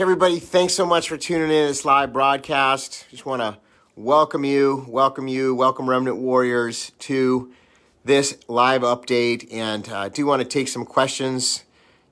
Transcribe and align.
Hey, 0.00 0.04
everybody, 0.04 0.38
thanks 0.38 0.72
so 0.72 0.86
much 0.86 1.10
for 1.10 1.18
tuning 1.18 1.50
in 1.50 1.64
to 1.64 1.68
this 1.68 1.84
live 1.84 2.10
broadcast. 2.10 3.04
Just 3.10 3.26
want 3.26 3.42
to 3.42 3.58
welcome 3.96 4.46
you, 4.46 4.86
welcome 4.88 5.28
you, 5.28 5.54
welcome 5.54 5.90
Remnant 5.90 6.16
Warriors 6.16 6.92
to 7.00 7.52
this 8.02 8.38
live 8.48 8.80
update. 8.80 9.52
And 9.52 9.86
I 9.90 10.06
uh, 10.06 10.08
do 10.08 10.24
want 10.24 10.40
to 10.40 10.48
take 10.48 10.68
some 10.68 10.86
questions 10.86 11.64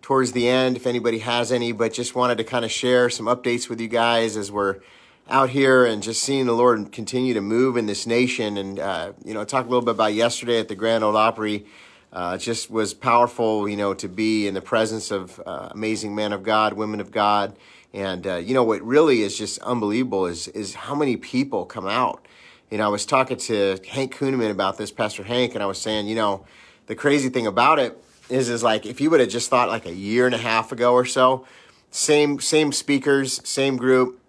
towards 0.02 0.32
the 0.32 0.46
end 0.46 0.76
if 0.76 0.86
anybody 0.86 1.20
has 1.20 1.50
any, 1.50 1.72
but 1.72 1.94
just 1.94 2.14
wanted 2.14 2.36
to 2.36 2.44
kind 2.44 2.62
of 2.62 2.70
share 2.70 3.08
some 3.08 3.24
updates 3.24 3.70
with 3.70 3.80
you 3.80 3.88
guys 3.88 4.36
as 4.36 4.52
we're 4.52 4.80
out 5.30 5.48
here 5.48 5.86
and 5.86 6.02
just 6.02 6.22
seeing 6.22 6.44
the 6.44 6.52
Lord 6.52 6.92
continue 6.92 7.32
to 7.32 7.40
move 7.40 7.78
in 7.78 7.86
this 7.86 8.06
nation. 8.06 8.58
And, 8.58 8.78
uh, 8.78 9.12
you 9.24 9.32
know, 9.32 9.46
talk 9.46 9.64
a 9.64 9.68
little 9.70 9.80
bit 9.80 9.94
about 9.94 10.12
yesterday 10.12 10.60
at 10.60 10.68
the 10.68 10.74
Grand 10.74 11.04
Ole 11.04 11.16
Opry 11.16 11.64
uh, 12.12 12.36
it 12.36 12.38
just 12.38 12.70
was 12.70 12.94
powerful, 12.94 13.68
you 13.68 13.76
know, 13.76 13.92
to 13.94 14.08
be 14.08 14.46
in 14.46 14.54
the 14.54 14.62
presence 14.62 15.10
of 15.10 15.40
uh, 15.44 15.68
amazing 15.72 16.14
men 16.14 16.32
of 16.32 16.42
God, 16.42 16.72
women 16.72 17.00
of 17.00 17.10
God, 17.10 17.56
and 17.92 18.26
uh, 18.26 18.36
you 18.36 18.54
know 18.54 18.64
what 18.64 18.82
really 18.82 19.22
is 19.22 19.36
just 19.36 19.58
unbelievable 19.60 20.26
is 20.26 20.48
is 20.48 20.74
how 20.74 20.94
many 20.94 21.16
people 21.16 21.64
come 21.64 21.86
out. 21.86 22.26
You 22.70 22.78
know, 22.78 22.84
I 22.84 22.88
was 22.88 23.06
talking 23.06 23.38
to 23.38 23.78
Hank 23.88 24.14
Kunneman 24.14 24.50
about 24.50 24.76
this, 24.76 24.90
Pastor 24.90 25.22
Hank, 25.22 25.54
and 25.54 25.62
I 25.62 25.66
was 25.66 25.80
saying, 25.80 26.06
you 26.06 26.14
know, 26.14 26.44
the 26.86 26.94
crazy 26.94 27.30
thing 27.30 27.46
about 27.46 27.78
it 27.78 27.96
is 28.28 28.48
is 28.48 28.62
like 28.62 28.84
if 28.84 29.00
you 29.00 29.10
would 29.10 29.20
have 29.20 29.30
just 29.30 29.48
thought 29.48 29.68
like 29.68 29.86
a 29.86 29.94
year 29.94 30.26
and 30.26 30.34
a 30.34 30.38
half 30.38 30.70
ago 30.72 30.92
or 30.92 31.04
so, 31.04 31.46
same 31.90 32.40
same 32.40 32.72
speakers, 32.72 33.40
same 33.48 33.76
group, 33.76 34.20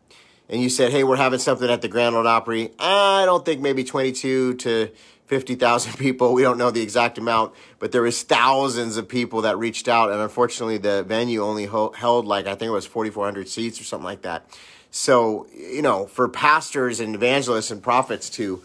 and 0.48 0.62
you 0.62 0.70
said, 0.70 0.92
hey, 0.92 1.04
we're 1.04 1.18
having 1.18 1.40
something 1.40 1.70
at 1.70 1.82
the 1.82 1.88
Grand 1.90 2.16
Ole 2.16 2.28
Opry. 2.28 2.72
I 2.80 3.26
don't 3.26 3.44
think 3.44 3.62
maybe 3.62 3.84
twenty 3.84 4.12
two 4.12 4.54
to 4.56 4.90
50,000 5.30 5.94
people. 5.98 6.34
We 6.34 6.42
don't 6.42 6.58
know 6.58 6.72
the 6.72 6.82
exact 6.82 7.18
amount, 7.18 7.54
but 7.78 7.92
there 7.94 8.02
was 8.02 8.24
thousands 8.24 8.98
of 8.98 9.08
people 9.08 9.44
that 9.44 9.58
reached 9.58 9.88
out. 9.88 10.12
And 10.12 10.20
unfortunately, 10.20 10.80
the 10.80 11.04
venue 11.04 11.44
only 11.44 11.66
ho- 11.66 11.94
held 11.96 12.26
like, 12.26 12.48
I 12.48 12.56
think 12.56 12.70
it 12.70 12.74
was 12.74 12.88
4,400 12.88 13.48
seats 13.48 13.80
or 13.80 13.84
something 13.86 14.06
like 14.06 14.24
that. 14.24 14.46
So, 14.92 15.46
you 15.56 15.84
know, 15.84 16.08
for 16.08 16.28
pastors 16.28 17.00
and 17.00 17.14
evangelists 17.14 17.70
and 17.70 17.82
prophets 17.82 18.28
to, 18.32 18.64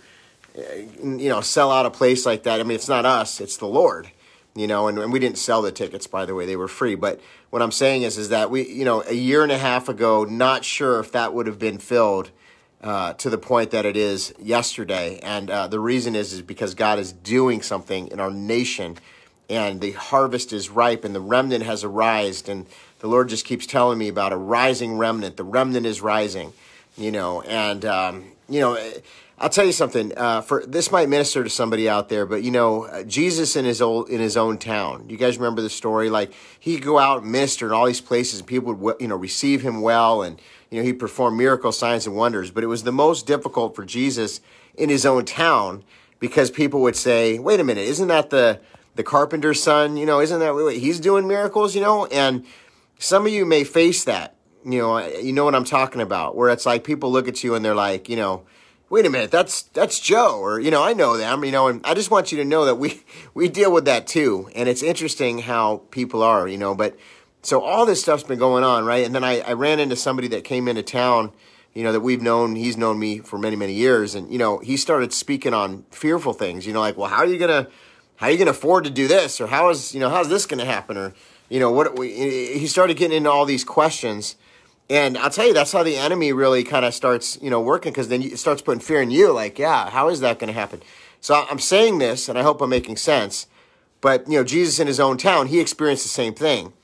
eh, 0.56 0.86
you 1.02 1.28
know, 1.28 1.42
sell 1.42 1.70
out 1.70 1.84
a 1.84 1.90
place 1.90 2.24
like 2.24 2.44
that, 2.44 2.60
I 2.60 2.62
mean, 2.62 2.76
it's 2.76 2.88
not 2.88 3.04
us, 3.04 3.42
it's 3.42 3.58
the 3.58 3.66
Lord, 3.66 4.08
you 4.54 4.66
know, 4.66 4.88
and, 4.88 4.98
and 4.98 5.12
we 5.12 5.18
didn't 5.18 5.36
sell 5.36 5.60
the 5.60 5.70
tickets, 5.70 6.06
by 6.06 6.24
the 6.24 6.34
way, 6.34 6.46
they 6.46 6.56
were 6.56 6.66
free. 6.66 6.94
But 6.94 7.20
what 7.50 7.60
I'm 7.60 7.72
saying 7.72 8.02
is, 8.02 8.16
is 8.16 8.30
that 8.30 8.50
we, 8.50 8.66
you 8.66 8.86
know, 8.86 9.02
a 9.06 9.12
year 9.12 9.42
and 9.42 9.52
a 9.52 9.58
half 9.58 9.90
ago, 9.90 10.24
not 10.24 10.64
sure 10.64 10.98
if 10.98 11.12
that 11.12 11.34
would 11.34 11.46
have 11.46 11.58
been 11.58 11.76
filled 11.76 12.30
uh, 12.84 13.14
to 13.14 13.30
the 13.30 13.38
point 13.38 13.70
that 13.70 13.86
it 13.86 13.96
is 13.96 14.34
yesterday. 14.38 15.18
And 15.22 15.50
uh, 15.50 15.66
the 15.66 15.80
reason 15.80 16.14
is, 16.14 16.34
is 16.34 16.42
because 16.42 16.74
God 16.74 16.98
is 16.98 17.12
doing 17.12 17.62
something 17.62 18.08
in 18.08 18.20
our 18.20 18.30
nation 18.30 18.98
and 19.48 19.80
the 19.80 19.92
harvest 19.92 20.52
is 20.52 20.68
ripe 20.70 21.02
and 21.02 21.14
the 21.14 21.20
remnant 21.20 21.64
has 21.64 21.82
arisen. 21.82 22.58
And 22.58 22.66
the 22.98 23.08
Lord 23.08 23.30
just 23.30 23.46
keeps 23.46 23.66
telling 23.66 23.98
me 23.98 24.08
about 24.08 24.32
a 24.32 24.36
rising 24.36 24.98
remnant. 24.98 25.38
The 25.38 25.44
remnant 25.44 25.86
is 25.86 26.02
rising, 26.02 26.52
you 26.96 27.10
know, 27.10 27.40
and, 27.42 27.84
um, 27.86 28.32
you 28.50 28.60
know, 28.60 28.78
I'll 29.38 29.48
tell 29.48 29.64
you 29.64 29.72
something. 29.72 30.12
Uh, 30.16 30.42
for 30.42 30.64
this 30.64 30.92
might 30.92 31.08
minister 31.08 31.42
to 31.42 31.50
somebody 31.50 31.88
out 31.88 32.08
there, 32.08 32.24
but 32.24 32.42
you 32.42 32.50
know, 32.50 32.84
uh, 32.84 33.02
Jesus 33.02 33.56
in 33.56 33.64
his 33.64 33.82
old 33.82 34.08
in 34.08 34.20
his 34.20 34.36
own 34.36 34.58
town. 34.58 35.08
You 35.08 35.16
guys 35.16 35.38
remember 35.38 35.60
the 35.60 35.70
story? 35.70 36.08
Like 36.08 36.32
he 36.58 36.76
could 36.76 36.84
go 36.84 36.98
out 36.98 37.22
and 37.22 37.32
minister 37.32 37.66
in 37.66 37.72
all 37.72 37.86
these 37.86 38.00
places, 38.00 38.40
and 38.40 38.48
people 38.48 38.72
would 38.72 38.96
you 39.00 39.08
know 39.08 39.16
receive 39.16 39.62
him 39.62 39.80
well, 39.80 40.22
and 40.22 40.40
you 40.74 40.80
know, 40.80 40.86
he 40.86 40.92
performed 40.92 41.38
miracle 41.38 41.70
signs 41.70 42.04
and 42.04 42.16
wonders, 42.16 42.50
but 42.50 42.64
it 42.64 42.66
was 42.66 42.82
the 42.82 42.90
most 42.90 43.28
difficult 43.28 43.76
for 43.76 43.84
Jesus 43.84 44.40
in 44.74 44.88
his 44.88 45.06
own 45.06 45.24
town 45.24 45.84
because 46.18 46.50
people 46.50 46.80
would 46.80 46.96
say, 46.96 47.38
wait 47.38 47.60
a 47.60 47.64
minute, 47.64 47.86
isn't 47.86 48.08
that 48.08 48.30
the, 48.30 48.60
the 48.96 49.04
carpenter's 49.04 49.62
son? 49.62 49.96
You 49.96 50.04
know, 50.04 50.20
isn't 50.20 50.40
that 50.40 50.52
what 50.52 50.74
he's 50.74 50.98
doing 50.98 51.28
miracles, 51.28 51.76
you 51.76 51.80
know? 51.80 52.06
And 52.06 52.44
some 52.98 53.24
of 53.24 53.32
you 53.32 53.44
may 53.44 53.62
face 53.62 54.02
that, 54.02 54.34
you 54.64 54.80
know, 54.80 54.98
you 55.06 55.32
know 55.32 55.44
what 55.44 55.54
I'm 55.54 55.64
talking 55.64 56.00
about, 56.00 56.34
where 56.34 56.50
it's 56.50 56.66
like 56.66 56.82
people 56.82 57.12
look 57.12 57.28
at 57.28 57.44
you 57.44 57.54
and 57.54 57.64
they're 57.64 57.72
like, 57.76 58.08
you 58.08 58.16
know, 58.16 58.42
wait 58.94 59.06
a 59.06 59.10
minute, 59.10 59.30
that's 59.30 59.62
that's 59.62 59.98
Joe, 59.98 60.38
or 60.38 60.60
you 60.60 60.70
know, 60.70 60.82
I 60.82 60.92
know 60.92 61.16
them, 61.16 61.44
you 61.44 61.52
know, 61.52 61.68
and 61.68 61.80
I 61.84 61.94
just 61.94 62.10
want 62.10 62.30
you 62.30 62.38
to 62.38 62.44
know 62.44 62.64
that 62.64 62.76
we 62.76 63.02
we 63.34 63.48
deal 63.48 63.72
with 63.72 63.84
that 63.86 64.06
too, 64.06 64.48
and 64.54 64.68
it's 64.68 64.82
interesting 64.82 65.40
how 65.40 65.82
people 65.90 66.22
are, 66.22 66.46
you 66.46 66.58
know, 66.58 66.74
but 66.74 66.96
so 67.44 67.60
all 67.60 67.84
this 67.84 68.00
stuff's 68.00 68.22
been 68.22 68.38
going 68.38 68.64
on, 68.64 68.86
right? 68.86 69.04
And 69.04 69.14
then 69.14 69.22
I, 69.22 69.40
I 69.40 69.52
ran 69.52 69.78
into 69.78 69.96
somebody 69.96 70.28
that 70.28 70.44
came 70.44 70.66
into 70.66 70.82
town, 70.82 71.30
you 71.74 71.82
know, 71.84 71.92
that 71.92 72.00
we've 72.00 72.22
known, 72.22 72.56
he's 72.56 72.78
known 72.78 72.98
me 72.98 73.18
for 73.18 73.38
many, 73.38 73.54
many 73.54 73.74
years. 73.74 74.14
And, 74.14 74.32
you 74.32 74.38
know, 74.38 74.58
he 74.58 74.78
started 74.78 75.12
speaking 75.12 75.52
on 75.52 75.84
fearful 75.90 76.32
things, 76.32 76.66
you 76.66 76.72
know, 76.72 76.80
like, 76.80 76.96
well, 76.96 77.10
how 77.10 77.18
are 77.18 77.26
you 77.26 77.38
to, 77.38 77.68
how 78.16 78.28
are 78.28 78.30
you 78.30 78.42
to 78.42 78.50
afford 78.50 78.84
to 78.84 78.90
do 78.90 79.06
this? 79.06 79.42
Or 79.42 79.46
how 79.46 79.68
is, 79.68 79.92
you 79.92 80.00
know, 80.00 80.08
how's 80.08 80.30
this 80.30 80.46
to 80.46 80.64
happen? 80.64 80.96
Or, 80.96 81.12
you 81.50 81.60
know, 81.60 81.70
what, 81.70 81.98
we, 81.98 82.14
he 82.58 82.66
started 82.66 82.96
getting 82.96 83.18
into 83.18 83.30
all 83.30 83.44
these 83.44 83.62
questions. 83.64 84.36
And 84.90 85.16
I'll 85.16 85.30
tell 85.30 85.46
you, 85.46 85.54
that's 85.54 85.72
how 85.72 85.82
the 85.82 85.96
enemy 85.96 86.32
really 86.32 86.62
kind 86.62 86.84
of 86.84 86.92
starts, 86.92 87.38
you 87.40 87.48
know, 87.48 87.60
working 87.60 87.92
because 87.92 88.08
then 88.08 88.22
it 88.22 88.38
starts 88.38 88.60
putting 88.60 88.80
fear 88.80 89.00
in 89.00 89.10
you. 89.10 89.32
Like, 89.32 89.58
yeah, 89.58 89.90
how 89.90 90.08
is 90.08 90.20
that 90.20 90.38
going 90.38 90.52
to 90.52 90.58
happen? 90.58 90.82
So 91.20 91.46
I'm 91.48 91.58
saying 91.58 91.98
this, 91.98 92.28
and 92.28 92.38
I 92.38 92.42
hope 92.42 92.60
I'm 92.60 92.68
making 92.68 92.98
sense. 92.98 93.46
But, 94.02 94.28
you 94.28 94.36
know, 94.36 94.44
Jesus 94.44 94.78
in 94.78 94.86
his 94.86 95.00
own 95.00 95.16
town, 95.16 95.46
he 95.46 95.58
experienced 95.58 96.02
the 96.02 96.10
same 96.10 96.34
thing. 96.34 96.74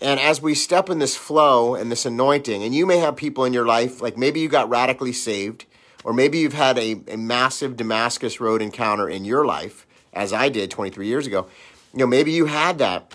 And 0.00 0.18
as 0.18 0.40
we 0.40 0.54
step 0.54 0.88
in 0.88 0.98
this 0.98 1.14
flow 1.14 1.74
and 1.74 1.92
this 1.92 2.06
anointing, 2.06 2.62
and 2.62 2.74
you 2.74 2.86
may 2.86 2.96
have 2.96 3.16
people 3.16 3.44
in 3.44 3.52
your 3.52 3.66
life, 3.66 4.00
like 4.00 4.16
maybe 4.16 4.40
you 4.40 4.48
got 4.48 4.70
radically 4.70 5.12
saved, 5.12 5.66
or 6.02 6.14
maybe 6.14 6.38
you've 6.38 6.54
had 6.54 6.78
a, 6.78 7.02
a 7.08 7.16
massive 7.16 7.76
Damascus 7.76 8.40
Road 8.40 8.62
encounter 8.62 9.10
in 9.10 9.26
your 9.26 9.44
life, 9.44 9.86
as 10.14 10.32
I 10.32 10.48
did 10.48 10.70
23 10.70 11.06
years 11.06 11.26
ago. 11.26 11.46
You 11.92 11.98
know, 11.98 12.06
maybe 12.06 12.32
you 12.32 12.46
had 12.46 12.78
that. 12.78 13.14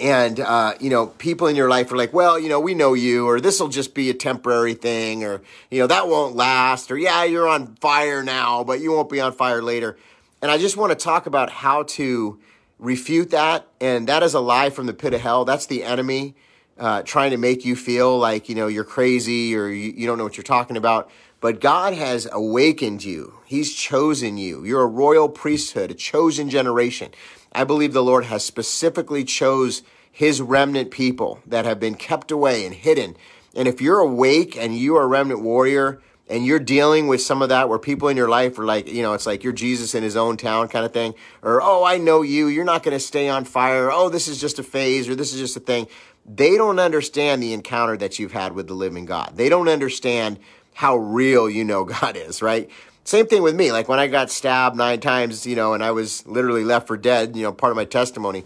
And, 0.00 0.40
uh, 0.40 0.74
you 0.78 0.90
know, 0.90 1.06
people 1.06 1.46
in 1.46 1.56
your 1.56 1.70
life 1.70 1.90
are 1.90 1.96
like, 1.96 2.12
well, 2.12 2.38
you 2.38 2.48
know, 2.48 2.60
we 2.60 2.74
know 2.74 2.94
you, 2.94 3.26
or 3.26 3.40
this 3.40 3.58
will 3.60 3.68
just 3.68 3.94
be 3.94 4.10
a 4.10 4.14
temporary 4.14 4.74
thing, 4.74 5.24
or, 5.24 5.40
you 5.70 5.78
know, 5.78 5.86
that 5.86 6.08
won't 6.08 6.36
last, 6.36 6.90
or 6.90 6.98
yeah, 6.98 7.24
you're 7.24 7.48
on 7.48 7.76
fire 7.76 8.22
now, 8.22 8.62
but 8.62 8.80
you 8.80 8.92
won't 8.92 9.08
be 9.08 9.20
on 9.20 9.32
fire 9.32 9.62
later. 9.62 9.96
And 10.42 10.50
I 10.50 10.58
just 10.58 10.76
want 10.76 10.90
to 10.90 10.96
talk 10.96 11.26
about 11.26 11.50
how 11.50 11.84
to 11.84 12.38
refute 12.78 13.30
that. 13.30 13.66
And 13.80 14.06
that 14.08 14.22
is 14.22 14.34
a 14.34 14.40
lie 14.40 14.70
from 14.70 14.86
the 14.86 14.92
pit 14.92 15.14
of 15.14 15.20
hell. 15.22 15.44
That's 15.46 15.66
the 15.66 15.82
enemy 15.82 16.34
uh, 16.78 17.02
trying 17.02 17.30
to 17.30 17.38
make 17.38 17.64
you 17.64 17.74
feel 17.74 18.18
like, 18.18 18.48
you 18.48 18.54
know, 18.54 18.66
you're 18.66 18.84
crazy 18.84 19.56
or 19.56 19.68
you, 19.68 19.92
you 19.96 20.06
don't 20.06 20.18
know 20.18 20.24
what 20.24 20.36
you're 20.36 20.44
talking 20.44 20.76
about. 20.76 21.10
But 21.46 21.60
God 21.60 21.94
has 21.94 22.26
awakened 22.32 23.04
you. 23.04 23.34
He's 23.44 23.72
chosen 23.72 24.36
you. 24.36 24.64
You're 24.64 24.82
a 24.82 24.86
royal 24.86 25.28
priesthood, 25.28 25.92
a 25.92 25.94
chosen 25.94 26.50
generation. 26.50 27.12
I 27.52 27.62
believe 27.62 27.92
the 27.92 28.02
Lord 28.02 28.24
has 28.24 28.44
specifically 28.44 29.22
chose 29.22 29.84
his 30.10 30.42
remnant 30.42 30.90
people 30.90 31.38
that 31.46 31.64
have 31.64 31.78
been 31.78 31.94
kept 31.94 32.32
away 32.32 32.66
and 32.66 32.74
hidden. 32.74 33.16
And 33.54 33.68
if 33.68 33.80
you're 33.80 34.00
awake 34.00 34.56
and 34.56 34.76
you 34.76 34.96
are 34.96 35.04
a 35.04 35.06
remnant 35.06 35.40
warrior, 35.40 36.02
and 36.28 36.44
you're 36.44 36.58
dealing 36.58 37.06
with 37.06 37.22
some 37.22 37.42
of 37.42 37.50
that 37.50 37.68
where 37.68 37.78
people 37.78 38.08
in 38.08 38.16
your 38.16 38.28
life 38.28 38.58
are 38.58 38.64
like, 38.64 38.88
you 38.88 39.02
know, 39.02 39.12
it's 39.12 39.26
like 39.26 39.44
you're 39.44 39.52
Jesus 39.52 39.94
in 39.94 40.02
his 40.02 40.16
own 40.16 40.36
town 40.36 40.66
kind 40.66 40.84
of 40.84 40.92
thing, 40.92 41.14
or, 41.42 41.62
oh, 41.62 41.84
I 41.84 41.98
know 41.98 42.22
you, 42.22 42.48
you're 42.48 42.64
not 42.64 42.82
going 42.82 42.96
to 42.96 42.98
stay 42.98 43.28
on 43.28 43.44
fire, 43.44 43.92
oh, 43.92 44.08
this 44.08 44.26
is 44.26 44.40
just 44.40 44.58
a 44.58 44.64
phase, 44.64 45.08
or 45.08 45.14
this 45.14 45.32
is 45.32 45.38
just 45.38 45.56
a 45.56 45.60
thing. 45.60 45.86
They 46.28 46.56
don't 46.56 46.80
understand 46.80 47.40
the 47.40 47.52
encounter 47.52 47.96
that 47.98 48.18
you've 48.18 48.32
had 48.32 48.52
with 48.52 48.66
the 48.66 48.74
living 48.74 49.04
God. 49.04 49.36
They 49.36 49.48
don't 49.48 49.68
understand 49.68 50.40
how 50.76 50.96
real 50.96 51.50
you 51.50 51.64
know 51.64 51.84
God 52.00 52.16
is, 52.16 52.40
right? 52.40 52.70
Same 53.04 53.26
thing 53.26 53.42
with 53.42 53.54
me. 53.54 53.72
Like 53.72 53.88
when 53.88 53.98
I 53.98 54.06
got 54.06 54.30
stabbed 54.30 54.76
nine 54.76 55.00
times, 55.00 55.46
you 55.46 55.56
know, 55.56 55.74
and 55.74 55.82
I 55.82 55.90
was 55.90 56.26
literally 56.26 56.64
left 56.64 56.86
for 56.86 56.96
dead, 56.96 57.36
you 57.36 57.42
know, 57.42 57.52
part 57.52 57.70
of 57.70 57.76
my 57.76 57.84
testimony. 57.84 58.44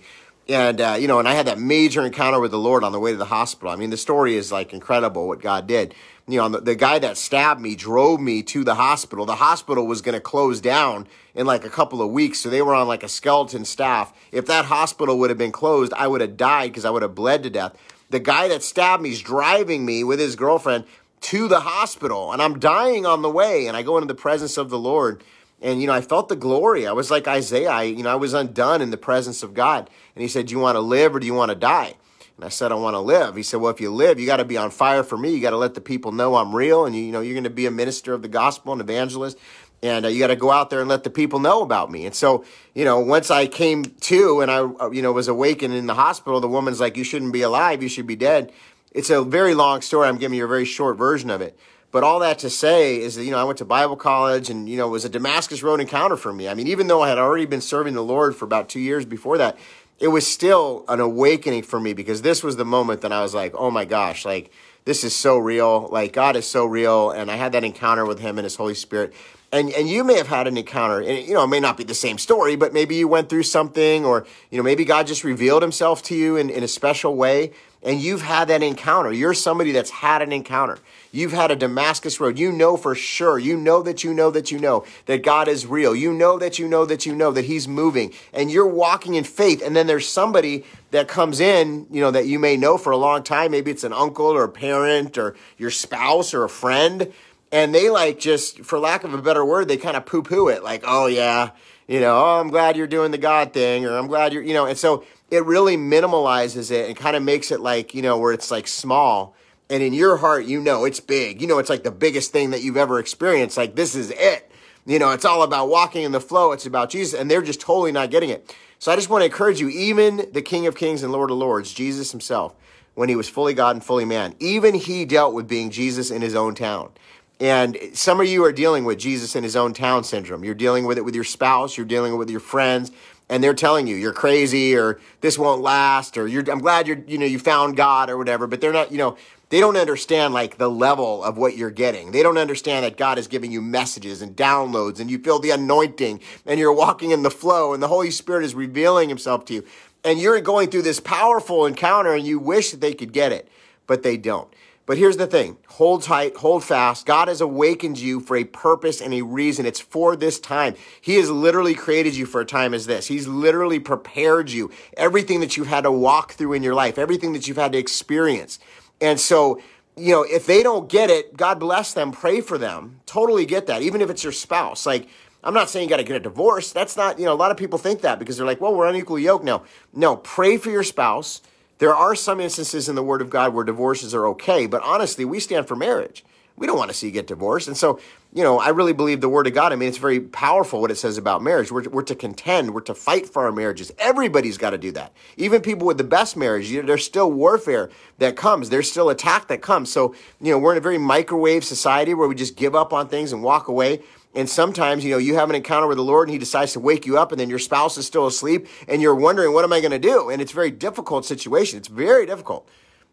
And, 0.49 0.81
uh, 0.81 0.97
you 0.99 1.07
know, 1.07 1.19
and 1.19 1.29
I 1.29 1.35
had 1.35 1.47
that 1.47 1.59
major 1.59 2.05
encounter 2.05 2.41
with 2.41 2.51
the 2.51 2.59
Lord 2.59 2.83
on 2.83 2.93
the 2.93 2.99
way 2.99 3.13
to 3.13 3.17
the 3.17 3.25
hospital. 3.27 3.71
I 3.71 3.77
mean, 3.77 3.91
the 3.91 3.97
story 3.97 4.35
is 4.35 4.51
like 4.51 4.73
incredible 4.73 5.29
what 5.29 5.41
God 5.41 5.67
did 5.67 5.95
you 6.33 6.39
know, 6.39 6.49
the, 6.49 6.61
the 6.61 6.75
guy 6.75 6.99
that 6.99 7.17
stabbed 7.17 7.61
me 7.61 7.75
drove 7.75 8.21
me 8.21 8.43
to 8.45 8.63
the 8.63 8.77
hospital. 8.77 9.27
The 9.27 9.37
hospital 9.37 9.87
was 9.87 10.01
going 10.01 10.15
to 10.15 10.21
close 10.21 10.61
down 10.61 11.09
in 11.35 11.47
like 11.47 11.65
a 11.65 11.71
couple 11.71 12.01
of 12.03 12.11
weeks. 12.11 12.41
So 12.41 12.51
they 12.51 12.63
were 12.63 12.75
on 12.75 12.87
like 12.87 13.03
a 13.03 13.09
skeleton 13.09 13.65
staff. 13.65 14.13
If 14.31 14.47
that 14.47 14.67
hospital 14.67 15.19
would 15.19 15.31
have 15.31 15.39
been 15.39 15.53
closed, 15.53 15.93
I 15.95 16.07
would 16.07 16.21
have 16.21 16.37
died 16.37 16.71
because 16.71 16.85
I 16.85 16.91
would 16.91 17.03
have 17.03 17.15
bled 17.15 17.43
to 17.45 17.51
death. 17.51 17.77
The 18.11 18.21
guy 18.21 18.49
that 18.49 18.63
stabbed 18.63 19.03
me 19.03 19.11
is 19.11 19.21
driving 19.21 19.85
me 19.85 20.05
with 20.05 20.19
his 20.21 20.37
girlfriend 20.37 20.85
to 21.23 21.49
the 21.49 21.61
hospital 21.61 22.33
and 22.33 22.41
I'm 22.41 22.59
dying 22.59 23.07
on 23.07 23.23
the 23.23 23.31
way. 23.31 23.67
And 23.67 23.77
I 23.77 23.83
go 23.83 23.97
into 23.97 24.07
the 24.07 24.15
presence 24.15 24.57
of 24.57 24.71
the 24.71 24.79
Lord 24.79 25.23
and, 25.63 25.81
you 25.81 25.87
know, 25.87 25.93
I 25.93 26.01
felt 26.01 26.29
the 26.29 26.37
glory. 26.37 26.87
I 26.87 26.93
was 26.93 27.11
like 27.11 27.29
Isaiah, 27.29 27.71
I, 27.71 27.83
you 27.83 28.03
know, 28.03 28.11
I 28.11 28.15
was 28.15 28.33
undone 28.33 28.81
in 28.81 28.91
the 28.91 28.97
presence 28.97 29.43
of 29.43 29.55
God. 29.55 29.91
And 30.15 30.23
he 30.23 30.29
said, 30.29 30.47
do 30.47 30.53
you 30.53 30.59
want 30.59 30.77
to 30.77 30.81
live 30.81 31.15
or 31.15 31.21
do 31.21 31.27
you 31.27 31.35
want 31.35 31.51
to 31.51 31.55
die? 31.55 31.95
And 32.41 32.47
I 32.47 32.49
said, 32.49 32.73
I 32.73 32.77
want 32.77 32.95
to 32.95 33.01
live. 33.01 33.37
He 33.37 33.43
said, 33.43 33.61
Well, 33.61 33.71
if 33.71 33.83
you 33.83 33.93
live, 33.93 34.19
you 34.19 34.25
got 34.25 34.39
to 34.39 34.47
be 34.47 34.57
on 34.57 34.71
fire 34.71 35.03
for 35.03 35.19
me. 35.19 35.29
You 35.29 35.43
got 35.43 35.51
to 35.51 35.59
let 35.59 35.75
the 35.75 35.81
people 35.83 36.11
know 36.11 36.37
I'm 36.37 36.57
real. 36.57 36.87
And, 36.87 36.97
you, 36.97 37.03
you 37.03 37.13
know, 37.13 37.21
you're 37.21 37.35
going 37.35 37.45
to 37.45 37.51
be 37.51 37.67
a 37.67 37.71
minister 37.71 38.15
of 38.15 38.23
the 38.23 38.29
gospel 38.29 38.73
and 38.73 38.81
evangelist. 38.81 39.37
And 39.83 40.07
uh, 40.07 40.09
you 40.09 40.21
got 40.21 40.29
to 40.29 40.37
go 40.37 40.51
out 40.51 40.71
there 40.71 40.81
and 40.81 40.89
let 40.89 41.05
the 41.05 41.11
people 41.11 41.39
know 41.39 41.61
about 41.61 41.91
me. 41.91 42.07
And 42.07 42.15
so, 42.15 42.47
you 42.75 42.87
know, 42.87 42.99
once 42.99 43.31
I 43.31 43.47
came 43.47 43.85
to 43.85 44.41
and 44.41 44.51
I, 44.51 44.61
uh, 44.61 44.91
you 44.91 45.03
know, 45.03 45.13
was 45.13 45.29
awakened 45.29 45.75
in 45.75 45.87
the 45.87 45.93
hospital, 45.93 46.41
the 46.41 46.49
woman's 46.49 46.81
like, 46.81 46.97
You 46.97 47.05
shouldn't 47.05 47.35
be 47.35 47.43
alive. 47.43 47.83
You 47.83 47.91
should 47.91 48.07
be 48.07 48.17
dead. 48.17 48.55
It's 48.93 49.11
a 49.11 49.23
very 49.23 49.55
long 49.55 49.83
story. 49.83 50.09
I'm 50.09 50.19
giving 50.19 50.37
you 50.39 50.45
a 50.45 50.49
very 50.49 50.65
short 50.65 50.97
version 50.97 51.31
of 51.31 51.41
it. 51.41 51.59
But 51.93 52.05
all 52.05 52.21
that 52.21 52.39
to 52.41 52.51
say 52.51 53.01
is 53.01 53.17
that, 53.17 53.25
you 53.25 53.33
know, 53.33 53.39
I 53.39 53.45
went 53.45 53.59
to 53.59 53.65
Bible 53.65 53.97
college 53.97 54.49
and, 54.49 54.69
you 54.69 54.77
know, 54.77 54.87
it 54.87 54.91
was 54.91 55.05
a 55.05 55.09
Damascus 55.09 55.63
Road 55.63 55.81
encounter 55.81 56.17
for 56.17 56.33
me. 56.33 56.49
I 56.49 56.55
mean, 56.55 56.69
even 56.69 56.87
though 56.87 57.03
I 57.03 57.09
had 57.09 57.19
already 57.19 57.47
been 57.47 57.61
serving 57.61 57.95
the 57.95 58.03
Lord 58.03 58.37
for 58.37 58.45
about 58.45 58.69
two 58.69 58.81
years 58.81 59.05
before 59.05 59.39
that, 59.39 59.59
it 59.99 60.09
was 60.09 60.27
still 60.27 60.85
an 60.89 61.01
awakening 61.01 61.65
for 61.65 61.81
me 61.81 61.93
because 61.93 62.23
this 62.23 62.43
was 62.43 62.57
the 62.57 62.65
moment 62.65 63.01
that 63.01 63.13
I 63.13 63.23
was 63.23 63.35
like, 63.35 63.55
oh 63.55 63.71
my 63.71 63.85
gosh, 63.85 64.25
like 64.25 64.53
this 64.85 65.05
is 65.05 65.15
so 65.15 65.37
real. 65.37 65.89
Like 65.89 66.13
God 66.13 66.37
is 66.37 66.47
so 66.47 66.65
real. 66.65 67.11
And 67.11 67.31
I 67.31 67.37
had 67.37 67.53
that 67.53 67.65
encounter 67.65 68.07
with 68.07 68.21
him 68.21 68.39
and 68.39 68.45
his 68.45 68.57
Holy 68.57 68.75
Spirit. 68.75 69.13
And, 69.53 69.71
and 69.73 69.89
you 69.89 70.05
may 70.05 70.17
have 70.17 70.29
had 70.29 70.47
an 70.47 70.57
encounter 70.57 71.01
and 71.01 71.27
you 71.27 71.35
know 71.35 71.43
it 71.43 71.49
may 71.49 71.59
not 71.59 71.77
be 71.77 71.83
the 71.83 71.93
same 71.93 72.19
story 72.19 72.55
but 72.55 72.73
maybe 72.73 72.95
you 72.95 73.09
went 73.09 73.29
through 73.29 73.43
something 73.43 74.05
or 74.05 74.25
you 74.49 74.57
know 74.57 74.63
maybe 74.63 74.85
god 74.85 75.09
just 75.09 75.25
revealed 75.25 75.61
himself 75.61 76.05
to 76.05 76.15
you 76.15 76.37
in, 76.37 76.51
in 76.51 76.63
a 76.63 76.69
special 76.69 77.17
way 77.17 77.51
and 77.83 78.01
you've 78.01 78.23
had 78.23 78.49
that 78.49 78.63
encounter 78.63 79.13
you're 79.13 79.35
somebody 79.35 79.73
that's 79.73 79.91
had 79.91 80.23
an 80.23 80.33
encounter 80.33 80.79
You've 81.13 81.33
had 81.33 81.51
a 81.51 81.57
Damascus 81.57 82.21
road. 82.21 82.39
You 82.39 82.53
know 82.53 82.77
for 82.77 82.95
sure. 82.95 83.37
You 83.39 83.57
know 83.57 83.83
that 83.83 84.05
you 84.05 84.15
know 84.15 84.31
that 84.31 84.53
you 84.53 84.61
know 84.61 84.85
that 85.07 85.25
God 85.25 85.49
is 85.49 85.67
real. 85.67 85.95
You 85.95 86.13
know 86.13 86.39
that 86.39 86.59
you 86.59 86.69
know 86.69 86.85
that 86.85 87.05
you 87.05 87.17
know 87.17 87.33
that 87.33 87.47
He's 87.47 87.67
moving. 87.67 88.13
And 88.33 88.51
you're 88.51 88.67
walking 88.67 89.15
in 89.15 89.25
faith. 89.25 89.61
And 89.61 89.75
then 89.75 89.89
there's 89.89 90.07
somebody 90.07 90.65
that 90.93 91.09
comes 91.09 91.41
in, 91.41 91.87
you 91.91 92.01
know, 92.01 92.13
that 92.13 92.27
you 92.27 92.39
may 92.39 92.57
know 92.57 92.79
for 92.79 92.93
a 92.93 92.97
long 92.97 93.25
time. 93.25 93.51
Maybe 93.51 93.73
it's 93.73 93.83
an 93.83 93.93
uncle 93.93 94.27
or 94.27 94.45
a 94.45 94.49
parent 94.49 95.19
or 95.19 95.35
your 95.59 95.71
spouse 95.71 96.33
or 96.33 96.45
a 96.45 96.49
friend. 96.49 97.13
And 97.51 97.75
they 97.75 97.91
like 97.91 98.21
just, 98.21 98.61
for 98.61 98.79
lack 98.79 99.03
of 99.03 99.13
a 99.13 99.21
better 99.21 99.45
word, 99.45 99.67
they 99.67 99.77
kind 99.77 99.97
of 99.97 100.07
poo 100.07 100.23
poo 100.23 100.47
it. 100.47 100.63
Like, 100.63 100.85
oh, 100.87 101.07
yeah, 101.07 101.51
you 101.89 101.99
know, 101.99 102.17
oh, 102.17 102.41
I'm 102.41 102.51
glad 102.51 102.77
you're 102.77 102.87
doing 102.87 103.11
the 103.11 103.19
God 103.19 103.53
thing, 103.53 103.85
or 103.85 103.99
I'm 103.99 104.07
glad 104.07 104.33
you're, 104.33 104.45
you 104.45 104.55
know, 104.55 104.67
and 104.67 104.79
so 104.79 105.05
it 105.31 105.45
really 105.45 105.77
minimalizes 105.77 106.71
it 106.71 106.89
and 106.89 106.97
kind 106.97 107.17
of 107.17 107.23
makes 107.23 107.51
it 107.51 107.61
like, 107.61 107.95
you 107.95 108.03
know, 108.03 108.19
where 108.19 108.33
it's 108.33 108.51
like 108.51 108.67
small. 108.67 109.35
And 109.69 109.83
in 109.83 109.93
your 109.93 110.17
heart 110.17 110.47
you 110.47 110.61
know 110.61 110.85
it's 110.85 110.99
big. 110.99 111.41
You 111.41 111.47
know 111.47 111.59
it's 111.59 111.71
like 111.71 111.85
the 111.85 111.93
biggest 111.93 112.33
thing 112.33 112.51
that 112.51 112.63
you've 112.63 112.77
ever 112.77 112.99
experienced. 112.99 113.57
Like 113.57 113.77
this 113.77 113.95
is 113.95 114.11
it. 114.11 114.51
You 114.85 114.99
know 114.99 115.13
it's 115.13 115.25
all 115.25 115.43
about 115.45 115.69
walking 115.69 116.03
in 116.03 116.11
the 116.11 116.21
flow. 116.21 116.51
It's 116.51 116.67
about 116.67 116.91
jesus. 116.91 117.19
And 117.19 117.31
they're 117.31 117.43
just 117.43 117.61
totally 117.61 117.93
not 117.93 118.11
getting 118.11 118.31
it. 118.31 118.55
So 118.81 118.91
i 118.91 118.97
just 118.97 119.09
want 119.09 119.21
to 119.23 119.27
encourage 119.27 119.61
you 119.61 119.69
even 119.69 120.27
the 120.33 120.43
king 120.43 120.67
of 120.67 120.75
kings 120.75 121.03
and 121.03 121.13
lord 121.13 121.31
of 121.31 121.37
lords 121.37 121.73
jesus 121.73 122.11
himself 122.11 122.55
when 122.95 123.11
he 123.11 123.15
was 123.15 123.29
fully 123.29 123.55
god 123.55 123.77
and 123.77 123.85
fully 123.85 124.07
man 124.07 124.35
even 124.41 124.75
he 124.75 125.05
dealt 125.05 125.35
with 125.35 125.47
being 125.47 125.71
jesus 125.71 126.11
in 126.11 126.21
his 126.21 126.35
own 126.35 126.55
town. 126.57 126.91
And 127.39 127.79
some 127.95 128.21
of 128.21 128.27
you 128.27 128.45
are 128.45 128.53
dealing 128.53 128.85
with 128.85 128.99
jesus 128.99 129.37
in 129.37 129.45
his 129.45 129.55
own 129.55 129.73
town 129.73 130.03
syndrome. 130.03 130.43
You're 130.43 130.55
dealing 130.57 130.85
with 130.85 130.99
it 130.99 131.05
with 131.05 131.15
your 131.15 131.23
spouse. 131.25 131.77
You're 131.77 131.87
dealing 131.87 132.19
with 132.19 132.29
your 132.29 132.41
friends 132.41 132.91
and 133.31 133.43
they're 133.43 133.55
telling 133.55 133.87
you 133.87 133.97
you're 133.97 134.13
crazy 134.13 134.77
or 134.77 135.01
this 135.23 135.39
won't 135.39 135.63
last 135.63 136.19
or 136.19 136.27
you're 136.27 136.45
i'm 136.51 136.59
glad 136.59 136.87
you're 136.87 136.99
you 137.07 137.17
know 137.17 137.25
you 137.25 137.39
found 137.39 137.77
god 137.77 138.11
or 138.11 138.19
whatever 138.19 138.47
but 138.47 138.61
they're 138.61 138.73
not 138.73 138.93
you 138.93 138.99
know 138.99 139.17
they 139.51 139.59
don't 139.59 139.77
understand 139.77 140.33
like 140.33 140.59
the 140.59 140.71
level 140.71 141.25
of 141.25 141.37
what 141.37 141.57
you're 141.57 141.71
getting. 141.71 142.13
They 142.13 142.23
don't 142.23 142.39
understand 142.39 142.85
that 142.85 142.97
God 142.97 143.19
is 143.19 143.27
giving 143.27 143.51
you 143.51 143.61
messages 143.61 144.23
and 144.23 144.37
downloads 144.37 145.01
and 145.01 145.11
you 145.11 145.19
feel 145.19 145.41
the 145.41 145.51
anointing 145.51 146.21
and 146.47 146.59
you're 146.59 146.73
walking 146.73 147.11
in 147.11 147.25
the 147.25 147.33
flow 147.33 147.75
and 147.75 147.83
the 147.83 147.89
Holy 147.89 148.13
Spirit 148.13 148.45
is 148.45 148.55
revealing 148.55 149.09
himself 149.09 149.45
to 149.47 149.55
you. 149.55 149.65
And 150.05 150.21
you're 150.21 150.41
going 150.41 150.71
through 150.71 150.83
this 150.83 151.01
powerful 151.01 151.67
encounter 151.67 152.15
and 152.15 152.25
you 152.25 152.39
wish 152.39 152.71
that 152.71 152.81
they 152.81 152.95
could 152.95 153.13
get 153.13 153.33
it, 153.33 153.49
but 153.89 154.05
they 154.05 154.17
don't. 154.17 154.49
But 154.91 154.99
here's 154.99 155.19
the 155.19 155.29
thing 155.29 155.57
hold 155.69 156.03
tight, 156.03 156.37
hold 156.39 156.65
fast. 156.65 157.07
God 157.07 157.29
has 157.29 157.41
awakened 157.41 157.97
you 157.97 158.19
for 158.19 158.37
a 158.37 158.43
purpose 158.43 159.01
and 159.01 159.15
a 159.15 159.23
reason. 159.23 159.65
It's 159.65 159.79
for 159.79 160.17
this 160.17 160.41
time. 160.41 160.75
He 161.01 161.15
has 161.15 161.31
literally 161.31 161.75
created 161.75 162.17
you 162.17 162.27
for 162.27 162.41
a 162.41 162.45
time 162.45 162.75
as 162.75 162.87
this. 162.87 163.07
He's 163.07 163.29
literally 163.29 163.79
prepared 163.79 164.51
you. 164.51 164.73
Everything 164.97 165.39
that 165.39 165.57
you've 165.57 165.69
had 165.69 165.83
to 165.83 165.93
walk 165.93 166.33
through 166.33 166.55
in 166.55 166.65
your 166.65 166.75
life, 166.75 166.99
everything 166.99 167.35
that 167.35 167.47
you've 167.47 167.57
had 167.57 167.71
to 167.71 167.79
experience. 167.79 168.59
And 169.01 169.21
so, 169.21 169.63
you 169.97 170.11
know, 170.11 170.25
if 170.25 170.47
they 170.47 170.61
don't 170.61 170.89
get 170.89 171.09
it, 171.09 171.37
God 171.37 171.61
bless 171.61 171.95
them, 171.95 172.11
pray 172.11 172.41
for 172.41 172.59
them. 172.59 172.99
Totally 173.07 173.47
get 173.47 173.69
that, 173.69 173.83
even 173.83 174.01
if 174.01 174.11
it's 174.11 174.25
your 174.25 174.33
spouse. 174.33 174.87
Like, 174.87 175.09
I'm 175.45 175.55
not 175.55 175.71
saying 175.71 175.85
you 175.85 175.89
got 175.89 175.99
to 175.99 176.03
get 176.03 176.17
a 176.17 176.19
divorce. 176.19 176.73
That's 176.73 176.97
not, 176.97 177.21
you 177.21 177.27
know, 177.27 177.33
a 177.33 177.35
lot 177.35 177.53
of 177.53 177.57
people 177.57 177.79
think 177.79 178.01
that 178.01 178.19
because 178.19 178.37
they're 178.37 178.45
like, 178.45 178.61
well, 178.61 178.75
we're 178.75 178.89
unequal 178.89 179.21
yoke 179.21 179.45
now. 179.45 179.63
No, 179.95 180.17
pray 180.17 180.57
for 180.57 180.71
your 180.71 180.83
spouse. 180.83 181.43
There 181.81 181.95
are 181.95 182.15
some 182.15 182.41
instances 182.41 182.91
in 182.91 182.95
the 182.95 183.03
Word 183.03 183.23
of 183.23 183.31
God 183.31 183.55
where 183.55 183.65
divorces 183.65 184.15
are 184.15 184.27
okay, 184.29 184.67
but 184.67 184.83
honestly, 184.83 185.25
we 185.25 185.41
stand 185.41 185.67
for 185.67 185.75
marriage. 185.75 186.25
We 186.57 186.67
don't 186.67 186.77
want 186.77 186.91
to 186.91 186.97
see 186.97 187.07
you 187.07 187.13
get 187.13 187.27
divorced. 187.27 187.69
And 187.69 187.77
so, 187.77 187.99
you 188.35 188.45
know, 188.45 188.61
I 188.61 188.69
really 188.69 188.93
believe 188.93 189.23
the 189.23 189.31
word 189.31 189.47
of 189.47 189.55
God. 189.55 189.73
I 189.73 189.77
mean, 189.77 189.89
it's 189.89 189.97
very 189.97 190.21
powerful 190.21 190.83
what 190.83 190.91
it 190.91 190.99
says 190.99 191.17
about 191.17 191.43
marriage. 191.43 191.73
We're, 191.73 191.89
we're 191.89 192.03
to 192.03 192.15
contend, 192.15 192.75
we're 192.75 192.83
to 192.83 192.95
fight 192.95 193.27
for 193.27 193.47
our 193.47 193.53
marriages. 193.53 193.91
Everybody's 193.99 194.59
got 194.59 194.71
to 194.71 194.79
do 194.79 194.93
that. 194.93 195.15
Even 195.39 195.63
people 195.63 195.87
with 195.87 195.97
the 195.97 196.05
best 196.05 196.37
marriage, 196.37 196.71
you 196.71 196.83
know, 196.83 196.87
there's 196.87 197.05
still 197.05 197.33
warfare 197.33 197.89
that 198.19 198.37
comes, 198.37 198.69
there's 198.69 198.91
still 198.91 199.09
attack 199.09 199.49
that 199.49 199.63
comes. 199.63 199.91
So, 199.91 200.15
you 200.39 200.53
know, 200.53 200.59
we're 200.59 200.73
in 200.73 200.79
a 200.79 200.83
very 200.83 200.99
microwave 200.99 201.65
society 201.65 202.13
where 202.13 202.29
we 202.29 202.35
just 202.35 202.57
give 202.57 202.75
up 202.75 202.93
on 202.93 203.09
things 203.09 203.33
and 203.33 203.43
walk 203.43 203.69
away. 203.69 204.03
And 204.35 204.49
sometimes, 204.49 205.05
you 205.05 205.11
know, 205.11 205.19
you 205.19 205.35
have 205.35 205.51
an 205.51 205.57
encounter 205.57 205.89
with 205.89 205.97
the 205.97 206.05
Lord 206.05 206.29
and 206.29 206.33
he 206.33 206.39
decides 206.39 206.73
to 206.75 206.81
wake 206.81 207.05
you 207.05 207.19
up 207.19 207.33
and 207.33 207.41
then 207.41 207.51
your 207.51 207.59
spouse 207.59 207.99
is 207.99 208.07
still 208.07 208.27
asleep 208.27 208.69
and 208.87 209.03
you're 209.03 209.15
wondering, 209.15 209.53
what 209.53 209.65
am 209.65 209.73
I 209.73 209.81
going 209.81 209.91
to 209.91 209.99
do? 209.99 210.31
And 210.31 210.41
it's 210.41 210.53
a 210.53 210.55
very 210.55 210.71
difficult 210.71 211.25
situation. 211.25 211.79
It's 211.79 211.89
very 211.89 212.27
difficult. 212.27 212.69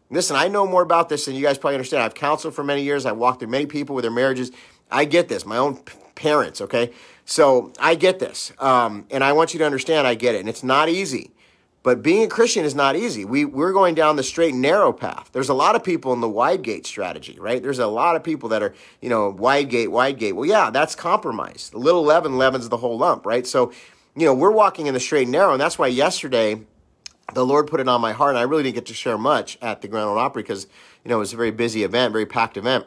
Listen, 0.09 0.35
I 0.35 0.47
know 0.47 0.65
more 0.67 0.83
about 0.83 1.09
this 1.09 1.25
than 1.25 1.35
you 1.35 1.41
guys 1.41 1.57
probably 1.57 1.75
understand. 1.75 2.03
I've 2.03 2.13
counseled 2.13 2.53
for 2.53 2.63
many 2.63 2.83
years. 2.83 3.05
I've 3.05 3.17
walked 3.17 3.39
through 3.39 3.49
many 3.49 3.65
people 3.65 3.95
with 3.95 4.03
their 4.03 4.11
marriages. 4.11 4.51
I 4.91 5.05
get 5.05 5.27
this, 5.27 5.45
my 5.45 5.57
own 5.57 5.81
parents, 6.15 6.61
okay? 6.61 6.91
So 7.25 7.73
I 7.79 7.95
get 7.95 8.19
this. 8.19 8.53
Um, 8.59 9.05
and 9.09 9.23
I 9.23 9.33
want 9.33 9.53
you 9.53 9.57
to 9.59 9.65
understand 9.65 10.07
I 10.07 10.15
get 10.15 10.35
it. 10.35 10.39
And 10.39 10.47
it's 10.47 10.63
not 10.63 10.87
easy. 10.87 11.31
But 11.83 12.01
being 12.01 12.23
a 12.23 12.27
Christian 12.27 12.65
is 12.65 12.75
not 12.75 12.95
easy. 12.95 13.23
We, 13.23 13.45
we're 13.45 13.71
going 13.71 13.95
down 13.95 14.17
the 14.17 14.23
straight 14.23 14.53
and 14.53 14.61
narrow 14.61 14.91
path. 14.91 15.29
There's 15.31 15.47
a 15.47 15.53
lot 15.53 15.75
of 15.75 15.83
people 15.83 16.11
in 16.11 16.19
the 16.19 16.27
wide 16.27 16.61
gate 16.61 16.85
strategy, 16.85 17.37
right? 17.39 17.61
There's 17.61 17.79
a 17.79 17.87
lot 17.87 18.15
of 18.15 18.23
people 18.23 18.49
that 18.49 18.61
are, 18.61 18.73
you 19.01 19.09
know, 19.09 19.29
wide 19.29 19.69
gate, 19.69 19.87
wide 19.87 20.19
gate. 20.19 20.33
Well, 20.33 20.49
yeah, 20.49 20.69
that's 20.69 20.95
compromise. 20.95 21.69
The 21.69 21.77
little 21.77 22.03
leaven 22.03 22.37
leavens 22.37 22.67
the 22.67 22.77
whole 22.77 22.97
lump, 22.97 23.25
right? 23.25 23.47
So, 23.47 23.71
you 24.15 24.25
know, 24.25 24.33
we're 24.33 24.51
walking 24.51 24.87
in 24.87 24.93
the 24.93 24.99
straight 24.99 25.23
and 25.23 25.31
narrow. 25.31 25.53
And 25.53 25.61
that's 25.61 25.79
why 25.79 25.87
yesterday, 25.87 26.61
the 27.33 27.45
Lord 27.45 27.67
put 27.67 27.79
it 27.79 27.87
on 27.87 28.01
my 28.01 28.13
heart, 28.13 28.31
and 28.31 28.39
I 28.39 28.43
really 28.43 28.63
didn't 28.63 28.75
get 28.75 28.85
to 28.87 28.93
share 28.93 29.17
much 29.17 29.57
at 29.61 29.81
the 29.81 29.87
Grand 29.87 30.07
Ole 30.07 30.17
Opry 30.17 30.43
because 30.43 30.67
you 31.03 31.09
know 31.09 31.17
it 31.17 31.19
was 31.19 31.33
a 31.33 31.37
very 31.37 31.51
busy 31.51 31.83
event, 31.83 32.13
very 32.13 32.25
packed 32.25 32.57
event. 32.57 32.85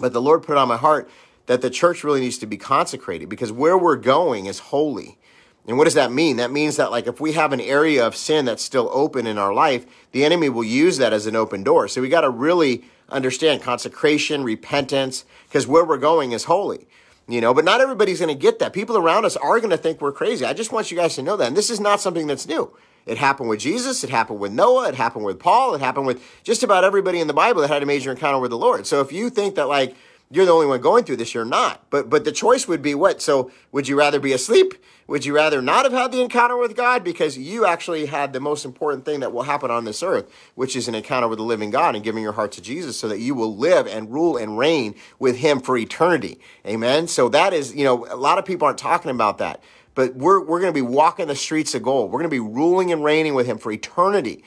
But 0.00 0.12
the 0.12 0.20
Lord 0.20 0.42
put 0.42 0.52
it 0.52 0.58
on 0.58 0.68
my 0.68 0.76
heart 0.76 1.08
that 1.46 1.60
the 1.60 1.70
church 1.70 2.04
really 2.04 2.20
needs 2.20 2.38
to 2.38 2.46
be 2.46 2.56
consecrated 2.56 3.28
because 3.28 3.50
where 3.50 3.78
we're 3.78 3.96
going 3.96 4.46
is 4.46 4.58
holy. 4.58 5.18
And 5.68 5.76
what 5.76 5.84
does 5.84 5.94
that 5.94 6.10
mean? 6.10 6.36
That 6.38 6.50
means 6.50 6.76
that 6.76 6.90
like 6.90 7.06
if 7.06 7.20
we 7.20 7.34
have 7.34 7.52
an 7.52 7.60
area 7.60 8.04
of 8.04 8.16
sin 8.16 8.46
that's 8.46 8.64
still 8.64 8.88
open 8.90 9.26
in 9.26 9.36
our 9.36 9.52
life, 9.52 9.84
the 10.12 10.24
enemy 10.24 10.48
will 10.48 10.64
use 10.64 10.96
that 10.96 11.12
as 11.12 11.26
an 11.26 11.36
open 11.36 11.62
door. 11.62 11.88
So 11.88 12.00
we 12.00 12.08
got 12.08 12.22
to 12.22 12.30
really 12.30 12.84
understand 13.10 13.62
consecration, 13.62 14.42
repentance, 14.42 15.26
because 15.46 15.66
where 15.66 15.84
we're 15.84 15.98
going 15.98 16.32
is 16.32 16.44
holy. 16.44 16.88
You 17.28 17.42
know, 17.42 17.52
but 17.52 17.66
not 17.66 17.82
everybody's 17.82 18.20
going 18.20 18.34
to 18.34 18.40
get 18.40 18.58
that. 18.60 18.72
People 18.72 18.96
around 18.96 19.26
us 19.26 19.36
are 19.36 19.58
going 19.58 19.68
to 19.68 19.76
think 19.76 20.00
we're 20.00 20.12
crazy. 20.12 20.46
I 20.46 20.54
just 20.54 20.72
want 20.72 20.90
you 20.90 20.96
guys 20.96 21.14
to 21.16 21.22
know 21.22 21.36
that. 21.36 21.48
And 21.48 21.56
this 21.56 21.68
is 21.68 21.78
not 21.78 22.00
something 22.00 22.26
that's 22.26 22.48
new. 22.48 22.74
It 23.04 23.18
happened 23.18 23.50
with 23.50 23.60
Jesus. 23.60 24.02
It 24.02 24.08
happened 24.08 24.40
with 24.40 24.52
Noah. 24.52 24.88
It 24.88 24.94
happened 24.94 25.26
with 25.26 25.38
Paul. 25.38 25.74
It 25.74 25.82
happened 25.82 26.06
with 26.06 26.22
just 26.42 26.62
about 26.62 26.84
everybody 26.84 27.20
in 27.20 27.26
the 27.26 27.34
Bible 27.34 27.60
that 27.60 27.68
had 27.68 27.82
a 27.82 27.86
major 27.86 28.10
encounter 28.10 28.38
with 28.38 28.50
the 28.50 28.56
Lord. 28.56 28.86
So 28.86 29.02
if 29.02 29.12
you 29.12 29.28
think 29.28 29.56
that 29.56 29.68
like 29.68 29.94
you're 30.30 30.44
the 30.44 30.52
only 30.52 30.66
one 30.66 30.80
going 30.80 31.04
through 31.04 31.16
this, 31.16 31.34
you're 31.34 31.44
not. 31.44 31.88
But 31.90 32.10
but 32.10 32.24
the 32.24 32.32
choice 32.32 32.68
would 32.68 32.82
be 32.82 32.94
what? 32.94 33.22
So 33.22 33.50
would 33.72 33.88
you 33.88 33.98
rather 33.98 34.20
be 34.20 34.32
asleep? 34.32 34.74
Would 35.06 35.24
you 35.24 35.34
rather 35.34 35.62
not 35.62 35.84
have 35.84 35.92
had 35.92 36.12
the 36.12 36.20
encounter 36.20 36.56
with 36.58 36.76
God 36.76 37.02
because 37.02 37.38
you 37.38 37.64
actually 37.64 38.06
had 38.06 38.34
the 38.34 38.40
most 38.40 38.66
important 38.66 39.06
thing 39.06 39.20
that 39.20 39.32
will 39.32 39.44
happen 39.44 39.70
on 39.70 39.84
this 39.84 40.02
earth, 40.02 40.30
which 40.54 40.76
is 40.76 40.86
an 40.86 40.94
encounter 40.94 41.28
with 41.28 41.38
the 41.38 41.44
living 41.44 41.70
God 41.70 41.94
and 41.94 42.04
giving 42.04 42.22
your 42.22 42.32
heart 42.32 42.52
to 42.52 42.62
Jesus 42.62 42.98
so 42.98 43.08
that 43.08 43.18
you 43.18 43.34
will 43.34 43.56
live 43.56 43.86
and 43.86 44.12
rule 44.12 44.36
and 44.36 44.58
reign 44.58 44.94
with 45.18 45.38
him 45.38 45.60
for 45.60 45.78
eternity. 45.78 46.38
Amen. 46.66 47.08
So 47.08 47.30
that 47.30 47.54
is, 47.54 47.74
you 47.74 47.84
know, 47.84 48.06
a 48.10 48.16
lot 48.16 48.36
of 48.36 48.44
people 48.44 48.66
aren't 48.66 48.78
talking 48.78 49.10
about 49.10 49.38
that 49.38 49.62
but 49.98 50.14
we're, 50.14 50.38
we're 50.38 50.60
going 50.60 50.72
to 50.72 50.80
be 50.80 50.80
walking 50.80 51.26
the 51.26 51.34
streets 51.34 51.74
of 51.74 51.82
gold. 51.82 52.12
We're 52.12 52.20
going 52.20 52.30
to 52.30 52.36
be 52.36 52.38
ruling 52.38 52.92
and 52.92 53.02
reigning 53.02 53.34
with 53.34 53.46
him 53.46 53.58
for 53.58 53.72
eternity. 53.72 54.44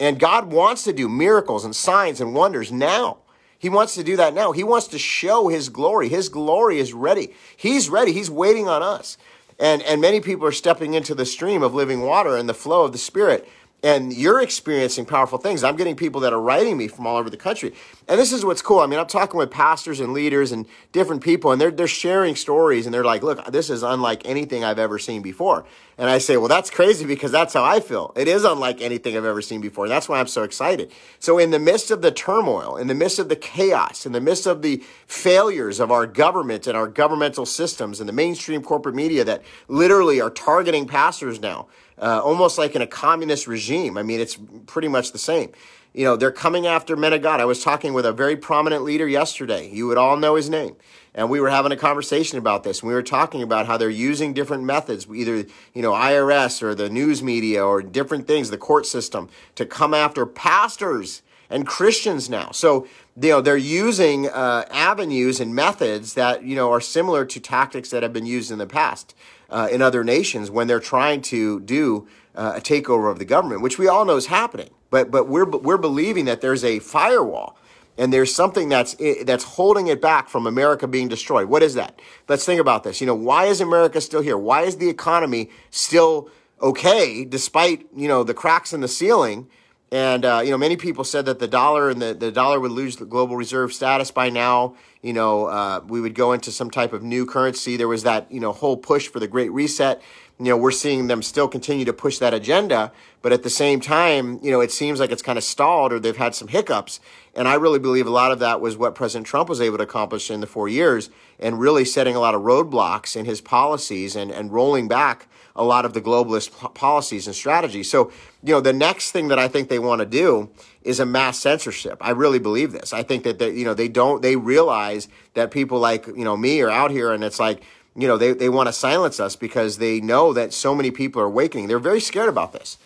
And 0.00 0.18
God 0.18 0.50
wants 0.50 0.82
to 0.84 0.94
do 0.94 1.10
miracles 1.10 1.62
and 1.62 1.76
signs 1.76 2.22
and 2.22 2.34
wonders 2.34 2.72
now. 2.72 3.18
He 3.64 3.70
wants 3.70 3.94
to 3.94 4.04
do 4.04 4.18
that 4.18 4.34
now. 4.34 4.52
He 4.52 4.62
wants 4.62 4.88
to 4.88 4.98
show 4.98 5.48
his 5.48 5.70
glory. 5.70 6.10
His 6.10 6.28
glory 6.28 6.78
is 6.78 6.92
ready. 6.92 7.32
He's 7.56 7.88
ready. 7.88 8.12
He's 8.12 8.30
waiting 8.30 8.68
on 8.68 8.82
us. 8.82 9.16
And, 9.58 9.80
and 9.84 10.02
many 10.02 10.20
people 10.20 10.46
are 10.46 10.52
stepping 10.52 10.92
into 10.92 11.14
the 11.14 11.24
stream 11.24 11.62
of 11.62 11.72
living 11.72 12.02
water 12.02 12.36
and 12.36 12.46
the 12.46 12.52
flow 12.52 12.84
of 12.84 12.92
the 12.92 12.98
Spirit 12.98 13.48
and 13.84 14.14
you're 14.14 14.40
experiencing 14.40 15.04
powerful 15.04 15.36
things. 15.36 15.62
I'm 15.62 15.76
getting 15.76 15.94
people 15.94 16.22
that 16.22 16.32
are 16.32 16.40
writing 16.40 16.78
me 16.78 16.88
from 16.88 17.06
all 17.06 17.18
over 17.18 17.28
the 17.28 17.36
country. 17.36 17.74
And 18.08 18.18
this 18.18 18.32
is 18.32 18.42
what's 18.42 18.62
cool. 18.62 18.80
I 18.80 18.86
mean, 18.86 18.98
I'm 18.98 19.06
talking 19.06 19.36
with 19.36 19.50
pastors 19.50 20.00
and 20.00 20.14
leaders 20.14 20.52
and 20.52 20.64
different 20.92 21.22
people, 21.22 21.52
and 21.52 21.60
they're, 21.60 21.70
they're 21.70 21.86
sharing 21.86 22.34
stories, 22.34 22.86
and 22.86 22.94
they're 22.94 23.04
like, 23.04 23.22
look, 23.22 23.44
this 23.52 23.68
is 23.68 23.82
unlike 23.82 24.22
anything 24.24 24.64
I've 24.64 24.78
ever 24.78 24.98
seen 24.98 25.20
before. 25.20 25.66
And 25.98 26.08
I 26.08 26.16
say, 26.16 26.38
well, 26.38 26.48
that's 26.48 26.70
crazy 26.70 27.04
because 27.04 27.30
that's 27.30 27.52
how 27.52 27.62
I 27.62 27.80
feel. 27.80 28.14
It 28.16 28.26
is 28.26 28.44
unlike 28.44 28.80
anything 28.80 29.18
I've 29.18 29.26
ever 29.26 29.42
seen 29.42 29.60
before. 29.60 29.86
That's 29.86 30.08
why 30.08 30.18
I'm 30.18 30.28
so 30.28 30.44
excited. 30.44 30.90
So, 31.20 31.38
in 31.38 31.50
the 31.50 31.58
midst 31.58 31.90
of 31.90 32.00
the 32.00 32.10
turmoil, 32.10 32.76
in 32.76 32.86
the 32.86 32.94
midst 32.94 33.18
of 33.18 33.28
the 33.28 33.36
chaos, 33.36 34.06
in 34.06 34.12
the 34.12 34.20
midst 34.20 34.46
of 34.46 34.62
the 34.62 34.82
failures 35.06 35.78
of 35.78 35.92
our 35.92 36.06
government 36.06 36.66
and 36.66 36.76
our 36.76 36.88
governmental 36.88 37.44
systems 37.44 38.00
and 38.00 38.08
the 38.08 38.14
mainstream 38.14 38.62
corporate 38.62 38.94
media 38.94 39.24
that 39.24 39.42
literally 39.68 40.20
are 40.20 40.30
targeting 40.30 40.86
pastors 40.86 41.38
now, 41.38 41.68
uh, 41.98 42.20
almost 42.22 42.58
like 42.58 42.74
in 42.74 42.82
a 42.82 42.86
communist 42.86 43.46
regime. 43.46 43.96
I 43.96 44.02
mean, 44.02 44.20
it's 44.20 44.38
pretty 44.66 44.88
much 44.88 45.12
the 45.12 45.18
same. 45.18 45.52
You 45.92 46.04
know, 46.04 46.16
they're 46.16 46.32
coming 46.32 46.66
after 46.66 46.96
men 46.96 47.12
of 47.12 47.22
God. 47.22 47.40
I 47.40 47.44
was 47.44 47.62
talking 47.62 47.94
with 47.94 48.04
a 48.04 48.12
very 48.12 48.36
prominent 48.36 48.82
leader 48.82 49.06
yesterday. 49.06 49.70
You 49.70 49.86
would 49.86 49.96
all 49.96 50.16
know 50.16 50.34
his 50.34 50.50
name. 50.50 50.74
And 51.14 51.30
we 51.30 51.40
were 51.40 51.50
having 51.50 51.70
a 51.70 51.76
conversation 51.76 52.38
about 52.38 52.64
this. 52.64 52.80
And 52.80 52.88
we 52.88 52.94
were 52.94 53.02
talking 53.02 53.42
about 53.42 53.66
how 53.66 53.76
they're 53.76 53.88
using 53.88 54.34
different 54.34 54.64
methods, 54.64 55.06
either, 55.08 55.44
you 55.72 55.82
know, 55.82 55.92
IRS 55.92 56.60
or 56.62 56.74
the 56.74 56.90
news 56.90 57.22
media 57.22 57.64
or 57.64 57.80
different 57.80 58.26
things, 58.26 58.50
the 58.50 58.58
court 58.58 58.86
system, 58.86 59.28
to 59.54 59.64
come 59.64 59.94
after 59.94 60.26
pastors 60.26 61.22
and 61.54 61.64
Christians 61.64 62.28
now. 62.28 62.50
So 62.50 62.86
you 63.20 63.30
know 63.30 63.40
they're 63.40 63.56
using 63.56 64.28
uh, 64.28 64.64
avenues 64.70 65.40
and 65.40 65.54
methods 65.54 66.14
that 66.14 66.42
you 66.42 66.56
know 66.56 66.72
are 66.72 66.80
similar 66.80 67.24
to 67.24 67.40
tactics 67.40 67.90
that 67.90 68.02
have 68.02 68.12
been 68.12 68.26
used 68.26 68.50
in 68.50 68.58
the 68.58 68.66
past 68.66 69.14
uh, 69.48 69.68
in 69.70 69.80
other 69.80 70.02
nations 70.02 70.50
when 70.50 70.66
they're 70.66 70.80
trying 70.80 71.22
to 71.22 71.60
do 71.60 72.08
uh, 72.34 72.54
a 72.56 72.60
takeover 72.60 73.10
of 73.10 73.20
the 73.20 73.24
government, 73.24 73.62
which 73.62 73.78
we 73.78 73.86
all 73.86 74.04
know 74.04 74.16
is 74.16 74.26
happening. 74.26 74.70
But 74.90 75.12
but 75.12 75.28
we're 75.28 75.48
we're 75.48 75.78
believing 75.78 76.24
that 76.24 76.40
there's 76.40 76.64
a 76.64 76.80
firewall 76.80 77.56
and 77.96 78.12
there's 78.12 78.34
something 78.34 78.68
that's 78.68 78.96
that's 79.24 79.44
holding 79.44 79.86
it 79.86 80.02
back 80.02 80.28
from 80.28 80.48
America 80.48 80.88
being 80.88 81.06
destroyed. 81.06 81.48
What 81.48 81.62
is 81.62 81.74
that? 81.74 82.00
Let's 82.28 82.44
think 82.44 82.60
about 82.60 82.82
this. 82.82 83.00
You 83.00 83.06
know, 83.06 83.14
why 83.14 83.46
is 83.46 83.60
America 83.60 84.00
still 84.00 84.22
here? 84.22 84.36
Why 84.36 84.62
is 84.62 84.78
the 84.78 84.88
economy 84.88 85.50
still 85.70 86.28
okay 86.60 87.24
despite 87.24 87.86
you 87.94 88.08
know 88.08 88.24
the 88.24 88.34
cracks 88.34 88.72
in 88.72 88.80
the 88.80 88.88
ceiling? 88.88 89.48
And 89.94 90.24
uh, 90.24 90.42
you 90.44 90.50
know, 90.50 90.58
many 90.58 90.76
people 90.76 91.04
said 91.04 91.24
that 91.26 91.38
the 91.38 91.46
dollar 91.46 91.88
and 91.88 92.02
the, 92.02 92.14
the 92.14 92.32
dollar 92.32 92.58
would 92.58 92.72
lose 92.72 92.96
the 92.96 93.04
global 93.04 93.36
reserve 93.36 93.72
status 93.72 94.10
by 94.10 94.28
now. 94.28 94.74
You 95.02 95.12
know, 95.12 95.44
uh, 95.44 95.82
we 95.86 96.00
would 96.00 96.16
go 96.16 96.32
into 96.32 96.50
some 96.50 96.68
type 96.68 96.92
of 96.92 97.04
new 97.04 97.24
currency. 97.24 97.76
There 97.76 97.86
was 97.86 98.02
that 98.02 98.26
you 98.28 98.40
know 98.40 98.50
whole 98.50 98.76
push 98.76 99.06
for 99.06 99.20
the 99.20 99.28
Great 99.28 99.52
Reset 99.52 100.02
you 100.38 100.46
know, 100.46 100.56
we're 100.56 100.72
seeing 100.72 101.06
them 101.06 101.22
still 101.22 101.46
continue 101.46 101.84
to 101.84 101.92
push 101.92 102.18
that 102.18 102.34
agenda, 102.34 102.90
but 103.22 103.32
at 103.32 103.44
the 103.44 103.50
same 103.50 103.80
time, 103.80 104.40
you 104.42 104.50
know, 104.50 104.60
it 104.60 104.72
seems 104.72 104.98
like 104.98 105.12
it's 105.12 105.22
kind 105.22 105.38
of 105.38 105.44
stalled 105.44 105.92
or 105.92 106.00
they've 106.00 106.16
had 106.16 106.34
some 106.34 106.48
hiccups. 106.48 106.98
And 107.34 107.46
I 107.46 107.54
really 107.54 107.78
believe 107.78 108.06
a 108.06 108.10
lot 108.10 108.32
of 108.32 108.40
that 108.40 108.60
was 108.60 108.76
what 108.76 108.96
President 108.96 109.28
Trump 109.28 109.48
was 109.48 109.60
able 109.60 109.78
to 109.78 109.84
accomplish 109.84 110.30
in 110.30 110.40
the 110.40 110.48
four 110.48 110.68
years 110.68 111.08
and 111.38 111.60
really 111.60 111.84
setting 111.84 112.16
a 112.16 112.20
lot 112.20 112.34
of 112.34 112.42
roadblocks 112.42 113.14
in 113.14 113.26
his 113.26 113.40
policies 113.40 114.16
and, 114.16 114.32
and 114.32 114.52
rolling 114.52 114.88
back 114.88 115.28
a 115.54 115.62
lot 115.62 115.84
of 115.84 115.94
the 115.94 116.00
globalist 116.00 116.60
p- 116.60 116.68
policies 116.74 117.28
and 117.28 117.36
strategies. 117.36 117.88
So, 117.88 118.10
you 118.44 118.52
know, 118.52 118.60
the 118.60 118.74
next 118.74 119.12
thing 119.12 119.28
that 119.28 119.38
I 119.38 119.48
think 119.48 119.70
they 119.70 119.78
want 119.78 120.00
to 120.00 120.06
do 120.06 120.50
is 120.82 121.00
a 121.00 121.06
mass 121.06 121.38
censorship. 121.38 121.96
I 122.02 122.10
really 122.10 122.38
believe 122.38 122.72
this. 122.72 122.92
I 122.92 123.02
think 123.02 123.24
that, 123.24 123.38
they, 123.38 123.50
you 123.50 123.64
know, 123.64 123.72
they 123.72 123.88
don't, 123.88 124.20
they 124.20 124.36
realize 124.36 125.08
that 125.32 125.50
people 125.50 125.78
like, 125.78 126.06
you 126.06 126.24
know, 126.24 126.36
me 126.36 126.60
are 126.60 126.68
out 126.70 126.90
here 126.90 127.10
and 127.10 127.24
it's 127.24 127.40
like, 127.40 127.62
you 127.96 128.06
know, 128.06 128.18
they, 128.18 128.34
they 128.34 128.50
want 128.50 128.66
to 128.66 128.72
silence 128.74 129.18
us 129.18 129.34
because 129.34 129.78
they 129.78 129.98
know 129.98 130.34
that 130.34 130.52
so 130.52 130.74
many 130.74 130.90
people 130.90 131.22
are 131.22 131.26
awakening. 131.26 131.68
They're 131.68 131.78
very 131.78 132.00
scared 132.00 132.28
about 132.28 132.52
this. 132.52 132.76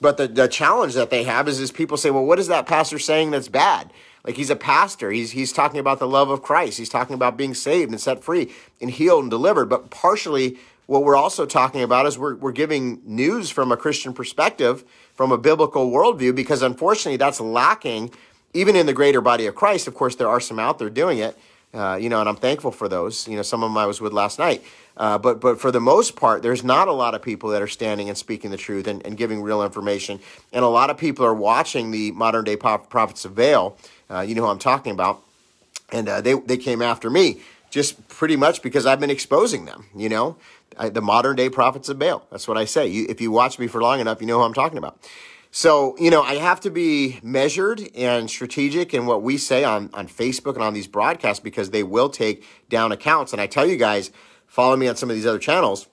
But 0.00 0.18
the, 0.18 0.28
the 0.28 0.46
challenge 0.46 0.94
that 0.94 1.10
they 1.10 1.24
have 1.24 1.48
is, 1.48 1.58
is 1.58 1.72
people 1.72 1.96
say, 1.96 2.10
well, 2.10 2.24
what 2.24 2.38
is 2.38 2.46
that 2.46 2.66
pastor 2.66 3.00
saying 3.00 3.32
that's 3.32 3.48
bad? 3.48 3.92
Like 4.22 4.36
he's 4.36 4.50
a 4.50 4.56
pastor. 4.56 5.10
He's, 5.10 5.32
he's 5.32 5.52
talking 5.52 5.80
about 5.80 5.98
the 5.98 6.06
love 6.06 6.30
of 6.30 6.42
Christ. 6.42 6.78
He's 6.78 6.88
talking 6.88 7.14
about 7.14 7.36
being 7.36 7.54
saved 7.54 7.90
and 7.90 8.00
set 8.00 8.22
free 8.22 8.52
and 8.80 8.88
healed 8.88 9.22
and 9.22 9.30
delivered. 9.30 9.68
But 9.68 9.90
partially, 9.90 10.58
what 10.88 11.04
we're 11.04 11.16
also 11.16 11.44
talking 11.44 11.82
about 11.82 12.06
is 12.06 12.18
we're, 12.18 12.34
we're 12.36 12.50
giving 12.50 13.02
news 13.04 13.50
from 13.50 13.70
a 13.70 13.76
Christian 13.76 14.14
perspective, 14.14 14.84
from 15.14 15.30
a 15.30 15.36
biblical 15.36 15.90
worldview, 15.90 16.34
because 16.34 16.62
unfortunately 16.62 17.18
that's 17.18 17.40
lacking 17.40 18.10
even 18.54 18.74
in 18.74 18.86
the 18.86 18.94
greater 18.94 19.20
body 19.20 19.44
of 19.44 19.54
Christ. 19.54 19.86
Of 19.86 19.94
course, 19.94 20.16
there 20.16 20.28
are 20.28 20.40
some 20.40 20.58
out 20.58 20.78
there 20.78 20.88
doing 20.88 21.18
it. 21.18 21.38
Uh, 21.74 21.98
you 22.00 22.08
know, 22.08 22.20
and 22.20 22.26
I'm 22.26 22.36
thankful 22.36 22.70
for 22.70 22.88
those. 22.88 23.28
You 23.28 23.36
know, 23.36 23.42
some 23.42 23.62
of 23.62 23.68
them 23.68 23.76
I 23.76 23.84
was 23.84 24.00
with 24.00 24.14
last 24.14 24.38
night. 24.38 24.64
Uh, 24.96 25.18
but 25.18 25.42
but 25.42 25.60
for 25.60 25.70
the 25.70 25.80
most 25.80 26.16
part, 26.16 26.42
there's 26.42 26.64
not 26.64 26.88
a 26.88 26.92
lot 26.92 27.14
of 27.14 27.20
people 27.20 27.50
that 27.50 27.60
are 27.60 27.68
standing 27.68 28.08
and 28.08 28.16
speaking 28.16 28.50
the 28.50 28.56
truth 28.56 28.86
and, 28.86 29.04
and 29.04 29.18
giving 29.18 29.42
real 29.42 29.62
information. 29.62 30.18
And 30.54 30.64
a 30.64 30.68
lot 30.68 30.88
of 30.88 30.96
people 30.96 31.26
are 31.26 31.34
watching 31.34 31.90
the 31.90 32.12
modern 32.12 32.44
day 32.44 32.56
prophets 32.56 33.26
of 33.26 33.34
Baal. 33.34 33.76
Uh, 34.08 34.20
you 34.20 34.34
know 34.34 34.44
who 34.44 34.48
I'm 34.48 34.58
talking 34.58 34.92
about. 34.92 35.22
And 35.92 36.08
uh, 36.08 36.22
they, 36.22 36.32
they 36.32 36.56
came 36.56 36.80
after 36.80 37.10
me 37.10 37.42
just 37.70 38.08
pretty 38.08 38.36
much 38.36 38.62
because 38.62 38.86
I've 38.86 39.00
been 39.00 39.10
exposing 39.10 39.66
them, 39.66 39.86
you 39.94 40.08
know, 40.08 40.36
I, 40.76 40.88
the 40.88 41.00
modern 41.00 41.36
day 41.36 41.48
prophets 41.48 41.88
of 41.88 41.98
Baal. 41.98 42.26
That's 42.30 42.48
what 42.48 42.58
I 42.58 42.64
say. 42.64 42.86
You, 42.86 43.06
if 43.08 43.20
you 43.20 43.30
watch 43.30 43.58
me 43.58 43.66
for 43.66 43.80
long 43.80 44.00
enough, 44.00 44.20
you 44.20 44.26
know 44.26 44.38
who 44.38 44.44
I'm 44.44 44.54
talking 44.54 44.78
about. 44.78 44.98
So, 45.50 45.96
you 45.98 46.10
know, 46.10 46.22
I 46.22 46.34
have 46.34 46.60
to 46.60 46.70
be 46.70 47.20
measured 47.22 47.88
and 47.94 48.28
strategic 48.28 48.92
in 48.92 49.06
what 49.06 49.22
we 49.22 49.38
say 49.38 49.64
on, 49.64 49.88
on 49.94 50.06
Facebook 50.06 50.54
and 50.54 50.62
on 50.62 50.74
these 50.74 50.86
broadcasts 50.86 51.40
because 51.40 51.70
they 51.70 51.82
will 51.82 52.10
take 52.10 52.44
down 52.68 52.92
accounts. 52.92 53.32
And 53.32 53.40
I 53.40 53.46
tell 53.46 53.66
you 53.66 53.76
guys, 53.76 54.10
follow 54.46 54.76
me 54.76 54.88
on 54.88 54.96
some 54.96 55.08
of 55.08 55.16
these 55.16 55.26
other 55.26 55.38
channels 55.38 55.88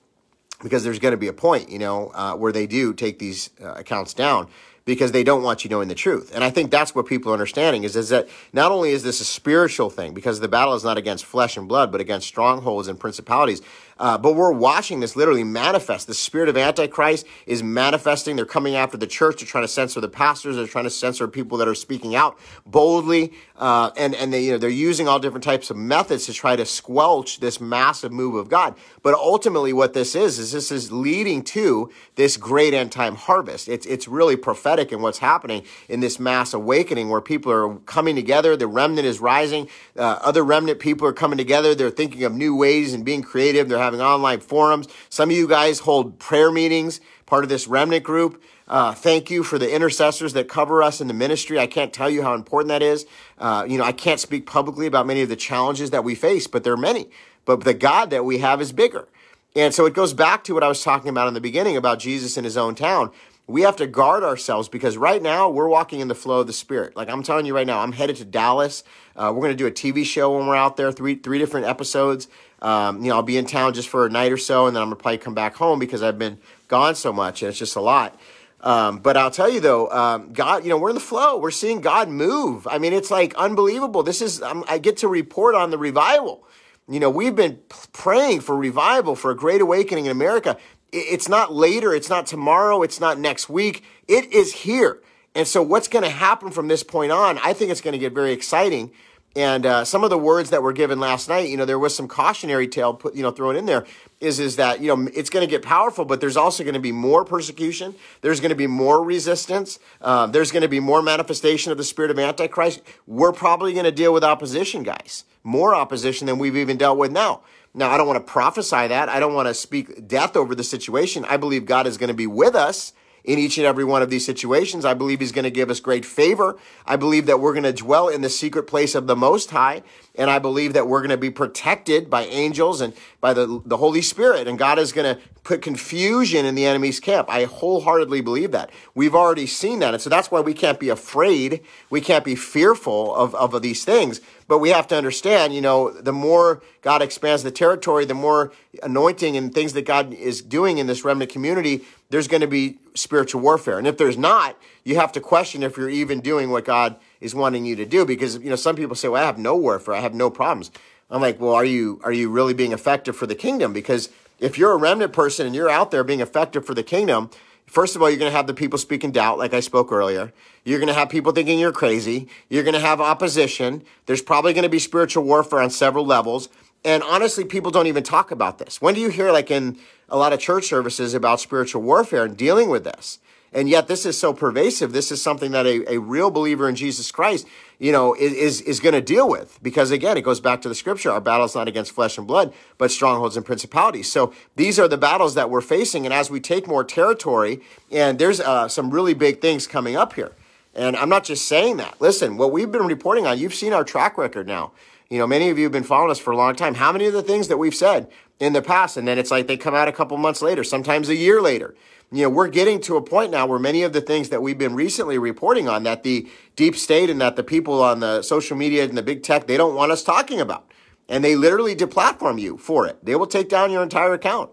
because 0.62 0.84
there's 0.84 0.98
going 0.98 1.12
to 1.12 1.18
be 1.18 1.28
a 1.28 1.32
point, 1.32 1.70
you 1.70 1.78
know, 1.78 2.10
uh, 2.14 2.34
where 2.34 2.52
they 2.52 2.66
do 2.66 2.92
take 2.92 3.18
these 3.18 3.50
uh, 3.62 3.72
accounts 3.72 4.12
down 4.12 4.48
because 4.84 5.12
they 5.12 5.24
don't 5.24 5.42
want 5.42 5.64
you 5.64 5.70
knowing 5.70 5.88
the 5.88 5.94
truth. 5.94 6.32
And 6.34 6.44
I 6.44 6.50
think 6.50 6.70
that's 6.70 6.94
what 6.94 7.06
people 7.06 7.32
are 7.32 7.34
understanding 7.34 7.84
is, 7.84 7.96
is 7.96 8.10
that 8.10 8.28
not 8.52 8.70
only 8.70 8.90
is 8.90 9.02
this 9.02 9.20
a 9.20 9.24
spiritual 9.24 9.90
thing 9.90 10.14
because 10.14 10.40
the 10.40 10.48
battle 10.48 10.74
is 10.74 10.84
not 10.84 10.96
against 10.96 11.24
flesh 11.24 11.56
and 11.56 11.66
blood, 11.66 11.90
but 11.90 12.00
against 12.00 12.28
strongholds 12.28 12.88
and 12.88 12.98
principalities. 12.98 13.60
Uh, 13.98 14.18
but 14.18 14.34
we're 14.34 14.52
watching 14.52 15.00
this 15.00 15.16
literally 15.16 15.44
manifest. 15.44 16.06
The 16.06 16.14
spirit 16.14 16.48
of 16.48 16.56
Antichrist 16.56 17.26
is 17.46 17.62
manifesting. 17.62 18.36
They're 18.36 18.44
coming 18.44 18.76
after 18.76 18.96
the 18.96 19.06
church. 19.06 19.40
They're 19.40 19.46
trying 19.46 19.64
to 19.64 19.68
censor 19.68 20.00
the 20.00 20.08
pastors. 20.08 20.56
They're 20.56 20.66
trying 20.66 20.84
to 20.84 20.90
censor 20.90 21.26
people 21.28 21.58
that 21.58 21.68
are 21.68 21.74
speaking 21.74 22.14
out 22.14 22.38
boldly. 22.66 23.32
Uh, 23.56 23.90
and 23.96 24.14
and 24.14 24.32
they, 24.32 24.44
you 24.44 24.52
know, 24.52 24.58
they're 24.58 24.68
using 24.68 25.08
all 25.08 25.18
different 25.18 25.44
types 25.44 25.70
of 25.70 25.76
methods 25.76 26.26
to 26.26 26.32
try 26.32 26.56
to 26.56 26.66
squelch 26.66 27.40
this 27.40 27.60
massive 27.60 28.12
move 28.12 28.34
of 28.34 28.48
God. 28.48 28.74
But 29.02 29.14
ultimately, 29.14 29.72
what 29.72 29.94
this 29.94 30.14
is, 30.14 30.38
is 30.38 30.52
this 30.52 30.70
is 30.70 30.92
leading 30.92 31.42
to 31.44 31.90
this 32.16 32.36
great 32.36 32.74
end 32.74 32.92
time 32.92 33.14
harvest. 33.14 33.68
It's, 33.68 33.86
it's 33.86 34.06
really 34.06 34.36
prophetic 34.36 34.92
in 34.92 35.00
what's 35.00 35.18
happening 35.18 35.62
in 35.88 36.00
this 36.00 36.20
mass 36.20 36.52
awakening 36.52 37.08
where 37.08 37.20
people 37.20 37.50
are 37.52 37.76
coming 37.86 38.14
together. 38.14 38.56
The 38.56 38.66
remnant 38.66 39.06
is 39.06 39.20
rising. 39.20 39.68
Uh, 39.96 40.18
other 40.20 40.42
remnant 40.42 40.80
people 40.80 41.06
are 41.06 41.12
coming 41.12 41.38
together. 41.38 41.74
They're 41.74 41.90
thinking 41.90 42.24
of 42.24 42.34
new 42.34 42.54
ways 42.54 42.92
and 42.92 43.04
being 43.04 43.22
creative. 43.22 43.68
They're 43.68 43.78
having 43.86 44.00
online 44.00 44.40
forums. 44.40 44.88
Some 45.08 45.30
of 45.30 45.36
you 45.36 45.48
guys 45.48 45.80
hold 45.80 46.18
prayer 46.18 46.50
meetings, 46.50 47.00
part 47.24 47.42
of 47.42 47.48
this 47.48 47.66
remnant 47.66 48.04
group. 48.04 48.42
Uh, 48.68 48.92
thank 48.92 49.30
you 49.30 49.44
for 49.44 49.58
the 49.58 49.72
intercessors 49.72 50.32
that 50.32 50.48
cover 50.48 50.82
us 50.82 51.00
in 51.00 51.06
the 51.06 51.14
ministry. 51.14 51.58
I 51.58 51.66
can't 51.66 51.92
tell 51.92 52.10
you 52.10 52.22
how 52.22 52.34
important 52.34 52.68
that 52.68 52.82
is. 52.82 53.06
Uh, 53.38 53.64
you 53.68 53.78
know, 53.78 53.84
I 53.84 53.92
can't 53.92 54.18
speak 54.18 54.44
publicly 54.44 54.86
about 54.86 55.06
many 55.06 55.22
of 55.22 55.28
the 55.28 55.36
challenges 55.36 55.90
that 55.90 56.02
we 56.02 56.14
face, 56.14 56.46
but 56.46 56.64
there 56.64 56.72
are 56.72 56.76
many. 56.76 57.08
But 57.44 57.62
the 57.62 57.74
God 57.74 58.10
that 58.10 58.24
we 58.24 58.38
have 58.38 58.60
is 58.60 58.72
bigger. 58.72 59.08
And 59.54 59.72
so 59.72 59.86
it 59.86 59.94
goes 59.94 60.12
back 60.12 60.44
to 60.44 60.54
what 60.54 60.64
I 60.64 60.68
was 60.68 60.82
talking 60.82 61.08
about 61.08 61.28
in 61.28 61.34
the 61.34 61.40
beginning 61.40 61.76
about 61.76 61.98
Jesus 61.98 62.36
in 62.36 62.44
his 62.44 62.56
own 62.56 62.74
town. 62.74 63.10
We 63.46 63.62
have 63.62 63.76
to 63.76 63.86
guard 63.86 64.24
ourselves 64.24 64.68
because 64.68 64.96
right 64.96 65.22
now 65.22 65.48
we're 65.48 65.68
walking 65.68 66.00
in 66.00 66.08
the 66.08 66.16
flow 66.16 66.40
of 66.40 66.48
the 66.48 66.52
Spirit. 66.52 66.96
Like 66.96 67.08
I'm 67.08 67.22
telling 67.22 67.46
you 67.46 67.54
right 67.54 67.66
now, 67.66 67.78
I'm 67.78 67.92
headed 67.92 68.16
to 68.16 68.24
Dallas. 68.24 68.82
Uh, 69.14 69.32
we're 69.32 69.42
going 69.42 69.56
to 69.56 69.56
do 69.56 69.68
a 69.68 69.70
TV 69.70 70.04
show 70.04 70.36
when 70.36 70.48
we're 70.48 70.56
out 70.56 70.76
there, 70.76 70.90
three 70.90 71.14
three 71.14 71.38
different 71.38 71.66
episodes. 71.66 72.26
Um, 72.62 73.02
you 73.02 73.10
know, 73.10 73.16
I'll 73.16 73.22
be 73.22 73.36
in 73.36 73.46
town 73.46 73.74
just 73.74 73.88
for 73.88 74.06
a 74.06 74.10
night 74.10 74.32
or 74.32 74.36
so, 74.36 74.66
and 74.66 74.74
then 74.74 74.82
I'm 74.82 74.88
gonna 74.88 74.96
probably 74.96 75.18
come 75.18 75.34
back 75.34 75.56
home 75.56 75.78
because 75.78 76.02
I've 76.02 76.18
been 76.18 76.38
gone 76.68 76.94
so 76.94 77.12
much, 77.12 77.42
and 77.42 77.50
it's 77.50 77.58
just 77.58 77.76
a 77.76 77.80
lot. 77.80 78.18
Um, 78.60 78.98
but 78.98 79.16
I'll 79.16 79.30
tell 79.30 79.48
you 79.48 79.60
though, 79.60 79.90
um, 79.90 80.32
God, 80.32 80.64
you 80.64 80.70
know, 80.70 80.78
we're 80.78 80.88
in 80.88 80.94
the 80.94 81.00
flow. 81.00 81.38
We're 81.38 81.50
seeing 81.50 81.80
God 81.80 82.08
move. 82.08 82.66
I 82.66 82.78
mean, 82.78 82.92
it's 82.92 83.10
like 83.10 83.34
unbelievable. 83.34 84.02
This 84.02 84.22
is 84.22 84.42
I 84.42 84.78
get 84.78 84.96
to 84.98 85.08
report 85.08 85.54
on 85.54 85.70
the 85.70 85.78
revival. 85.78 86.46
You 86.88 87.00
know, 87.00 87.10
we've 87.10 87.34
been 87.34 87.58
praying 87.92 88.40
for 88.40 88.56
revival, 88.56 89.16
for 89.16 89.30
a 89.30 89.36
great 89.36 89.60
awakening 89.60 90.06
in 90.06 90.10
America. 90.12 90.56
It's 90.92 91.28
not 91.28 91.52
later. 91.52 91.92
It's 91.92 92.08
not 92.08 92.26
tomorrow. 92.26 92.82
It's 92.82 93.00
not 93.00 93.18
next 93.18 93.48
week. 93.48 93.84
It 94.08 94.32
is 94.32 94.52
here. 94.52 95.02
And 95.34 95.46
so, 95.46 95.62
what's 95.62 95.88
going 95.88 96.04
to 96.04 96.10
happen 96.10 96.50
from 96.50 96.68
this 96.68 96.82
point 96.82 97.12
on? 97.12 97.38
I 97.38 97.52
think 97.52 97.70
it's 97.70 97.80
going 97.80 97.92
to 97.92 97.98
get 97.98 98.14
very 98.14 98.32
exciting 98.32 98.92
and 99.36 99.66
uh, 99.66 99.84
some 99.84 100.02
of 100.02 100.08
the 100.08 100.16
words 100.16 100.48
that 100.48 100.62
were 100.62 100.72
given 100.72 100.98
last 100.98 101.28
night, 101.28 101.50
you 101.50 101.58
know, 101.58 101.66
there 101.66 101.78
was 101.78 101.94
some 101.94 102.08
cautionary 102.08 102.66
tale 102.66 102.94
put, 102.94 103.14
you 103.14 103.22
know, 103.22 103.30
thrown 103.30 103.54
in 103.54 103.66
there. 103.66 103.84
Is 104.18 104.40
is 104.40 104.56
that 104.56 104.80
you 104.80 104.88
know 104.88 105.10
it's 105.12 105.28
going 105.28 105.46
to 105.46 105.50
get 105.50 105.62
powerful, 105.62 106.06
but 106.06 106.22
there's 106.22 106.38
also 106.38 106.64
going 106.64 106.72
to 106.72 106.80
be 106.80 106.90
more 106.90 107.22
persecution. 107.22 107.94
There's 108.22 108.40
going 108.40 108.48
to 108.48 108.56
be 108.56 108.66
more 108.66 109.04
resistance. 109.04 109.78
Uh, 110.00 110.26
there's 110.26 110.50
going 110.50 110.62
to 110.62 110.68
be 110.68 110.80
more 110.80 111.02
manifestation 111.02 111.70
of 111.70 111.76
the 111.76 111.84
spirit 111.84 112.10
of 112.10 112.18
Antichrist. 112.18 112.80
We're 113.06 113.32
probably 113.32 113.74
going 113.74 113.84
to 113.84 113.92
deal 113.92 114.14
with 114.14 114.24
opposition, 114.24 114.82
guys. 114.82 115.24
More 115.44 115.74
opposition 115.74 116.26
than 116.26 116.38
we've 116.38 116.56
even 116.56 116.78
dealt 116.78 116.96
with 116.96 117.12
now. 117.12 117.42
Now, 117.74 117.90
I 117.90 117.98
don't 117.98 118.06
want 118.06 118.26
to 118.26 118.32
prophesy 118.32 118.86
that. 118.86 119.10
I 119.10 119.20
don't 119.20 119.34
want 119.34 119.48
to 119.48 119.54
speak 119.54 120.08
death 120.08 120.34
over 120.34 120.54
the 120.54 120.64
situation. 120.64 121.26
I 121.26 121.36
believe 121.36 121.66
God 121.66 121.86
is 121.86 121.98
going 121.98 122.08
to 122.08 122.14
be 122.14 122.26
with 122.26 122.54
us 122.54 122.94
in 123.26 123.40
each 123.40 123.58
and 123.58 123.66
every 123.66 123.84
one 123.84 124.02
of 124.02 124.08
these 124.08 124.24
situations. 124.24 124.84
I 124.84 124.94
believe 124.94 125.18
he's 125.20 125.32
going 125.32 125.44
to 125.44 125.50
give 125.50 125.68
us 125.68 125.80
great 125.80 126.04
favor. 126.04 126.56
I 126.86 126.96
believe 126.96 127.26
that 127.26 127.40
we're 127.40 127.52
going 127.52 127.64
to 127.64 127.72
dwell 127.72 128.08
in 128.08 128.22
the 128.22 128.30
secret 128.30 128.64
place 128.64 128.94
of 128.94 129.08
the 129.08 129.16
Most 129.16 129.50
High. 129.50 129.82
And 130.14 130.30
I 130.30 130.38
believe 130.38 130.72
that 130.72 130.86
we're 130.86 131.00
going 131.00 131.10
to 131.10 131.16
be 131.16 131.30
protected 131.30 132.08
by 132.08 132.24
angels 132.26 132.80
and 132.80 132.94
by 133.20 133.34
the, 133.34 133.60
the 133.66 133.76
Holy 133.76 134.00
Spirit. 134.00 134.46
And 134.48 134.58
God 134.58 134.78
is 134.78 134.92
going 134.92 135.16
to 135.16 135.20
put 135.42 135.60
confusion 135.60 136.46
in 136.46 136.54
the 136.54 136.64
enemy's 136.64 137.00
camp. 137.00 137.28
I 137.30 137.44
wholeheartedly 137.44 138.20
believe 138.20 138.52
that. 138.52 138.70
We've 138.94 139.14
already 139.14 139.46
seen 139.46 139.80
that. 139.80 139.92
And 139.92 140.02
so 140.02 140.08
that's 140.08 140.30
why 140.30 140.40
we 140.40 140.54
can't 140.54 140.80
be 140.80 140.88
afraid. 140.88 141.60
We 141.90 142.00
can't 142.00 142.24
be 142.24 142.34
fearful 142.34 143.14
of, 143.14 143.34
of 143.34 143.60
these 143.60 143.84
things. 143.84 144.20
But 144.48 144.58
we 144.58 144.70
have 144.70 144.86
to 144.88 144.96
understand, 144.96 145.54
you 145.54 145.60
know, 145.60 145.90
the 145.90 146.12
more 146.12 146.62
God 146.82 147.02
expands 147.02 147.42
the 147.42 147.50
territory, 147.50 148.04
the 148.04 148.14
more 148.14 148.52
anointing 148.82 149.36
and 149.36 149.52
things 149.52 149.72
that 149.72 149.86
God 149.86 150.12
is 150.12 150.40
doing 150.40 150.78
in 150.78 150.86
this 150.86 151.04
remnant 151.04 151.30
community, 151.30 151.84
there's 152.10 152.28
going 152.28 152.40
to 152.40 152.46
be 152.46 152.78
spiritual 152.94 153.40
warfare. 153.40 153.78
And 153.78 153.86
if 153.86 153.96
there's 153.96 154.16
not, 154.16 154.56
you 154.84 154.96
have 154.96 155.12
to 155.12 155.20
question 155.20 155.62
if 155.62 155.76
you're 155.76 155.90
even 155.90 156.20
doing 156.20 156.50
what 156.50 156.64
God 156.64 156.96
is 157.20 157.34
wanting 157.34 157.64
you 157.64 157.76
to 157.76 157.84
do 157.84 158.04
because 158.04 158.38
you 158.38 158.50
know 158.50 158.56
some 158.56 158.76
people 158.76 158.94
say, 158.94 159.08
"Well, 159.08 159.22
I 159.22 159.26
have 159.26 159.38
no 159.38 159.56
warfare. 159.56 159.94
I 159.94 160.00
have 160.00 160.14
no 160.14 160.30
problems." 160.30 160.70
I'm 161.10 161.20
like, 161.20 161.40
"Well, 161.40 161.54
are 161.54 161.64
you 161.64 162.00
are 162.04 162.12
you 162.12 162.30
really 162.30 162.54
being 162.54 162.72
effective 162.72 163.16
for 163.16 163.26
the 163.26 163.34
kingdom?" 163.34 163.72
Because 163.72 164.10
if 164.38 164.58
you're 164.58 164.72
a 164.72 164.76
remnant 164.76 165.12
person 165.12 165.46
and 165.46 165.54
you're 165.54 165.70
out 165.70 165.90
there 165.90 166.04
being 166.04 166.20
effective 166.20 166.64
for 166.64 166.74
the 166.74 166.82
kingdom, 166.82 167.30
First 167.66 167.96
of 167.96 168.02
all, 168.02 168.08
you're 168.08 168.18
going 168.18 168.30
to 168.30 168.36
have 168.36 168.46
the 168.46 168.54
people 168.54 168.78
speaking 168.78 169.10
doubt, 169.10 169.38
like 169.38 169.52
I 169.52 169.60
spoke 169.60 169.90
earlier. 169.90 170.32
You're 170.64 170.78
going 170.78 170.88
to 170.88 170.94
have 170.94 171.08
people 171.08 171.32
thinking 171.32 171.58
you're 171.58 171.72
crazy. 171.72 172.28
You're 172.48 172.62
going 172.62 172.74
to 172.74 172.80
have 172.80 173.00
opposition. 173.00 173.82
There's 174.06 174.22
probably 174.22 174.52
going 174.52 174.62
to 174.62 174.68
be 174.68 174.78
spiritual 174.78 175.24
warfare 175.24 175.60
on 175.60 175.70
several 175.70 176.06
levels. 176.06 176.48
And 176.84 177.02
honestly, 177.02 177.44
people 177.44 177.72
don't 177.72 177.88
even 177.88 178.04
talk 178.04 178.30
about 178.30 178.58
this. 178.58 178.80
When 178.80 178.94
do 178.94 179.00
you 179.00 179.08
hear, 179.08 179.32
like 179.32 179.50
in 179.50 179.78
a 180.08 180.16
lot 180.16 180.32
of 180.32 180.40
church 180.40 180.66
services, 180.66 181.14
about 181.14 181.40
spiritual 181.40 181.82
warfare 181.82 182.24
and 182.24 182.36
dealing 182.36 182.68
with 182.68 182.84
this? 182.84 183.18
And 183.52 183.70
yet, 183.70 183.88
this 183.88 184.04
is 184.04 184.18
so 184.18 184.34
pervasive. 184.34 184.92
This 184.92 185.10
is 185.10 185.22
something 185.22 185.52
that 185.52 185.66
a, 185.66 185.94
a 185.94 185.98
real 185.98 186.30
believer 186.30 186.68
in 186.68 186.74
Jesus 186.74 187.10
Christ, 187.10 187.46
you 187.78 187.90
know, 187.90 188.14
is, 188.14 188.60
is, 188.60 188.80
going 188.80 188.94
to 188.94 189.00
deal 189.00 189.28
with. 189.28 189.58
Because 189.62 189.90
again, 189.90 190.18
it 190.18 190.22
goes 190.22 190.40
back 190.40 190.60
to 190.62 190.68
the 190.68 190.74
scripture. 190.74 191.10
Our 191.10 191.20
battle 191.20 191.46
is 191.46 191.54
not 191.54 191.66
against 191.66 191.92
flesh 191.92 192.18
and 192.18 192.26
blood, 192.26 192.52
but 192.76 192.90
strongholds 192.90 193.36
and 193.36 193.46
principalities. 193.46 194.12
So 194.12 194.34
these 194.56 194.78
are 194.78 194.88
the 194.88 194.98
battles 194.98 195.34
that 195.36 195.48
we're 195.48 195.62
facing. 195.62 196.04
And 196.04 196.12
as 196.12 196.30
we 196.30 196.38
take 196.38 196.66
more 196.66 196.84
territory, 196.84 197.60
and 197.90 198.18
there's 198.18 198.40
uh, 198.40 198.68
some 198.68 198.90
really 198.90 199.14
big 199.14 199.40
things 199.40 199.66
coming 199.66 199.96
up 199.96 200.12
here. 200.12 200.32
And 200.74 200.94
I'm 200.94 201.08
not 201.08 201.24
just 201.24 201.48
saying 201.48 201.78
that. 201.78 201.98
Listen, 202.00 202.36
what 202.36 202.52
we've 202.52 202.70
been 202.70 202.86
reporting 202.86 203.26
on, 203.26 203.38
you've 203.38 203.54
seen 203.54 203.72
our 203.72 203.84
track 203.84 204.18
record 204.18 204.46
now. 204.46 204.72
You 205.08 205.18
know, 205.18 205.26
many 205.26 205.48
of 205.48 205.56
you 205.56 205.64
have 205.64 205.72
been 205.72 205.84
following 205.84 206.10
us 206.10 206.18
for 206.18 206.32
a 206.32 206.36
long 206.36 206.56
time. 206.56 206.74
How 206.74 206.92
many 206.92 207.06
of 207.06 207.12
the 207.12 207.22
things 207.22 207.48
that 207.48 207.56
we've 207.56 207.74
said 207.74 208.10
in 208.38 208.52
the 208.52 208.62
past, 208.62 208.96
and 208.96 209.08
then 209.08 209.18
it's 209.18 209.30
like 209.30 209.46
they 209.46 209.56
come 209.56 209.74
out 209.74 209.88
a 209.88 209.92
couple 209.92 210.16
months 210.16 210.42
later, 210.42 210.62
sometimes 210.62 211.08
a 211.08 211.14
year 211.14 211.40
later 211.40 211.74
you 212.12 212.22
know, 212.22 212.30
we're 212.30 212.48
getting 212.48 212.80
to 212.82 212.96
a 212.96 213.02
point 213.02 213.32
now 213.32 213.46
where 213.46 213.58
many 213.58 213.82
of 213.82 213.92
the 213.92 214.00
things 214.00 214.28
that 214.28 214.40
we've 214.40 214.58
been 214.58 214.74
recently 214.74 215.18
reporting 215.18 215.68
on 215.68 215.82
that 215.82 216.04
the 216.04 216.28
deep 216.54 216.76
state 216.76 217.10
and 217.10 217.20
that 217.20 217.34
the 217.34 217.42
people 217.42 217.82
on 217.82 218.00
the 218.00 218.22
social 218.22 218.56
media 218.56 218.84
and 218.84 218.96
the 218.96 219.02
big 219.02 219.22
tech, 219.22 219.46
they 219.46 219.56
don't 219.56 219.74
want 219.74 219.90
us 219.90 220.04
talking 220.04 220.40
about. 220.40 220.70
And 221.08 221.24
they 221.24 221.34
literally 221.34 221.74
deplatform 221.74 222.40
you 222.40 222.58
for 222.58 222.86
it. 222.86 223.04
They 223.04 223.16
will 223.16 223.26
take 223.26 223.48
down 223.48 223.72
your 223.72 223.82
entire 223.82 224.12
account 224.12 224.50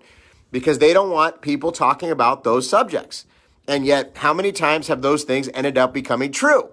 because 0.51 0.79
they 0.79 0.93
don't 0.93 1.11
want 1.11 1.41
people 1.41 1.71
talking 1.71 2.09
about 2.09 2.43
those 2.43 2.67
subjects. 2.67 3.25
And 3.67 3.85
yet, 3.85 4.17
how 4.17 4.33
many 4.33 4.51
times 4.51 4.87
have 4.87 5.01
those 5.01 5.23
things 5.23 5.49
ended 5.53 5.77
up 5.77 5.93
becoming 5.93 6.31
true? 6.31 6.69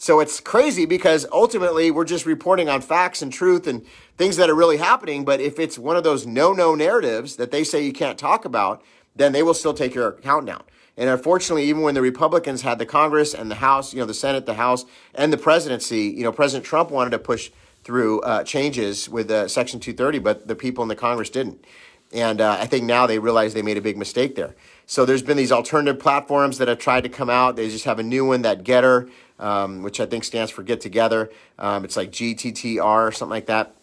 So 0.00 0.18
it's 0.20 0.40
crazy 0.40 0.86
because 0.86 1.26
ultimately 1.30 1.90
we're 1.90 2.06
just 2.06 2.24
reporting 2.24 2.70
on 2.70 2.80
facts 2.80 3.20
and 3.20 3.30
truth 3.30 3.66
and 3.66 3.84
things 4.16 4.38
that 4.38 4.48
are 4.48 4.54
really 4.54 4.78
happening. 4.78 5.26
But 5.26 5.42
if 5.42 5.58
it's 5.58 5.78
one 5.78 5.94
of 5.94 6.04
those 6.04 6.26
no 6.26 6.54
no 6.54 6.74
narratives 6.74 7.36
that 7.36 7.50
they 7.50 7.64
say 7.64 7.84
you 7.84 7.92
can't 7.92 8.16
talk 8.16 8.46
about, 8.46 8.82
then 9.14 9.32
they 9.32 9.42
will 9.42 9.52
still 9.52 9.74
take 9.74 9.94
your 9.94 10.08
account 10.08 10.46
down. 10.46 10.62
And 10.96 11.10
unfortunately, 11.10 11.64
even 11.64 11.82
when 11.82 11.94
the 11.94 12.00
Republicans 12.00 12.62
had 12.62 12.78
the 12.78 12.86
Congress 12.86 13.34
and 13.34 13.50
the 13.50 13.56
House, 13.56 13.92
you 13.92 14.00
know, 14.00 14.06
the 14.06 14.14
Senate, 14.14 14.46
the 14.46 14.54
House, 14.54 14.86
and 15.14 15.30
the 15.30 15.36
presidency, 15.36 16.04
you 16.04 16.22
know, 16.22 16.32
President 16.32 16.64
Trump 16.64 16.90
wanted 16.90 17.10
to 17.10 17.18
push 17.18 17.50
through 17.84 18.22
uh, 18.22 18.42
changes 18.42 19.06
with 19.06 19.30
uh, 19.30 19.48
Section 19.48 19.80
230, 19.80 20.18
but 20.20 20.48
the 20.48 20.54
people 20.56 20.80
in 20.80 20.88
the 20.88 20.96
Congress 20.96 21.28
didn't. 21.28 21.62
And 22.12 22.40
uh, 22.40 22.56
I 22.58 22.66
think 22.66 22.84
now 22.84 23.06
they 23.06 23.18
realize 23.18 23.54
they 23.54 23.62
made 23.62 23.76
a 23.76 23.82
big 23.82 23.96
mistake 23.96 24.34
there. 24.34 24.56
So 24.86 25.04
there's 25.04 25.22
been 25.22 25.36
these 25.36 25.52
alternative 25.52 26.00
platforms 26.00 26.58
that 26.58 26.66
have 26.66 26.78
tried 26.78 27.02
to 27.02 27.08
come 27.08 27.30
out. 27.30 27.54
They 27.54 27.68
just 27.68 27.84
have 27.84 28.00
a 28.00 28.02
new 28.02 28.24
one, 28.24 28.42
that 28.42 28.64
Gettr, 28.64 29.08
um, 29.40 29.82
which 29.82 29.98
I 29.98 30.06
think 30.06 30.22
stands 30.22 30.52
for 30.52 30.62
Get 30.62 30.80
Together. 30.80 31.30
Um, 31.58 31.84
it's 31.84 31.96
like 31.96 32.12
GTTR 32.12 33.08
or 33.08 33.10
something 33.10 33.30
like 33.30 33.46
that. 33.46 33.74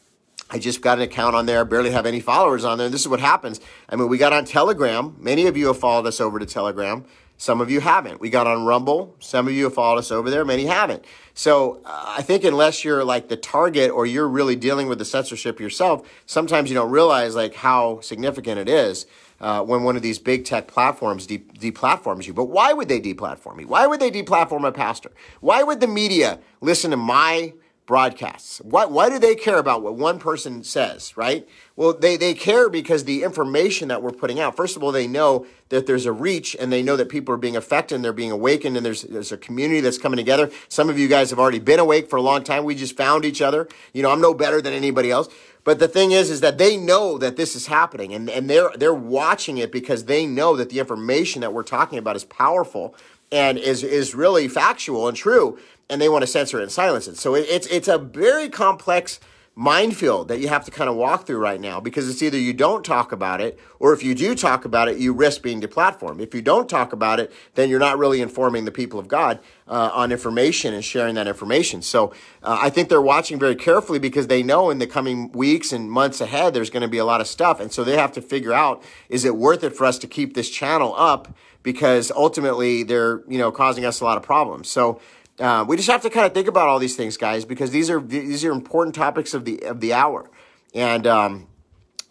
I 0.50 0.60
just 0.60 0.82
got 0.82 1.00
an 1.00 1.04
account 1.04 1.36
on 1.36 1.46
there, 1.46 1.66
barely 1.66 1.92
have 1.92 2.06
any 2.06 2.22
followers 2.22 2.64
on 2.64 2.78
there. 2.78 2.86
And 2.86 2.94
this 2.94 3.02
is 3.02 3.08
what 3.10 3.20
happens. 3.20 3.60
I 3.90 3.98
mean, 3.98 4.08
we 4.08 4.18
got 4.18 4.32
on 4.32 4.46
Telegram. 4.46 5.16
Many 5.20 5.48
of 5.48 5.58
you 5.58 5.68
have 5.68 5.78
followed 5.78 6.06
us 6.06 6.22
over 6.22 6.40
to 6.40 6.46
Telegram. 6.46 7.04
Some 7.40 7.62
of 7.62 7.70
you 7.70 7.82
haven't. 7.82 8.20
We 8.20 8.30
got 8.30 8.48
on 8.48 8.66
Rumble. 8.66 9.16
Some 9.20 9.48
of 9.48 9.54
you 9.54 9.66
have 9.66 9.74
followed 9.74 10.00
us 10.00 10.10
over 10.10 10.30
there. 10.30 10.46
Many 10.46 10.66
haven't. 10.66 11.04
So 11.34 11.82
uh, 11.86 12.16
I 12.18 12.22
think 12.24 12.44
unless 12.44 12.84
you're 12.84 13.04
like 13.04 13.28
the 13.28 13.38
target 13.38 13.92
or 13.92 14.06
you're 14.06 14.28
really 14.28 14.56
dealing 14.56 14.88
with 14.88 14.98
the 14.98 15.06
censorship 15.06 15.60
yourself, 15.60 16.10
sometimes 16.26 16.70
you 16.70 16.76
don't 16.76 16.90
realize 16.90 17.36
like 17.36 17.54
how 17.54 18.00
significant 18.02 18.58
it 18.58 18.70
is 18.70 19.06
uh, 19.40 19.64
when 19.64 19.84
one 19.84 19.96
of 19.96 20.02
these 20.02 20.20
big 20.20 20.46
tech 20.46 20.68
platforms 20.68 21.28
de- 21.28 21.40
deplatforms 21.40 22.26
you. 22.28 22.34
But 22.34 22.46
why 22.46 22.74
would 22.74 22.88
they 22.88 23.00
deplatform 23.00 23.58
me? 23.58 23.66
Why 23.66 23.88
would 23.88 24.00
they 24.00 24.12
deplatform 24.12 24.68
a 24.68 24.72
pastor? 24.72 25.12
Why 25.42 25.64
would 25.64 25.80
the 25.80 25.88
media 25.88 26.40
listen 26.62 26.92
to 26.92 26.98
my 26.98 27.54
broadcasts. 27.88 28.60
Why, 28.60 28.86
why 28.86 29.10
do 29.10 29.18
they 29.18 29.34
care 29.34 29.58
about 29.58 29.82
what 29.82 29.96
one 29.96 30.20
person 30.20 30.64
says, 30.64 31.16
right? 31.16 31.48
Well, 31.78 31.94
they, 31.94 32.18
they 32.18 32.34
care 32.34 32.70
because 32.70 33.06
the 33.06 33.24
information 33.24 33.88
that 33.88 34.04
we're 34.04 34.12
putting 34.12 34.42
out, 34.42 34.58
first 34.58 34.76
of 34.76 34.84
all, 34.84 34.92
they 34.92 35.08
know 35.08 35.48
that 35.70 35.88
there's 35.88 36.06
a 36.06 36.12
reach 36.12 36.56
and 36.60 36.72
they 36.72 36.84
know 36.84 36.98
that 36.98 37.08
people 37.08 37.34
are 37.34 37.40
being 37.40 37.56
affected 37.56 37.96
and 37.96 38.04
they're 38.04 38.14
being 38.14 38.32
awakened 38.32 38.76
and 38.76 38.86
there's, 38.86 39.04
there's 39.04 39.32
a 39.32 39.38
community 39.38 39.80
that's 39.80 39.98
coming 39.98 40.18
together. 40.18 40.52
Some 40.68 40.90
of 40.90 41.00
you 41.00 41.08
guys 41.08 41.30
have 41.30 41.40
already 41.40 41.60
been 41.60 41.80
awake 41.80 42.10
for 42.10 42.18
a 42.18 42.22
long 42.22 42.44
time. 42.44 42.66
We 42.66 42.76
just 42.76 42.98
found 42.98 43.24
each 43.24 43.42
other. 43.42 43.70
You 43.94 44.04
know, 44.04 44.12
I'm 44.12 44.22
no 44.22 44.34
better 44.34 44.62
than 44.62 44.74
anybody 44.74 45.10
else. 45.10 45.30
But 45.64 45.80
the 45.80 45.88
thing 45.88 46.12
is, 46.12 46.30
is 46.30 46.42
that 46.42 46.58
they 46.58 46.76
know 46.76 47.18
that 47.18 47.38
this 47.38 47.56
is 47.56 47.68
happening 47.68 48.14
and, 48.14 48.30
and 48.30 48.50
they're, 48.50 48.70
they're 48.76 48.94
watching 48.94 49.58
it 49.58 49.72
because 49.72 50.06
they 50.06 50.26
know 50.26 50.58
that 50.58 50.70
the 50.70 50.80
information 50.80 51.40
that 51.42 51.54
we're 51.54 51.64
talking 51.64 51.98
about 51.98 52.18
is 52.18 52.26
powerful 52.26 52.96
and 53.32 53.58
is, 53.58 53.84
is 53.84 54.16
really 54.16 54.48
factual 54.48 55.08
and 55.08 55.18
true 55.18 55.58
and 55.90 56.02
they 56.02 56.10
want 56.10 56.24
to 56.24 56.28
censor 56.28 56.60
it 56.60 56.64
and 56.64 56.72
silence 56.72 57.08
it. 57.08 57.18
So 57.18 57.36
it, 57.36 57.46
it's 57.50 57.68
it's 57.68 57.88
a 57.88 57.98
very 57.98 58.50
complex 58.50 59.20
minefield 59.60 60.28
that 60.28 60.40
you 60.40 60.48
have 60.48 60.64
to 60.64 60.70
kind 60.70 60.88
of 60.88 60.96
walk 60.96 61.26
through 61.26 61.40
right 61.40 61.60
now 61.60 61.80
because 61.80 62.08
it's 62.08 62.22
either 62.22 62.38
you 62.38 62.54
don't 62.54 62.86
talk 62.86 63.12
about 63.12 63.42
it 63.42 63.60
or 63.80 63.92
if 63.92 64.04
you 64.04 64.14
do 64.14 64.36
talk 64.36 64.66
about 64.66 64.88
it, 64.88 65.00
you 65.00 65.12
risk 65.12 65.42
being 65.42 65.60
deplatformed. 65.60 66.22
If 66.22 66.36
you 66.36 66.44
don't 66.44 66.70
talk 66.70 66.94
about 66.94 67.20
it, 67.20 67.34
then 67.56 67.68
you're 67.68 67.80
not 67.80 67.98
really 67.98 68.22
informing 68.22 68.66
the 68.66 68.72
people 68.72 69.00
of 69.00 69.08
God 69.08 69.40
uh, 69.68 69.90
on 69.96 70.12
information 70.12 70.76
and 70.76 70.86
sharing 70.86 71.16
that 71.16 71.28
information. 71.28 71.82
So 71.82 72.14
uh, 72.44 72.60
I 72.62 72.70
think 72.70 72.88
they're 72.90 73.02
watching 73.02 73.40
very 73.40 73.56
carefully 73.56 73.98
because 73.98 74.28
they 74.28 74.44
know 74.44 74.70
in 74.70 74.78
the 74.78 74.86
coming 74.86 75.32
weeks 75.32 75.74
and 75.74 75.90
months 75.90 76.22
ahead 76.22 76.54
there's 76.54 76.70
going 76.70 76.84
to 76.84 76.88
be 76.88 77.00
a 77.00 77.06
lot 77.06 77.20
of 77.20 77.26
stuff, 77.26 77.60
and 77.60 77.72
so 77.72 77.84
they 77.84 77.98
have 77.98 78.12
to 78.12 78.22
figure 78.22 78.54
out 78.54 78.84
is 79.10 79.26
it 79.26 79.36
worth 79.36 79.64
it 79.64 79.76
for 79.76 79.86
us 79.86 79.98
to 80.00 80.08
keep 80.08 80.36
this 80.36 80.52
channel 80.52 80.94
up 80.96 81.36
because 81.64 82.12
ultimately 82.12 82.84
they're 82.84 83.24
you 83.28 83.40
know 83.40 83.52
causing 83.52 83.86
us 83.86 84.02
a 84.02 84.06
lot 84.06 84.18
of 84.18 84.24
problems. 84.24 84.70
So 84.70 85.02
uh, 85.40 85.66
we 85.68 85.78
just 85.78 85.90
have 85.90 86.02
to 86.02 86.10
kind 86.10 86.26
of 86.26 86.34
think 86.34 86.48
about 86.48 86.68
all 86.68 86.80
these 86.80 86.96
things, 86.96 87.18
guys, 87.18 87.46
because 87.46 87.72
these 87.72 87.90
are 87.90 88.00
these 88.00 88.44
are 88.44 88.52
important 88.52 88.96
topics 88.96 89.34
of 89.34 89.46
the 89.46 89.60
of 89.64 89.80
the 89.80 89.94
hour. 89.94 90.30
And 90.74 91.06
um, 91.06 91.48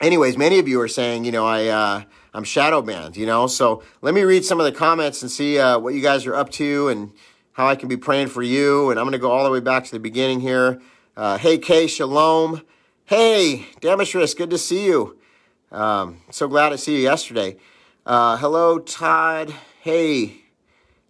anyways, 0.01 0.37
many 0.37 0.59
of 0.59 0.69
you 0.69 0.81
are 0.81 0.89
saying, 0.89 1.25
you 1.25 1.33
know, 1.33 1.47
I 1.47 1.67
uh, 1.67 2.03
I'm 2.33 2.45
shadow 2.45 2.83
banned, 2.83 3.17
you 3.17 3.27
know. 3.27 3.47
So 3.47 3.83
let 4.03 4.15
me 4.15 4.23
read 4.23 4.45
some 4.45 4.61
of 4.61 4.67
the 4.67 4.73
comments 4.73 5.23
and 5.23 5.31
see 5.31 5.59
uh, 5.59 5.79
what 5.79 5.95
you 5.95 6.03
guys 6.03 6.27
are 6.27 6.35
up 6.35 6.51
to 6.53 6.89
and 6.89 7.13
how 7.53 7.67
I 7.67 7.75
can 7.75 7.89
be 7.89 7.97
praying 7.97 8.29
for 8.29 8.43
you. 8.43 8.91
And 8.91 9.01
I'm 9.01 9.05
going 9.05 9.13
to 9.13 9.19
go 9.19 9.31
all 9.31 9.45
the 9.45 9.51
way 9.51 9.61
back 9.61 9.85
to 9.85 9.91
the 9.91 9.99
beginning 9.99 10.41
here. 10.41 10.81
Uh, 11.17 11.39
hey, 11.39 11.59
Kay, 11.59 11.87
shalom. 11.87 12.63
Hey, 13.07 13.67
Demetrius, 13.81 14.35
good 14.35 14.51
to 14.51 14.59
see 14.59 14.85
you. 14.85 15.19
Um, 15.73 16.21
so 16.31 16.47
glad 16.47 16.71
to 16.71 16.79
see 16.79 16.97
you 16.97 17.03
yesterday. 17.03 17.57
Uh, 18.05 18.37
hello, 18.37 18.79
Todd. 18.79 19.55
Hey, 19.81 20.46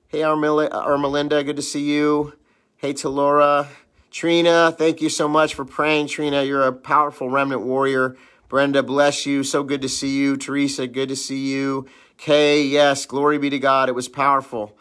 Hey, 0.09 0.21
Armelinda, 0.21 1.45
good 1.45 1.57
to 1.57 1.63
see 1.63 1.83
you. 1.83 2.35
Hey, 2.77 2.95
Talora. 2.95 3.67
Trina, 4.13 4.71
thank 4.71 5.01
you 5.01 5.09
so 5.09 5.27
much 5.27 5.55
for 5.55 5.65
praying. 5.65 6.07
Trina, 6.07 6.45
you're 6.45 6.63
a 6.63 6.73
powerful 6.73 7.29
remnant 7.29 7.63
warrior. 7.63 8.17
Brenda, 8.49 8.85
bless 8.85 9.27
you. 9.27 9.43
So 9.43 9.65
good 9.65 9.83
to 9.83 9.89
see 9.89 10.17
you. 10.17 10.37
Teresa, 10.37 10.87
good 10.87 11.09
to 11.09 11.17
see 11.17 11.49
you. 11.49 11.89
Kay, 12.19 12.63
yes, 12.63 13.05
glory 13.05 13.39
be 13.39 13.51
to 13.51 13.59
God. 13.59 13.89
It 13.89 13.97
was 13.97 14.07
powerful. 14.07 14.79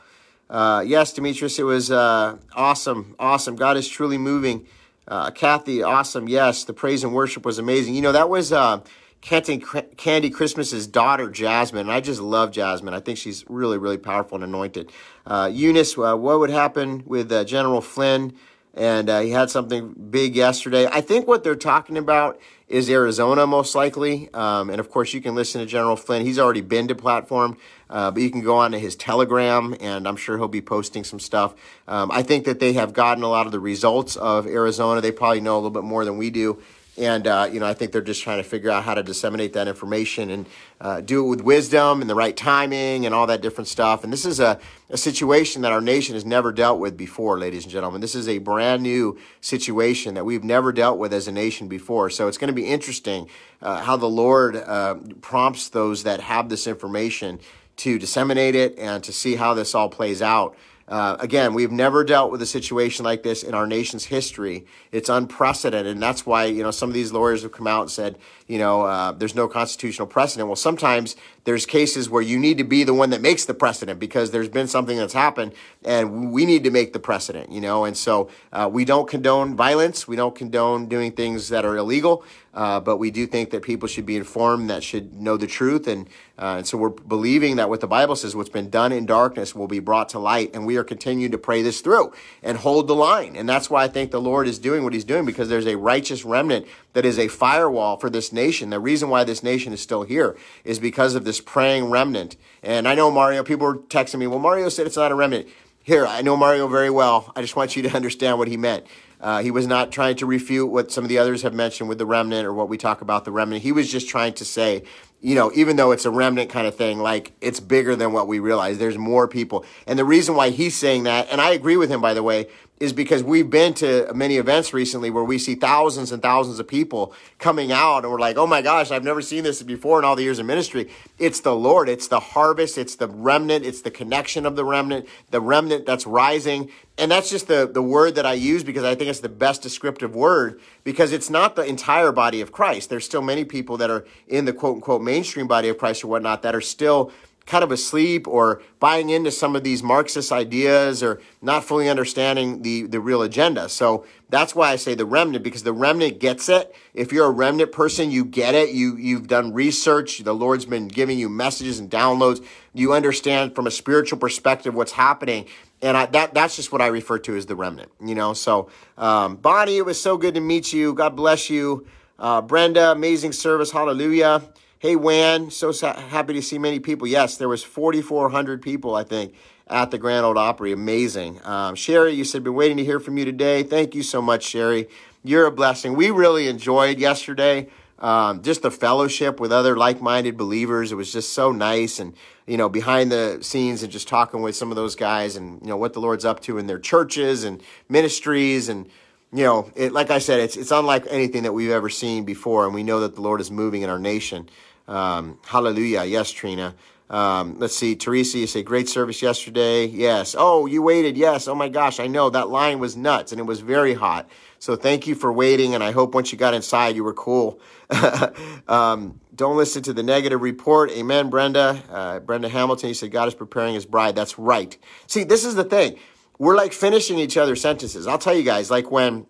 Uh, 0.47 0.83
yes, 0.85 1.11
Demetrius, 1.11 1.57
it 1.57 1.63
was 1.63 1.89
uh, 1.89 2.37
awesome. 2.53 3.15
Awesome. 3.17 3.55
God 3.55 3.77
is 3.77 3.87
truly 3.87 4.19
moving. 4.19 4.67
Uh, 5.07 5.31
Kathy, 5.31 5.81
awesome. 5.81 6.29
Yes, 6.29 6.65
the 6.65 6.73
praise 6.73 7.03
and 7.03 7.15
worship 7.15 7.45
was 7.45 7.57
amazing. 7.57 7.95
You 7.95 8.01
know, 8.01 8.11
that 8.11 8.29
was 8.29 8.53
uh, 8.53 8.81
Candy 9.21 10.29
Christmas's 10.29 10.85
daughter, 10.85 11.31
Jasmine. 11.31 11.81
And 11.81 11.91
I 11.91 11.99
just 11.99 12.21
love 12.21 12.51
Jasmine. 12.51 12.93
I 12.93 12.99
think 12.99 13.17
she's 13.17 13.43
really, 13.49 13.79
really 13.79 13.97
powerful 13.97 14.35
and 14.35 14.43
anointed. 14.43 14.91
Uh, 15.25 15.49
Eunice, 15.51 15.97
uh, 15.97 16.15
what 16.15 16.39
would 16.39 16.49
happen 16.49 17.03
with 17.05 17.31
uh, 17.31 17.43
General 17.43 17.81
Flynn? 17.81 18.33
And 18.73 19.09
uh, 19.09 19.21
he 19.21 19.31
had 19.31 19.49
something 19.49 19.93
big 20.09 20.35
yesterday. 20.35 20.85
I 20.85 20.99
think 20.99 21.27
what 21.27 21.43
they're 21.43 21.55
talking 21.55 21.97
about 21.97 22.39
is 22.67 22.89
Arizona, 22.89 23.47
most 23.47 23.73
likely. 23.73 24.29
Um, 24.33 24.69
and 24.69 24.79
of 24.79 24.89
course, 24.89 25.13
you 25.13 25.21
can 25.21 25.33
listen 25.33 25.61
to 25.61 25.67
General 25.67 25.95
Flynn. 25.95 26.25
He's 26.25 26.39
already 26.39 26.61
been 26.61 26.87
to 26.89 26.95
platform, 26.95 27.57
uh, 27.89 28.11
but 28.11 28.21
you 28.21 28.29
can 28.29 28.41
go 28.41 28.57
on 28.57 28.71
to 28.71 28.79
his 28.79 28.95
Telegram, 28.95 29.75
and 29.79 30.07
I'm 30.07 30.17
sure 30.17 30.37
he'll 30.37 30.47
be 30.47 30.61
posting 30.61 31.03
some 31.03 31.19
stuff. 31.19 31.55
Um, 31.87 32.11
I 32.11 32.21
think 32.21 32.45
that 32.45 32.59
they 32.59 32.73
have 32.73 32.91
gotten 32.91 33.23
a 33.23 33.29
lot 33.29 33.45
of 33.45 33.51
the 33.51 33.59
results 33.59 34.17
of 34.17 34.45
Arizona. 34.45 34.99
They 34.99 35.11
probably 35.11 35.41
know 35.41 35.55
a 35.55 35.57
little 35.57 35.69
bit 35.69 35.83
more 35.83 36.03
than 36.03 36.17
we 36.17 36.29
do. 36.29 36.61
And, 36.97 37.27
uh, 37.27 37.49
you 37.51 37.59
know, 37.59 37.65
I 37.65 37.73
think 37.73 37.91
they're 37.91 38.01
just 38.01 38.23
trying 38.23 38.37
to 38.37 38.43
figure 38.43 38.69
out 38.69 38.83
how 38.83 38.93
to 38.93 39.03
disseminate 39.03 39.51
that 39.53 39.67
information 39.67 40.29
and 40.29 40.45
uh, 40.79 41.01
do 41.01 41.25
it 41.25 41.27
with 41.27 41.41
wisdom 41.41 41.99
and 41.99 42.09
the 42.09 42.15
right 42.15 42.35
timing 42.35 43.05
and 43.05 43.13
all 43.13 43.27
that 43.27 43.41
different 43.41 43.67
stuff. 43.67 44.05
And 44.05 44.13
this 44.13 44.25
is 44.25 44.39
a, 44.39 44.59
a 44.89 44.97
situation 44.97 45.61
that 45.63 45.73
our 45.73 45.81
nation 45.81 46.13
has 46.15 46.23
never 46.23 46.53
dealt 46.53 46.79
with 46.79 46.95
before, 46.95 47.37
ladies 47.37 47.63
and 47.63 47.71
gentlemen. 47.71 47.99
This 47.99 48.15
is 48.15 48.29
a 48.29 48.37
brand 48.37 48.81
new 48.81 49.19
situation 49.41 50.13
that 50.13 50.23
we've 50.23 50.43
never 50.43 50.71
dealt 50.71 50.97
with 50.97 51.13
as 51.13 51.27
a 51.27 51.33
nation 51.33 51.67
before. 51.67 52.09
So 52.09 52.29
it's 52.29 52.37
going 52.37 52.47
to 52.47 52.53
be 52.53 52.65
interesting 52.65 53.27
uh, 53.61 53.81
how 53.81 53.97
the 53.97 54.09
Lord 54.09 54.55
uh, 54.55 54.95
prompts 55.21 55.67
those 55.67 56.03
that 56.03 56.21
have 56.21 56.47
this 56.47 56.65
information 56.65 57.39
to 57.77 57.99
disseminate 57.99 58.55
it 58.55 58.79
and 58.79 59.03
to 59.03 59.11
see 59.11 59.35
how 59.35 59.53
this 59.53 59.75
all 59.75 59.89
plays 59.89 60.21
out. 60.21 60.55
Uh, 60.87 61.17
again, 61.19 61.55
we've 61.55 61.71
never 61.71 62.03
dealt 62.03 62.31
with 62.31 62.41
a 62.43 62.45
situation 62.45 63.03
like 63.03 63.23
this 63.23 63.41
in 63.41 63.55
our 63.55 63.65
nation's 63.65 64.05
history. 64.05 64.65
It's 64.91 65.09
unprecedented, 65.09 65.91
and 65.91 66.01
that's 66.01 66.27
why 66.27 66.45
you 66.45 66.61
know 66.61 66.69
some 66.69 66.89
of 66.89 66.93
these 66.93 67.11
lawyers 67.11 67.41
have 67.41 67.51
come 67.51 67.65
out 67.65 67.81
and 67.81 67.91
said, 67.91 68.19
you 68.47 68.59
know, 68.59 68.83
uh, 68.83 69.11
there's 69.11 69.33
no 69.33 69.47
constitutional 69.47 70.07
precedent. 70.07 70.47
Well, 70.47 70.55
sometimes 70.55 71.15
there's 71.45 71.65
cases 71.65 72.09
where 72.09 72.21
you 72.21 72.37
need 72.37 72.57
to 72.57 72.63
be 72.63 72.83
the 72.83 72.93
one 72.93 73.11
that 73.11 73.21
makes 73.21 73.45
the 73.45 73.53
precedent 73.53 73.99
because 73.99 74.31
there's 74.31 74.49
been 74.49 74.67
something 74.67 74.97
that's 74.97 75.13
happened 75.13 75.53
and 75.83 76.31
we 76.31 76.45
need 76.45 76.63
to 76.63 76.71
make 76.71 76.91
the 76.91 76.99
precedent, 76.99 77.51
you 77.51 77.61
know. 77.61 77.85
And 77.85 77.95
so 77.95 78.29
uh, 78.51 78.69
we 78.71 78.83
don't 78.83 79.07
condone 79.07 79.55
violence. 79.55 80.07
We 80.07 80.15
don't 80.15 80.35
condone 80.35 80.87
doing 80.87 81.11
things 81.11 81.49
that 81.49 81.63
are 81.63 81.77
illegal. 81.77 82.25
Uh, 82.55 82.79
but 82.79 82.97
we 82.97 83.11
do 83.11 83.27
think 83.27 83.49
that 83.49 83.61
people 83.61 83.85
should 83.85 84.05
be 84.05 84.15
informed, 84.15 84.69
that 84.69 84.81
should 84.81 85.13
know 85.13 85.35
the 85.35 85.45
truth, 85.45 85.87
and 85.87 86.07
uh, 86.37 86.55
and 86.57 86.67
so 86.67 86.77
we're 86.77 86.89
believing 86.89 87.55
that 87.57 87.69
what 87.69 87.79
the 87.79 87.87
Bible 87.87 88.15
says, 88.15 88.35
what's 88.35 88.49
been 88.49 88.69
done 88.69 88.91
in 88.91 89.05
darkness, 89.05 89.53
will 89.53 89.67
be 89.67 89.79
brought 89.79 90.09
to 90.09 90.19
light, 90.19 90.51
and 90.53 90.65
we 90.65 90.77
are 90.77 90.83
continuing 90.83 91.31
to 91.31 91.37
pray 91.37 91.61
this 91.61 91.81
through 91.81 92.13
and 92.41 92.57
hold 92.57 92.87
the 92.87 92.95
line, 92.95 93.35
and 93.35 93.47
that's 93.47 93.69
why 93.69 93.83
I 93.83 93.87
think 93.89 94.11
the 94.11 94.21
Lord 94.21 94.47
is 94.47 94.57
doing 94.57 94.85
what 94.85 94.93
He's 94.93 95.03
doing 95.03 95.25
because 95.25 95.49
there's 95.49 95.67
a 95.67 95.75
righteous 95.75 96.23
remnant 96.23 96.65
that 96.93 97.05
is 97.05 97.19
a 97.19 97.27
firewall 97.27 97.97
for 97.97 98.09
this 98.09 98.31
nation. 98.31 98.69
The 98.69 98.79
reason 98.79 99.09
why 99.09 99.25
this 99.25 99.43
nation 99.43 99.73
is 99.73 99.81
still 99.81 100.03
here 100.03 100.37
is 100.63 100.79
because 100.79 101.13
of 101.15 101.25
this 101.25 101.34
praying 101.39 101.89
remnant. 101.89 102.35
And 102.63 102.87
I 102.87 102.95
know 102.95 103.11
Mario, 103.11 103.43
people 103.43 103.67
were 103.67 103.77
texting 103.77 104.19
me, 104.19 104.27
well, 104.27 104.39
Mario 104.39 104.69
said 104.69 104.87
it's 104.87 104.97
not 104.97 105.11
a 105.11 105.15
remnant. 105.15 105.47
Here, 105.83 106.07
I 106.07 106.21
know 106.21 106.35
Mario 106.35 106.67
very 106.67 106.89
well. 106.89 107.31
I 107.35 107.41
just 107.41 107.55
want 107.55 107.75
you 107.75 107.83
to 107.83 107.91
understand 107.95 108.39
what 108.39 108.47
he 108.47 108.57
meant. 108.57 108.85
Uh, 109.21 109.41
he 109.41 109.49
was 109.49 109.65
not 109.65 109.91
trying 109.91 110.15
to 110.17 110.25
refute 110.25 110.69
what 110.69 110.91
some 110.91 111.03
of 111.03 111.09
the 111.09 111.17
others 111.17 111.41
have 111.41 111.53
mentioned 111.53 111.89
with 111.89 111.97
the 111.97 112.05
remnant 112.05 112.45
or 112.45 112.53
what 112.53 112.69
we 112.69 112.77
talk 112.77 113.01
about 113.01 113.25
the 113.25 113.31
remnant. 113.31 113.63
He 113.63 113.71
was 113.71 113.91
just 113.91 114.09
trying 114.09 114.33
to 114.33 114.45
say, 114.45 114.83
you 115.21 115.33
know, 115.33 115.51
even 115.55 115.77
though 115.77 115.91
it's 115.91 116.05
a 116.05 116.11
remnant 116.11 116.49
kind 116.49 116.67
of 116.67 116.75
thing, 116.75 116.99
like 116.99 117.33
it's 117.41 117.59
bigger 117.59 117.95
than 117.95 118.11
what 118.11 118.27
we 118.27 118.39
realize. 118.39 118.77
There's 118.77 118.97
more 118.97 119.27
people. 119.27 119.65
And 119.87 119.97
the 119.97 120.05
reason 120.05 120.35
why 120.35 120.49
he's 120.49 120.75
saying 120.75 121.03
that, 121.03 121.27
and 121.31 121.41
I 121.41 121.51
agree 121.51 121.77
with 121.77 121.89
him, 121.89 122.01
by 122.01 122.13
the 122.13 122.21
way, 122.21 122.47
is 122.79 122.91
because 122.91 123.23
we've 123.23 123.49
been 123.49 123.73
to 123.73 124.11
many 124.13 124.35
events 124.35 124.73
recently 124.73 125.09
where 125.09 125.23
we 125.23 125.37
see 125.37 125.55
thousands 125.55 126.11
and 126.11 126.21
thousands 126.21 126.59
of 126.59 126.67
people 126.67 127.13
coming 127.39 127.71
out 127.71 128.03
and 128.03 128.11
we're 128.11 128.19
like, 128.19 128.35
oh 128.35 128.45
my 128.45 128.61
gosh, 128.61 128.91
I've 128.91 129.03
never 129.03 129.21
seen 129.21 129.45
this 129.45 129.63
before 129.63 129.97
in 129.97 130.03
all 130.03 130.15
the 130.15 130.23
years 130.23 130.39
of 130.39 130.45
ministry. 130.45 130.89
It's 131.17 131.39
the 131.39 131.55
Lord, 131.55 131.87
it's 131.87 132.09
the 132.09 132.19
harvest, 132.19 132.77
it's 132.77 132.95
the 132.95 133.07
remnant, 133.07 133.65
it's 133.65 133.81
the 133.81 133.91
connection 133.91 134.45
of 134.45 134.57
the 134.57 134.65
remnant, 134.65 135.07
the 135.31 135.39
remnant 135.39 135.85
that's 135.85 136.05
rising. 136.05 136.69
And 136.97 137.11
that's 137.11 137.29
just 137.29 137.47
the, 137.47 137.69
the 137.71 137.81
word 137.81 138.15
that 138.15 138.25
I 138.25 138.33
use 138.33 138.63
because 138.63 138.83
I 138.83 138.93
think 138.95 139.09
it's 139.09 139.21
the 139.21 139.29
best 139.29 139.61
descriptive 139.61 140.13
word 140.13 140.59
because 140.83 141.13
it's 141.13 141.29
not 141.29 141.55
the 141.55 141.63
entire 141.63 142.11
body 142.11 142.41
of 142.41 142.51
Christ. 142.51 142.89
There's 142.89 143.05
still 143.05 143.21
many 143.21 143.45
people 143.45 143.77
that 143.77 143.89
are 143.89 144.05
in 144.27 144.43
the 144.43 144.53
quote 144.53 144.75
unquote 144.75 145.01
mainstream 145.01 145.47
body 145.47 145.69
of 145.69 145.77
Christ 145.77 146.03
or 146.03 146.07
whatnot 146.07 146.41
that 146.41 146.53
are 146.53 146.61
still 146.61 147.11
kind 147.45 147.63
of 147.63 147.71
asleep 147.71 148.27
or 148.27 148.61
buying 148.79 149.09
into 149.09 149.29
some 149.29 149.55
of 149.55 149.63
these 149.63 149.83
Marxist 149.83 150.31
ideas 150.31 151.03
or 151.03 151.21
not 151.41 151.63
fully 151.63 151.87
understanding 151.87 152.63
the, 152.63 152.83
the 152.83 152.99
real 152.99 153.21
agenda. 153.21 153.69
So 153.69 154.05
that's 154.29 154.55
why 154.55 154.71
I 154.71 154.77
say 154.77 154.95
the 154.95 155.05
remnant, 155.05 155.43
because 155.43 155.61
the 155.63 155.73
remnant 155.73 156.19
gets 156.19 156.49
it. 156.49 156.73
If 156.93 157.11
you're 157.11 157.27
a 157.27 157.31
remnant 157.31 157.71
person, 157.71 158.09
you 158.09 158.25
get 158.25 158.55
it. 158.55 158.69
You, 158.71 158.97
you've 158.97 159.27
done 159.27 159.53
research. 159.53 160.19
The 160.19 160.33
Lord's 160.33 160.65
been 160.65 160.87
giving 160.87 161.19
you 161.19 161.29
messages 161.29 161.77
and 161.77 161.89
downloads. 161.89 162.43
You 162.73 162.93
understand 162.93 163.53
from 163.53 163.67
a 163.67 163.71
spiritual 163.71 164.17
perspective 164.17 164.73
what's 164.73 164.93
happening. 164.93 165.45
And 165.81 165.95
I, 165.95 166.07
that, 166.07 166.33
that's 166.33 166.55
just 166.55 166.71
what 166.71 166.81
I 166.81 166.87
refer 166.87 167.19
to 167.19 167.35
as 167.35 167.45
the 167.45 167.55
remnant, 167.55 167.91
you 168.03 168.15
know? 168.15 168.33
So, 168.33 168.69
um, 168.97 169.35
Bonnie, 169.35 169.77
it 169.77 169.85
was 169.85 170.01
so 170.01 170.17
good 170.17 170.33
to 170.33 170.41
meet 170.41 170.73
you. 170.73 170.93
God 170.93 171.15
bless 171.15 171.49
you. 171.49 171.85
Uh, 172.17 172.41
Brenda, 172.41 172.91
amazing 172.91 173.33
service. 173.33 173.71
Hallelujah. 173.71 174.41
Hey, 174.85 174.95
Wan, 174.95 175.49
so 175.49 175.73
happy 175.73 176.33
to 176.33 176.43
see 176.43 176.59
many 176.59 176.79
people. 176.79 177.07
Yes, 177.07 177.37
there 177.37 177.49
was 177.49 177.63
4,400 177.63 178.61
people, 178.61 178.93
I 178.93 179.03
think, 179.03 179.33
at 179.67 179.89
the 179.89 179.97
Grand 179.97 180.23
Ole 180.27 180.37
Opry. 180.37 180.73
Amazing. 180.73 181.41
Um, 181.43 181.73
Sherry, 181.73 182.11
you 182.11 182.23
said, 182.23 182.43
been 182.43 182.53
waiting 182.53 182.77
to 182.77 182.85
hear 182.85 182.99
from 182.99 183.17
you 183.17 183.25
today. 183.25 183.63
Thank 183.63 183.95
you 183.95 184.03
so 184.03 184.21
much, 184.21 184.43
Sherry. 184.43 184.87
You're 185.23 185.47
a 185.47 185.51
blessing. 185.51 185.95
We 185.95 186.11
really 186.11 186.47
enjoyed 186.47 186.99
yesterday. 186.99 187.67
Um, 187.97 188.43
just 188.43 188.61
the 188.61 188.69
fellowship 188.69 189.39
with 189.39 189.51
other 189.51 189.75
like-minded 189.75 190.37
believers. 190.37 190.91
It 190.91 190.95
was 190.95 191.11
just 191.11 191.33
so 191.33 191.51
nice, 191.51 191.99
and 191.99 192.13
you 192.45 192.55
know, 192.55 192.69
behind 192.69 193.11
the 193.11 193.39
scenes, 193.41 193.81
and 193.81 193.91
just 193.91 194.07
talking 194.07 194.43
with 194.43 194.55
some 194.55 194.69
of 194.69 194.75
those 194.75 194.95
guys, 194.95 195.35
and 195.35 195.59
you 195.63 195.67
know 195.69 195.77
what 195.77 195.93
the 195.93 195.99
Lord's 195.99 196.25
up 196.25 196.41
to 196.41 196.59
in 196.59 196.67
their 196.67 196.77
churches 196.77 197.43
and 197.43 197.59
ministries, 197.89 198.69
and 198.69 198.87
you 199.33 199.45
know, 199.45 199.71
it, 199.75 199.93
like 199.93 200.11
I 200.11 200.19
said, 200.19 200.41
it's 200.41 200.55
it's 200.55 200.69
unlike 200.69 201.07
anything 201.09 201.41
that 201.41 201.53
we've 201.53 201.71
ever 201.71 201.89
seen 201.89 202.23
before, 202.23 202.65
and 202.65 202.75
we 202.75 202.83
know 202.83 202.99
that 202.99 203.15
the 203.15 203.21
Lord 203.21 203.41
is 203.41 203.49
moving 203.49 203.81
in 203.81 203.89
our 203.89 203.97
nation. 203.97 204.47
Um, 204.87 205.39
hallelujah. 205.45 206.03
Yes, 206.03 206.31
Trina. 206.31 206.75
Um, 207.09 207.59
let's 207.59 207.75
see, 207.75 207.95
Teresa, 207.95 208.39
you 208.39 208.47
say 208.47 208.63
great 208.63 208.89
service 208.89 209.21
yesterday. 209.21 209.85
Yes. 209.85 210.35
Oh, 210.37 210.65
you 210.65 210.81
waited. 210.81 211.17
Yes. 211.17 211.47
Oh 211.47 211.53
my 211.53 211.69
gosh, 211.69 211.99
I 211.99 212.07
know 212.07 212.29
that 212.31 212.49
line 212.49 212.79
was 212.79 212.97
nuts 212.97 213.31
and 213.31 213.39
it 213.39 213.43
was 213.43 213.59
very 213.59 213.93
hot. 213.93 214.27
So 214.57 214.75
thank 214.75 215.05
you 215.05 215.13
for 215.13 215.31
waiting, 215.31 215.75
and 215.75 215.83
I 215.83 215.91
hope 215.91 216.15
once 216.15 216.31
you 216.31 216.39
got 216.39 216.55
inside, 216.55 216.95
you 216.95 217.03
were 217.03 217.13
cool. 217.13 217.59
um, 218.67 219.19
don't 219.35 219.57
listen 219.57 219.83
to 219.83 219.93
the 219.93 220.01
negative 220.01 220.41
report. 220.41 220.89
Amen, 220.91 221.29
Brenda. 221.29 221.83
Uh, 221.87 222.19
Brenda 222.19 222.49
Hamilton, 222.49 222.89
you 222.89 222.95
said 222.95 223.11
God 223.11 223.27
is 223.27 223.35
preparing 223.35 223.75
his 223.75 223.85
bride. 223.85 224.15
That's 224.15 224.39
right. 224.39 224.75
See, 225.05 225.23
this 225.23 225.45
is 225.45 225.53
the 225.53 225.63
thing. 225.63 225.99
We're 226.39 226.55
like 226.55 226.73
finishing 226.73 227.19
each 227.19 227.37
other's 227.37 227.61
sentences. 227.61 228.07
I'll 228.07 228.17
tell 228.17 228.33
you 228.33 228.41
guys, 228.41 228.71
like 228.71 228.89
when 228.89 229.27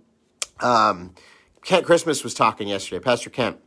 um, 0.61 1.13
Kent 1.63 1.85
Christmas 1.85 2.23
was 2.23 2.33
talking 2.33 2.69
yesterday, 2.69 3.03
Pastor 3.03 3.29
Kent 3.29 3.57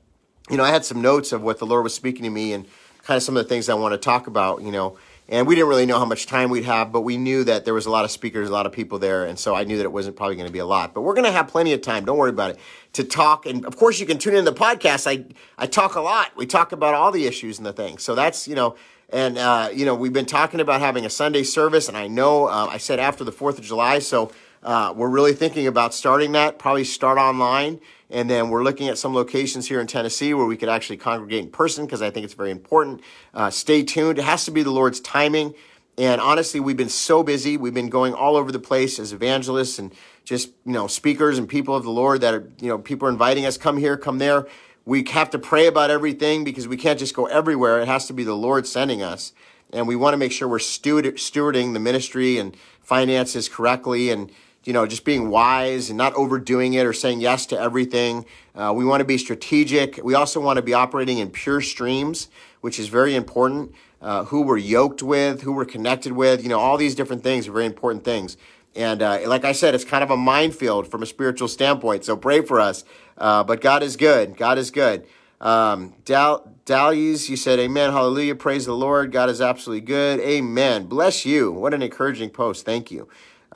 you 0.50 0.56
know, 0.56 0.64
I 0.64 0.70
had 0.70 0.84
some 0.84 1.02
notes 1.02 1.32
of 1.32 1.42
what 1.42 1.58
the 1.58 1.66
Lord 1.66 1.84
was 1.84 1.94
speaking 1.94 2.24
to 2.24 2.30
me 2.30 2.52
and 2.52 2.66
kind 3.02 3.16
of 3.16 3.22
some 3.22 3.36
of 3.36 3.42
the 3.44 3.48
things 3.48 3.68
I 3.68 3.74
want 3.74 3.92
to 3.92 3.98
talk 3.98 4.26
about, 4.26 4.62
you 4.62 4.72
know. 4.72 4.96
And 5.30 5.46
we 5.46 5.54
didn't 5.54 5.68
really 5.68 5.84
know 5.84 5.98
how 5.98 6.06
much 6.06 6.24
time 6.24 6.48
we'd 6.48 6.64
have, 6.64 6.90
but 6.90 7.02
we 7.02 7.18
knew 7.18 7.44
that 7.44 7.66
there 7.66 7.74
was 7.74 7.84
a 7.84 7.90
lot 7.90 8.06
of 8.06 8.10
speakers, 8.10 8.48
a 8.48 8.52
lot 8.52 8.64
of 8.64 8.72
people 8.72 8.98
there, 8.98 9.26
and 9.26 9.38
so 9.38 9.54
I 9.54 9.64
knew 9.64 9.76
that 9.76 9.84
it 9.84 9.92
wasn't 9.92 10.16
probably 10.16 10.36
going 10.36 10.46
to 10.46 10.52
be 10.52 10.58
a 10.58 10.66
lot. 10.66 10.94
But 10.94 11.02
we're 11.02 11.12
going 11.12 11.26
to 11.26 11.32
have 11.32 11.48
plenty 11.48 11.74
of 11.74 11.82
time. 11.82 12.06
Don't 12.06 12.16
worry 12.16 12.30
about 12.30 12.52
it 12.52 12.58
to 12.94 13.04
talk. 13.04 13.44
And 13.44 13.66
of 13.66 13.76
course, 13.76 14.00
you 14.00 14.06
can 14.06 14.16
tune 14.16 14.34
in 14.34 14.46
the 14.46 14.54
podcast. 14.54 15.06
I 15.06 15.26
I 15.58 15.66
talk 15.66 15.96
a 15.96 16.00
lot. 16.00 16.34
We 16.34 16.46
talk 16.46 16.72
about 16.72 16.94
all 16.94 17.12
the 17.12 17.26
issues 17.26 17.58
and 17.58 17.66
the 17.66 17.74
things. 17.74 18.02
So 18.02 18.14
that's 18.14 18.48
you 18.48 18.54
know, 18.54 18.76
and 19.10 19.36
uh, 19.36 19.68
you 19.72 19.84
know, 19.84 19.94
we've 19.94 20.14
been 20.14 20.26
talking 20.26 20.60
about 20.60 20.80
having 20.80 21.04
a 21.04 21.10
Sunday 21.10 21.42
service, 21.42 21.88
and 21.88 21.96
I 21.96 22.08
know 22.08 22.46
uh, 22.46 22.66
I 22.70 22.78
said 22.78 22.98
after 22.98 23.22
the 23.22 23.32
Fourth 23.32 23.58
of 23.58 23.64
July, 23.64 23.98
so 23.98 24.32
uh, 24.62 24.92
we're 24.96 25.08
really 25.08 25.32
thinking 25.32 25.66
about 25.66 25.94
starting 25.94 26.32
that. 26.32 26.58
Probably 26.58 26.84
start 26.84 27.18
online. 27.18 27.80
And 28.10 28.28
then 28.28 28.48
we're 28.48 28.64
looking 28.64 28.88
at 28.88 28.98
some 28.98 29.14
locations 29.14 29.68
here 29.68 29.80
in 29.80 29.86
Tennessee 29.86 30.32
where 30.34 30.46
we 30.46 30.56
could 30.56 30.68
actually 30.68 30.96
congregate 30.96 31.44
in 31.44 31.50
person 31.50 31.84
because 31.84 32.00
I 32.00 32.10
think 32.10 32.24
it's 32.24 32.34
very 32.34 32.50
important. 32.50 33.02
Uh, 33.34 33.50
stay 33.50 33.82
tuned. 33.82 34.18
It 34.18 34.24
has 34.24 34.44
to 34.46 34.50
be 34.50 34.62
the 34.62 34.70
Lord's 34.70 35.00
timing. 35.00 35.54
And 35.98 36.20
honestly, 36.20 36.60
we've 36.60 36.76
been 36.76 36.88
so 36.88 37.22
busy. 37.22 37.56
We've 37.56 37.74
been 37.74 37.90
going 37.90 38.14
all 38.14 38.36
over 38.36 38.50
the 38.50 38.58
place 38.58 38.98
as 38.98 39.12
evangelists 39.12 39.78
and 39.78 39.92
just, 40.24 40.48
you 40.64 40.72
know, 40.72 40.86
speakers 40.86 41.38
and 41.38 41.48
people 41.48 41.74
of 41.74 41.84
the 41.84 41.90
Lord 41.90 42.20
that 42.22 42.34
are, 42.34 42.48
you 42.60 42.68
know, 42.68 42.78
people 42.78 43.08
are 43.08 43.10
inviting 43.10 43.44
us, 43.44 43.58
come 43.58 43.76
here, 43.76 43.96
come 43.96 44.18
there. 44.18 44.46
We 44.84 45.04
have 45.10 45.28
to 45.30 45.38
pray 45.38 45.66
about 45.66 45.90
everything 45.90 46.44
because 46.44 46.66
we 46.66 46.76
can't 46.78 46.98
just 46.98 47.14
go 47.14 47.26
everywhere. 47.26 47.80
It 47.80 47.88
has 47.88 48.06
to 48.06 48.14
be 48.14 48.24
the 48.24 48.34
Lord 48.34 48.66
sending 48.66 49.02
us. 49.02 49.32
And 49.70 49.86
we 49.86 49.96
want 49.96 50.14
to 50.14 50.18
make 50.18 50.32
sure 50.32 50.48
we're 50.48 50.58
stewarding 50.58 51.74
the 51.74 51.80
ministry 51.80 52.38
and 52.38 52.56
finances 52.80 53.50
correctly 53.50 54.08
and, 54.08 54.32
you 54.68 54.74
know, 54.74 54.86
just 54.86 55.06
being 55.06 55.30
wise 55.30 55.88
and 55.88 55.96
not 55.96 56.12
overdoing 56.14 56.74
it 56.74 56.84
or 56.84 56.92
saying 56.92 57.22
yes 57.22 57.46
to 57.46 57.58
everything. 57.58 58.26
Uh, 58.54 58.70
we 58.76 58.84
want 58.84 59.00
to 59.00 59.04
be 59.06 59.16
strategic. 59.16 59.98
We 60.04 60.12
also 60.12 60.40
want 60.40 60.58
to 60.58 60.62
be 60.62 60.74
operating 60.74 61.16
in 61.16 61.30
pure 61.30 61.62
streams, 61.62 62.28
which 62.60 62.78
is 62.78 62.88
very 62.88 63.14
important. 63.14 63.72
Uh, 64.02 64.24
who 64.24 64.42
we're 64.42 64.58
yoked 64.58 65.02
with, 65.02 65.40
who 65.40 65.54
we're 65.54 65.64
connected 65.64 66.12
with, 66.12 66.42
you 66.42 66.50
know, 66.50 66.58
all 66.60 66.76
these 66.76 66.94
different 66.94 67.22
things 67.22 67.48
are 67.48 67.52
very 67.52 67.64
important 67.64 68.04
things. 68.04 68.36
And 68.76 69.00
uh, 69.00 69.20
like 69.26 69.46
I 69.46 69.52
said, 69.52 69.74
it's 69.74 69.86
kind 69.86 70.04
of 70.04 70.10
a 70.10 70.18
minefield 70.18 70.86
from 70.86 71.02
a 71.02 71.06
spiritual 71.06 71.48
standpoint. 71.48 72.04
So 72.04 72.14
pray 72.14 72.42
for 72.42 72.60
us. 72.60 72.84
Uh, 73.16 73.44
but 73.44 73.62
God 73.62 73.82
is 73.82 73.96
good. 73.96 74.36
God 74.36 74.58
is 74.58 74.70
good. 74.70 75.06
Um, 75.40 75.94
Dal- 76.04 76.46
Dalies, 76.66 77.30
you 77.30 77.36
said, 77.36 77.58
Amen, 77.58 77.90
hallelujah, 77.90 78.34
praise 78.34 78.66
the 78.66 78.74
Lord. 78.74 79.12
God 79.12 79.30
is 79.30 79.40
absolutely 79.40 79.86
good. 79.86 80.20
Amen. 80.20 80.84
Bless 80.84 81.24
you. 81.24 81.52
What 81.52 81.72
an 81.72 81.80
encouraging 81.80 82.28
post. 82.28 82.66
Thank 82.66 82.90
you. 82.90 83.08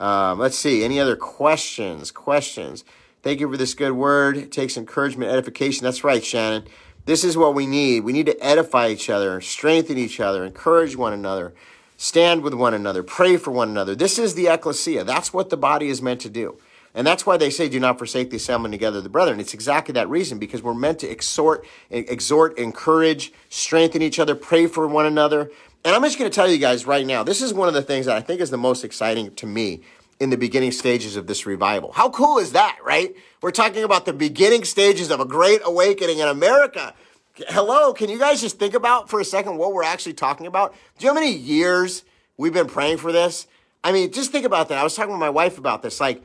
Um, 0.03 0.37
let's 0.37 0.57
see. 0.57 0.83
Any 0.83 0.99
other 0.99 1.15
questions? 1.15 2.11
Questions. 2.11 2.83
Thank 3.21 3.39
you 3.39 3.49
for 3.49 3.55
this 3.55 3.73
good 3.73 3.93
word. 3.93 4.35
It 4.35 4.51
takes 4.51 4.75
encouragement, 4.75 5.31
edification. 5.31 5.85
That's 5.85 6.03
right, 6.03 6.21
Shannon. 6.21 6.65
This 7.05 7.23
is 7.23 7.37
what 7.37 7.55
we 7.55 7.65
need. 7.65 8.03
We 8.03 8.11
need 8.11 8.25
to 8.25 8.37
edify 8.45 8.89
each 8.89 9.09
other, 9.09 9.39
strengthen 9.39 9.97
each 9.97 10.19
other, 10.19 10.43
encourage 10.43 10.97
one 10.97 11.13
another, 11.13 11.53
stand 11.95 12.43
with 12.43 12.53
one 12.53 12.73
another, 12.73 13.01
pray 13.01 13.37
for 13.37 13.51
one 13.51 13.69
another. 13.69 13.95
This 13.95 14.19
is 14.19 14.35
the 14.35 14.47
ecclesia. 14.47 15.05
That's 15.05 15.31
what 15.31 15.49
the 15.49 15.55
body 15.55 15.87
is 15.87 16.01
meant 16.01 16.19
to 16.21 16.29
do. 16.29 16.57
And 16.95 17.07
that's 17.07 17.25
why 17.25 17.37
they 17.37 17.49
say, 17.49 17.69
do 17.69 17.79
not 17.79 17.97
forsake 17.97 18.29
the 18.29 18.37
assembling 18.37 18.71
together 18.71 18.99
of 18.99 19.03
the 19.03 19.09
brethren. 19.09 19.39
It's 19.39 19.53
exactly 19.53 19.93
that 19.93 20.09
reason, 20.09 20.37
because 20.37 20.61
we're 20.61 20.75
meant 20.75 20.99
to 20.99 21.09
exhort, 21.09 21.65
exhort, 21.89 22.57
encourage, 22.59 23.33
strengthen 23.49 24.01
each 24.01 24.19
other, 24.19 24.35
pray 24.35 24.67
for 24.67 24.87
one 24.87 25.05
another. 25.05 25.49
And 25.83 25.95
I'm 25.95 26.03
just 26.03 26.19
going 26.19 26.29
to 26.29 26.35
tell 26.35 26.49
you 26.49 26.59
guys 26.59 26.85
right 26.85 27.05
now, 27.05 27.23
this 27.23 27.41
is 27.41 27.53
one 27.53 27.67
of 27.67 27.73
the 27.73 27.81
things 27.81 28.05
that 28.05 28.15
I 28.15 28.21
think 28.21 28.41
is 28.41 28.51
the 28.51 28.57
most 28.57 28.83
exciting 28.83 29.33
to 29.35 29.47
me 29.47 29.81
in 30.19 30.29
the 30.29 30.37
beginning 30.37 30.71
stages 30.71 31.15
of 31.15 31.25
this 31.25 31.45
revival. 31.45 31.91
How 31.91 32.09
cool 32.09 32.37
is 32.37 32.51
that, 32.51 32.77
right? 32.83 33.15
We're 33.41 33.51
talking 33.51 33.83
about 33.83 34.05
the 34.05 34.13
beginning 34.13 34.63
stages 34.63 35.09
of 35.09 35.19
a 35.19 35.25
great 35.25 35.61
awakening 35.65 36.19
in 36.19 36.27
America. 36.27 36.93
Hello, 37.49 37.91
can 37.93 38.09
you 38.09 38.19
guys 38.19 38.39
just 38.39 38.59
think 38.59 38.75
about 38.75 39.09
for 39.09 39.19
a 39.19 39.25
second 39.25 39.57
what 39.57 39.73
we're 39.73 39.83
actually 39.83 40.13
talking 40.13 40.45
about? 40.45 40.75
Do 40.99 41.05
you 41.05 41.11
know 41.11 41.19
how 41.19 41.25
many 41.25 41.35
years 41.35 42.03
we've 42.37 42.53
been 42.53 42.67
praying 42.67 42.97
for 42.97 43.11
this? 43.11 43.47
I 43.83 43.91
mean, 43.91 44.11
just 44.11 44.31
think 44.31 44.45
about 44.45 44.69
that. 44.69 44.77
I 44.77 44.83
was 44.83 44.95
talking 44.95 45.11
with 45.11 45.19
my 45.19 45.31
wife 45.31 45.57
about 45.57 45.81
this. 45.81 45.99
Like, 45.99 46.23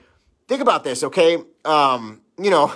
think 0.48 0.62
about 0.62 0.82
this, 0.82 1.04
okay? 1.04 1.38
Um, 1.64 2.22
you 2.38 2.50
know, 2.50 2.72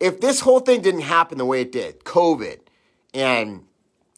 if 0.00 0.20
this 0.20 0.40
whole 0.40 0.60
thing 0.60 0.80
didn't 0.80 1.02
happen 1.02 1.38
the 1.38 1.44
way 1.44 1.60
it 1.60 1.70
did, 1.70 2.02
COVID, 2.02 2.58
and 3.14 3.64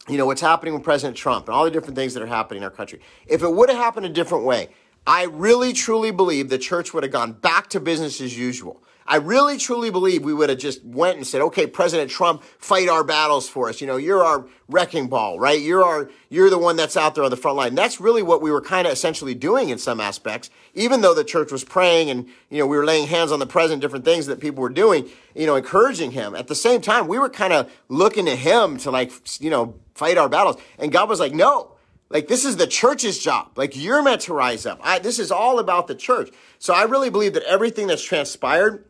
you 0.07 0.17
know, 0.17 0.25
what's 0.25 0.41
happening 0.41 0.73
with 0.73 0.83
President 0.83 1.17
Trump 1.17 1.47
and 1.47 1.55
all 1.55 1.65
the 1.65 1.71
different 1.71 1.95
things 1.95 2.13
that 2.13 2.23
are 2.23 2.27
happening 2.27 2.59
in 2.59 2.63
our 2.63 2.69
country. 2.69 2.99
If 3.25 3.41
it 3.41 3.51
would 3.51 3.69
have 3.69 3.77
happened 3.77 4.05
a 4.05 4.09
different 4.09 4.45
way, 4.45 4.69
I 5.07 5.23
really 5.23 5.73
truly 5.73 6.11
believe 6.11 6.49
the 6.49 6.59
church 6.59 6.93
would 6.93 7.03
have 7.03 7.11
gone 7.11 7.33
back 7.33 7.69
to 7.71 7.79
business 7.79 8.21
as 8.21 8.37
usual. 8.37 8.83
I 9.07 9.17
really 9.17 9.59
truly 9.59 9.91
believe 9.91 10.23
we 10.23 10.33
would 10.33 10.49
have 10.49 10.57
just 10.57 10.83
went 10.83 11.17
and 11.17 11.27
said, 11.27 11.41
okay, 11.41 11.67
President 11.67 12.09
Trump, 12.09 12.43
fight 12.57 12.89
our 12.89 13.03
battles 13.03 13.47
for 13.47 13.69
us. 13.69 13.79
You 13.79 13.85
know, 13.85 13.97
you're 13.97 14.23
our 14.23 14.47
wrecking 14.67 15.09
ball, 15.09 15.39
right? 15.39 15.61
You're 15.61 15.83
our, 15.83 16.09
you're 16.29 16.49
the 16.49 16.57
one 16.57 16.75
that's 16.75 16.97
out 16.97 17.13
there 17.13 17.23
on 17.23 17.29
the 17.29 17.37
front 17.37 17.55
line. 17.55 17.75
That's 17.75 18.01
really 18.01 18.23
what 18.23 18.41
we 18.41 18.49
were 18.49 18.61
kind 18.61 18.87
of 18.87 18.93
essentially 18.93 19.35
doing 19.35 19.69
in 19.69 19.77
some 19.77 20.01
aspects, 20.01 20.49
even 20.73 21.01
though 21.01 21.13
the 21.13 21.23
church 21.23 21.51
was 21.51 21.63
praying 21.63 22.09
and, 22.09 22.25
you 22.49 22.57
know, 22.57 22.65
we 22.65 22.77
were 22.77 22.85
laying 22.85 23.05
hands 23.07 23.31
on 23.31 23.37
the 23.37 23.45
president, 23.45 23.83
different 23.83 24.05
things 24.05 24.25
that 24.25 24.39
people 24.39 24.63
were 24.63 24.69
doing, 24.69 25.07
you 25.35 25.45
know, 25.45 25.55
encouraging 25.55 26.09
him. 26.09 26.33
At 26.33 26.47
the 26.47 26.55
same 26.55 26.81
time, 26.81 27.07
we 27.07 27.19
were 27.19 27.29
kind 27.29 27.53
of 27.53 27.71
looking 27.89 28.25
to 28.25 28.35
him 28.35 28.77
to 28.77 28.89
like, 28.89 29.11
you 29.39 29.51
know, 29.51 29.75
fight 29.93 30.17
our 30.17 30.29
battles. 30.29 30.59
And 30.79 30.91
God 30.91 31.09
was 31.09 31.19
like, 31.19 31.33
no, 31.33 31.75
like 32.09 32.27
this 32.27 32.43
is 32.43 32.57
the 32.57 32.65
church's 32.65 33.19
job. 33.19 33.51
Like 33.55 33.75
you're 33.75 34.01
meant 34.01 34.21
to 34.21 34.33
rise 34.33 34.65
up. 34.65 34.79
I, 34.81 34.97
this 34.97 35.19
is 35.19 35.31
all 35.31 35.59
about 35.59 35.85
the 35.85 35.95
church. 35.95 36.31
So 36.57 36.73
I 36.73 36.83
really 36.83 37.11
believe 37.11 37.35
that 37.35 37.43
everything 37.43 37.85
that's 37.85 38.03
transpired, 38.03 38.85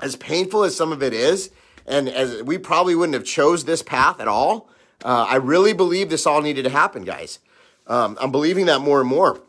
as 0.00 0.16
painful 0.16 0.64
as 0.64 0.76
some 0.76 0.92
of 0.92 1.02
it 1.02 1.12
is, 1.12 1.50
and 1.86 2.08
as 2.08 2.42
we 2.42 2.58
probably 2.58 2.94
wouldn't 2.94 3.14
have 3.14 3.24
chose 3.24 3.64
this 3.64 3.82
path 3.82 4.20
at 4.20 4.28
all, 4.28 4.68
uh, 5.04 5.26
I 5.28 5.36
really 5.36 5.72
believe 5.72 6.10
this 6.10 6.26
all 6.26 6.42
needed 6.42 6.64
to 6.64 6.70
happen, 6.70 7.04
guys. 7.04 7.38
Um, 7.86 8.18
I'm 8.20 8.32
believing 8.32 8.66
that 8.66 8.80
more 8.80 9.00
and 9.00 9.08
more. 9.08 9.40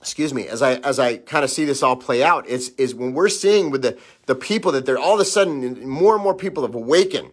Excuse 0.00 0.32
me, 0.32 0.46
as 0.46 0.62
I 0.62 0.74
as 0.76 0.98
I 0.98 1.16
kind 1.16 1.44
of 1.44 1.50
see 1.50 1.64
this 1.64 1.82
all 1.82 1.96
play 1.96 2.22
out, 2.22 2.46
is 2.46 2.70
is 2.78 2.94
when 2.94 3.12
we're 3.12 3.28
seeing 3.28 3.70
with 3.70 3.82
the 3.82 3.98
the 4.26 4.34
people 4.34 4.72
that 4.72 4.86
they're 4.86 4.98
all 4.98 5.14
of 5.14 5.20
a 5.20 5.24
sudden 5.24 5.88
more 5.88 6.14
and 6.14 6.22
more 6.22 6.34
people 6.34 6.64
have 6.64 6.74
awakened 6.74 7.32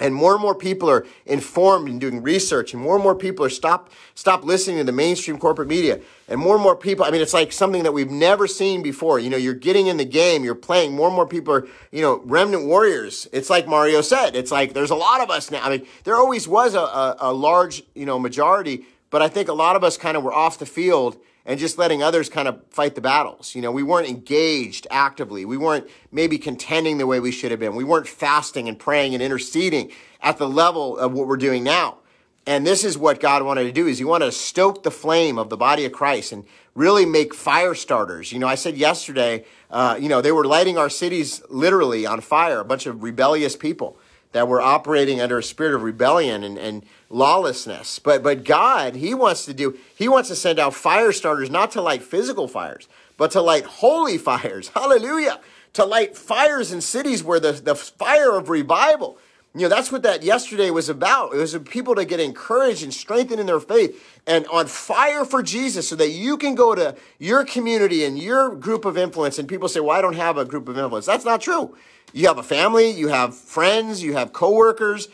and 0.00 0.14
more 0.14 0.32
and 0.32 0.42
more 0.42 0.54
people 0.54 0.90
are 0.90 1.06
informed 1.26 1.88
and 1.88 2.00
doing 2.00 2.22
research 2.22 2.74
and 2.74 2.82
more 2.82 2.96
and 2.96 3.04
more 3.04 3.14
people 3.14 3.44
are 3.44 3.50
stop 3.50 3.90
stop 4.14 4.44
listening 4.44 4.78
to 4.78 4.84
the 4.84 4.92
mainstream 4.92 5.38
corporate 5.38 5.68
media. 5.68 6.00
And 6.26 6.40
more 6.40 6.54
and 6.54 6.62
more 6.62 6.74
people 6.74 7.04
i 7.04 7.10
mean 7.10 7.20
it's 7.20 7.34
like 7.34 7.52
something 7.52 7.82
that 7.82 7.92
we've 7.92 8.10
never 8.10 8.46
seen 8.46 8.82
before. 8.82 9.18
You 9.18 9.30
know 9.30 9.36
you're 9.36 9.54
getting 9.54 9.86
in 9.86 9.96
the 9.96 10.04
game 10.04 10.44
you're 10.44 10.54
playing 10.54 10.94
more 10.94 11.08
and 11.08 11.16
more 11.16 11.26
people 11.26 11.54
are 11.54 11.66
you 11.92 12.02
know 12.02 12.22
remnant 12.24 12.66
warriors. 12.66 13.28
It's 13.32 13.50
like 13.50 13.68
mario 13.68 14.00
said 14.00 14.34
it's 14.34 14.50
like 14.50 14.72
there's 14.72 14.90
a 14.90 14.96
lot 14.96 15.20
of 15.20 15.30
us 15.30 15.50
now. 15.50 15.62
I 15.62 15.70
mean 15.70 15.86
there 16.04 16.16
always 16.16 16.48
was 16.48 16.74
a, 16.74 16.80
a, 16.80 17.16
a 17.20 17.32
large 17.32 17.82
you 17.94 18.06
know 18.06 18.18
majority 18.18 18.86
but 19.10 19.22
i 19.22 19.28
think 19.28 19.48
a 19.48 19.52
lot 19.52 19.76
of 19.76 19.84
us 19.84 19.96
kind 19.96 20.16
of 20.16 20.24
were 20.24 20.32
off 20.32 20.58
the 20.58 20.66
field 20.66 21.16
and 21.46 21.60
just 21.60 21.78
letting 21.78 22.02
others 22.02 22.28
kind 22.28 22.48
of 22.48 22.60
fight 22.70 22.94
the 22.94 23.00
battles. 23.00 23.54
You 23.54 23.62
know, 23.62 23.70
we 23.70 23.82
weren't 23.82 24.08
engaged 24.08 24.86
actively. 24.90 25.44
We 25.44 25.56
weren't 25.56 25.88
maybe 26.10 26.38
contending 26.38 26.98
the 26.98 27.06
way 27.06 27.20
we 27.20 27.30
should 27.30 27.50
have 27.50 27.60
been. 27.60 27.74
We 27.74 27.84
weren't 27.84 28.08
fasting 28.08 28.68
and 28.68 28.78
praying 28.78 29.14
and 29.14 29.22
interceding 29.22 29.92
at 30.22 30.38
the 30.38 30.48
level 30.48 30.96
of 30.96 31.12
what 31.12 31.26
we're 31.26 31.36
doing 31.36 31.62
now. 31.62 31.98
And 32.46 32.66
this 32.66 32.84
is 32.84 32.98
what 32.98 33.20
God 33.20 33.42
wanted 33.42 33.64
to 33.64 33.72
do 33.72 33.86
is 33.86 33.98
he 33.98 34.04
wanted 34.04 34.26
to 34.26 34.32
stoke 34.32 34.82
the 34.82 34.90
flame 34.90 35.38
of 35.38 35.48
the 35.48 35.56
body 35.56 35.86
of 35.86 35.92
Christ 35.92 36.32
and 36.32 36.44
really 36.74 37.06
make 37.06 37.34
fire 37.34 37.74
starters. 37.74 38.32
You 38.32 38.38
know, 38.38 38.46
I 38.46 38.54
said 38.54 38.76
yesterday, 38.76 39.46
uh, 39.70 39.96
you 39.98 40.10
know, 40.10 40.20
they 40.20 40.32
were 40.32 40.44
lighting 40.44 40.76
our 40.76 40.90
cities 40.90 41.42
literally 41.48 42.04
on 42.04 42.20
fire, 42.20 42.60
a 42.60 42.64
bunch 42.64 42.86
of 42.86 43.02
rebellious 43.02 43.56
people 43.56 43.98
that 44.34 44.48
were 44.48 44.60
operating 44.60 45.20
under 45.20 45.38
a 45.38 45.42
spirit 45.42 45.74
of 45.74 45.84
rebellion 45.84 46.42
and, 46.42 46.58
and 46.58 46.84
lawlessness. 47.08 48.00
But 48.00 48.24
but 48.24 48.42
God, 48.44 48.96
He 48.96 49.14
wants 49.14 49.44
to 49.46 49.54
do, 49.54 49.78
He 49.94 50.08
wants 50.08 50.28
to 50.28 50.34
send 50.34 50.58
out 50.58 50.74
fire 50.74 51.12
starters, 51.12 51.50
not 51.50 51.70
to 51.70 51.80
light 51.80 52.02
physical 52.02 52.48
fires, 52.48 52.88
but 53.16 53.30
to 53.30 53.40
light 53.40 53.64
holy 53.64 54.18
fires. 54.28 54.68
Hallelujah. 54.74 55.40
To 55.74 55.84
light 55.84 56.16
fires 56.16 56.72
in 56.72 56.80
cities 56.80 57.22
where 57.22 57.40
the, 57.40 57.52
the 57.52 57.76
fire 57.76 58.36
of 58.36 58.48
revival. 58.48 59.18
You 59.56 59.62
know, 59.62 59.68
that's 59.68 59.92
what 59.92 60.02
that 60.02 60.24
yesterday 60.24 60.70
was 60.70 60.88
about. 60.88 61.32
It 61.32 61.36
was 61.36 61.56
people 61.70 61.94
to 61.94 62.04
get 62.04 62.18
encouraged 62.18 62.82
and 62.82 62.92
strengthened 62.92 63.38
in 63.38 63.46
their 63.46 63.60
faith 63.60 64.20
and 64.26 64.48
on 64.48 64.66
fire 64.66 65.24
for 65.24 65.44
Jesus 65.44 65.88
so 65.88 65.94
that 65.94 66.10
you 66.10 66.36
can 66.36 66.56
go 66.56 66.74
to 66.74 66.96
your 67.20 67.44
community 67.44 68.04
and 68.04 68.18
your 68.18 68.52
group 68.56 68.84
of 68.84 68.98
influence. 68.98 69.38
And 69.38 69.48
people 69.48 69.68
say, 69.68 69.78
well, 69.78 69.96
I 69.96 70.00
don't 70.00 70.16
have 70.16 70.38
a 70.38 70.44
group 70.44 70.68
of 70.68 70.76
influence. 70.76 71.06
That's 71.06 71.24
not 71.24 71.40
true. 71.40 71.76
You 72.14 72.28
have 72.28 72.38
a 72.38 72.44
family, 72.44 72.92
you 72.92 73.08
have 73.08 73.36
friends, 73.36 74.00
you 74.00 74.12
have 74.12 74.32
coworkers, 74.32 75.08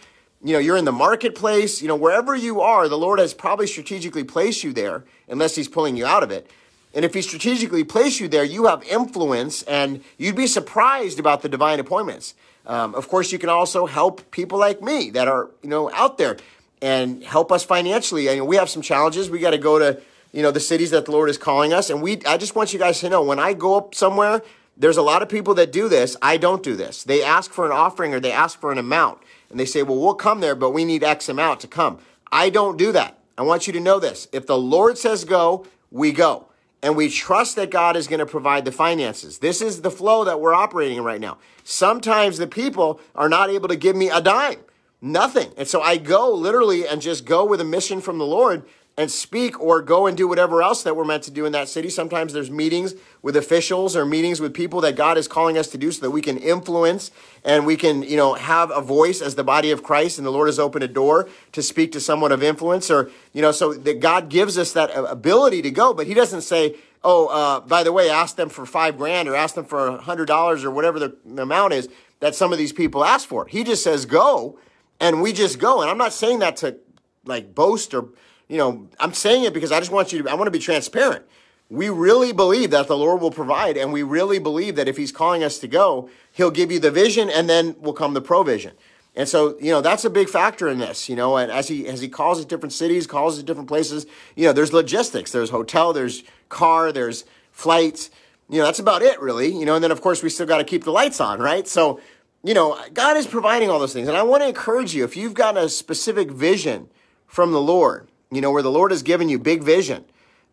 you 0.44 0.52
know, 0.52 0.58
you're 0.58 0.76
in 0.76 0.84
the 0.84 0.92
marketplace, 0.92 1.80
you 1.80 1.88
know, 1.88 1.96
wherever 1.96 2.36
you 2.36 2.60
are, 2.60 2.90
the 2.90 2.98
Lord 2.98 3.18
has 3.18 3.32
probably 3.32 3.66
strategically 3.66 4.22
placed 4.22 4.62
you 4.62 4.74
there, 4.74 5.04
unless 5.26 5.54
He's 5.54 5.66
pulling 5.66 5.96
you 5.96 6.04
out 6.04 6.22
of 6.22 6.30
it. 6.30 6.50
And 6.92 7.02
if 7.02 7.14
He 7.14 7.22
strategically 7.22 7.84
placed 7.84 8.20
you 8.20 8.28
there, 8.28 8.44
you 8.44 8.66
have 8.66 8.82
influence, 8.82 9.62
and 9.62 10.04
you'd 10.18 10.36
be 10.36 10.46
surprised 10.46 11.18
about 11.18 11.40
the 11.40 11.48
divine 11.48 11.80
appointments. 11.80 12.34
Um, 12.66 12.94
of 12.94 13.08
course, 13.08 13.32
you 13.32 13.38
can 13.38 13.48
also 13.48 13.86
help 13.86 14.30
people 14.30 14.58
like 14.58 14.82
me 14.82 15.08
that 15.12 15.26
are, 15.26 15.48
you 15.62 15.70
know, 15.70 15.90
out 15.92 16.18
there 16.18 16.36
and 16.82 17.24
help 17.24 17.50
us 17.50 17.64
financially. 17.64 18.28
I 18.28 18.34
mean, 18.34 18.46
we 18.46 18.56
have 18.56 18.68
some 18.68 18.82
challenges. 18.82 19.30
We 19.30 19.38
got 19.38 19.52
to 19.52 19.58
go 19.58 19.78
to, 19.78 20.02
you 20.32 20.42
know, 20.42 20.50
the 20.50 20.60
cities 20.60 20.90
that 20.90 21.06
the 21.06 21.12
Lord 21.12 21.30
is 21.30 21.38
calling 21.38 21.72
us. 21.72 21.88
And 21.88 22.02
we, 22.02 22.20
I 22.26 22.36
just 22.36 22.54
want 22.54 22.74
you 22.74 22.78
guys 22.78 23.00
to 23.00 23.08
know 23.08 23.22
when 23.22 23.38
I 23.38 23.54
go 23.54 23.78
up 23.78 23.94
somewhere, 23.94 24.42
there's 24.80 24.96
a 24.96 25.02
lot 25.02 25.20
of 25.22 25.28
people 25.28 25.54
that 25.54 25.72
do 25.72 25.88
this. 25.88 26.16
I 26.22 26.38
don't 26.38 26.62
do 26.62 26.74
this. 26.74 27.04
They 27.04 27.22
ask 27.22 27.52
for 27.52 27.66
an 27.66 27.72
offering 27.72 28.14
or 28.14 28.20
they 28.20 28.32
ask 28.32 28.58
for 28.58 28.72
an 28.72 28.78
amount 28.78 29.18
and 29.50 29.60
they 29.60 29.66
say, 29.66 29.82
well, 29.82 29.98
we'll 29.98 30.14
come 30.14 30.40
there, 30.40 30.54
but 30.54 30.70
we 30.70 30.86
need 30.86 31.04
X 31.04 31.28
amount 31.28 31.60
to 31.60 31.68
come. 31.68 31.98
I 32.32 32.48
don't 32.48 32.78
do 32.78 32.90
that. 32.92 33.18
I 33.36 33.42
want 33.42 33.66
you 33.66 33.74
to 33.74 33.80
know 33.80 34.00
this. 34.00 34.26
If 34.32 34.46
the 34.46 34.58
Lord 34.58 34.96
says 34.96 35.24
go, 35.24 35.66
we 35.90 36.12
go. 36.12 36.46
And 36.82 36.96
we 36.96 37.10
trust 37.10 37.56
that 37.56 37.70
God 37.70 37.94
is 37.94 38.08
going 38.08 38.20
to 38.20 38.26
provide 38.26 38.64
the 38.64 38.72
finances. 38.72 39.40
This 39.40 39.60
is 39.60 39.82
the 39.82 39.90
flow 39.90 40.24
that 40.24 40.40
we're 40.40 40.54
operating 40.54 40.96
in 40.96 41.04
right 41.04 41.20
now. 41.20 41.36
Sometimes 41.62 42.38
the 42.38 42.46
people 42.46 43.00
are 43.14 43.28
not 43.28 43.50
able 43.50 43.68
to 43.68 43.76
give 43.76 43.96
me 43.96 44.08
a 44.08 44.22
dime, 44.22 44.60
nothing. 45.02 45.52
And 45.58 45.68
so 45.68 45.82
I 45.82 45.98
go 45.98 46.32
literally 46.32 46.88
and 46.88 47.02
just 47.02 47.26
go 47.26 47.44
with 47.44 47.60
a 47.60 47.64
mission 47.64 48.00
from 48.00 48.16
the 48.16 48.24
Lord 48.24 48.64
and 49.00 49.10
speak 49.10 49.58
or 49.58 49.80
go 49.80 50.06
and 50.06 50.14
do 50.14 50.28
whatever 50.28 50.62
else 50.62 50.82
that 50.82 50.94
we're 50.94 51.06
meant 51.06 51.22
to 51.22 51.30
do 51.30 51.46
in 51.46 51.52
that 51.52 51.70
city. 51.70 51.88
Sometimes 51.88 52.34
there's 52.34 52.50
meetings 52.50 52.92
with 53.22 53.34
officials 53.34 53.96
or 53.96 54.04
meetings 54.04 54.42
with 54.42 54.52
people 54.52 54.82
that 54.82 54.94
God 54.94 55.16
is 55.16 55.26
calling 55.26 55.56
us 55.56 55.68
to 55.68 55.78
do 55.78 55.90
so 55.90 56.02
that 56.02 56.10
we 56.10 56.20
can 56.20 56.36
influence 56.36 57.10
and 57.42 57.64
we 57.64 57.78
can, 57.78 58.02
you 58.02 58.18
know, 58.18 58.34
have 58.34 58.70
a 58.70 58.82
voice 58.82 59.22
as 59.22 59.36
the 59.36 59.42
body 59.42 59.70
of 59.70 59.82
Christ 59.82 60.18
and 60.18 60.26
the 60.26 60.30
Lord 60.30 60.48
has 60.48 60.58
opened 60.58 60.84
a 60.84 60.88
door 60.88 61.30
to 61.52 61.62
speak 61.62 61.92
to 61.92 62.00
someone 62.00 62.30
of 62.30 62.42
influence 62.42 62.90
or, 62.90 63.10
you 63.32 63.40
know, 63.40 63.52
so 63.52 63.72
that 63.72 64.00
God 64.00 64.28
gives 64.28 64.58
us 64.58 64.74
that 64.74 64.90
ability 64.94 65.62
to 65.62 65.70
go, 65.70 65.94
but 65.94 66.06
he 66.06 66.12
doesn't 66.12 66.42
say, 66.42 66.76
oh, 67.02 67.28
uh, 67.28 67.60
by 67.60 67.82
the 67.82 67.92
way, 67.92 68.10
ask 68.10 68.36
them 68.36 68.50
for 68.50 68.66
five 68.66 68.98
grand 68.98 69.30
or 69.30 69.34
ask 69.34 69.54
them 69.54 69.64
for 69.64 69.86
a 69.86 69.96
hundred 70.02 70.26
dollars 70.26 70.62
or 70.62 70.70
whatever 70.70 70.98
the, 70.98 71.16
the 71.24 71.40
amount 71.40 71.72
is 71.72 71.88
that 72.18 72.34
some 72.34 72.52
of 72.52 72.58
these 72.58 72.74
people 72.74 73.02
ask 73.02 73.26
for. 73.26 73.46
He 73.46 73.64
just 73.64 73.82
says 73.82 74.04
go 74.04 74.58
and 75.00 75.22
we 75.22 75.32
just 75.32 75.58
go. 75.58 75.80
And 75.80 75.90
I'm 75.90 75.96
not 75.96 76.12
saying 76.12 76.40
that 76.40 76.56
to 76.56 76.76
like 77.24 77.54
boast 77.54 77.94
or, 77.94 78.10
you 78.50 78.58
know, 78.58 78.88
I'm 78.98 79.14
saying 79.14 79.44
it 79.44 79.54
because 79.54 79.70
I 79.70 79.78
just 79.78 79.92
want 79.92 80.12
you 80.12 80.24
to, 80.24 80.30
I 80.30 80.34
want 80.34 80.48
to 80.48 80.50
be 80.50 80.58
transparent. 80.58 81.24
We 81.70 81.88
really 81.88 82.32
believe 82.32 82.72
that 82.72 82.88
the 82.88 82.96
Lord 82.96 83.20
will 83.20 83.30
provide, 83.30 83.76
and 83.76 83.92
we 83.92 84.02
really 84.02 84.40
believe 84.40 84.74
that 84.74 84.88
if 84.88 84.96
He's 84.96 85.12
calling 85.12 85.44
us 85.44 85.58
to 85.60 85.68
go, 85.68 86.10
He'll 86.32 86.50
give 86.50 86.72
you 86.72 86.80
the 86.80 86.90
vision, 86.90 87.30
and 87.30 87.48
then 87.48 87.76
will 87.80 87.92
come 87.92 88.12
the 88.12 88.20
provision. 88.20 88.72
And 89.14 89.28
so, 89.28 89.56
you 89.60 89.70
know, 89.70 89.80
that's 89.80 90.04
a 90.04 90.10
big 90.10 90.28
factor 90.28 90.68
in 90.68 90.78
this, 90.78 91.08
you 91.08 91.14
know, 91.14 91.36
and 91.36 91.50
as 91.50 91.68
he 91.68 91.86
as 91.86 92.00
he 92.00 92.08
calls 92.08 92.40
it 92.40 92.48
different 92.48 92.72
cities, 92.72 93.06
calls 93.06 93.38
it 93.38 93.46
different 93.46 93.68
places, 93.68 94.06
you 94.36 94.46
know, 94.46 94.52
there's 94.52 94.72
logistics, 94.72 95.32
there's 95.32 95.50
hotel, 95.50 95.92
there's 95.92 96.22
car, 96.48 96.92
there's 96.92 97.24
flights, 97.50 98.10
you 98.48 98.58
know, 98.58 98.64
that's 98.64 98.78
about 98.78 99.02
it 99.02 99.20
really, 99.20 99.52
you 99.52 99.64
know, 99.64 99.74
and 99.74 99.82
then 99.82 99.90
of 99.90 100.00
course 100.00 100.22
we 100.22 100.28
still 100.28 100.46
got 100.46 100.58
to 100.58 100.64
keep 100.64 100.84
the 100.84 100.92
lights 100.92 101.20
on, 101.20 101.40
right? 101.40 101.66
So, 101.66 102.00
you 102.44 102.54
know, 102.54 102.78
God 102.94 103.16
is 103.16 103.26
providing 103.26 103.68
all 103.68 103.80
those 103.80 103.92
things. 103.92 104.06
And 104.06 104.16
I 104.16 104.22
want 104.22 104.44
to 104.44 104.48
encourage 104.48 104.94
you, 104.94 105.02
if 105.02 105.16
you've 105.16 105.34
got 105.34 105.56
a 105.56 105.68
specific 105.68 106.30
vision 106.30 106.88
from 107.26 107.50
the 107.50 107.60
Lord, 107.60 108.09
you 108.30 108.40
know, 108.40 108.50
where 108.50 108.62
the 108.62 108.70
Lord 108.70 108.90
has 108.90 109.02
given 109.02 109.28
you 109.28 109.38
big 109.38 109.62
vision. 109.62 110.04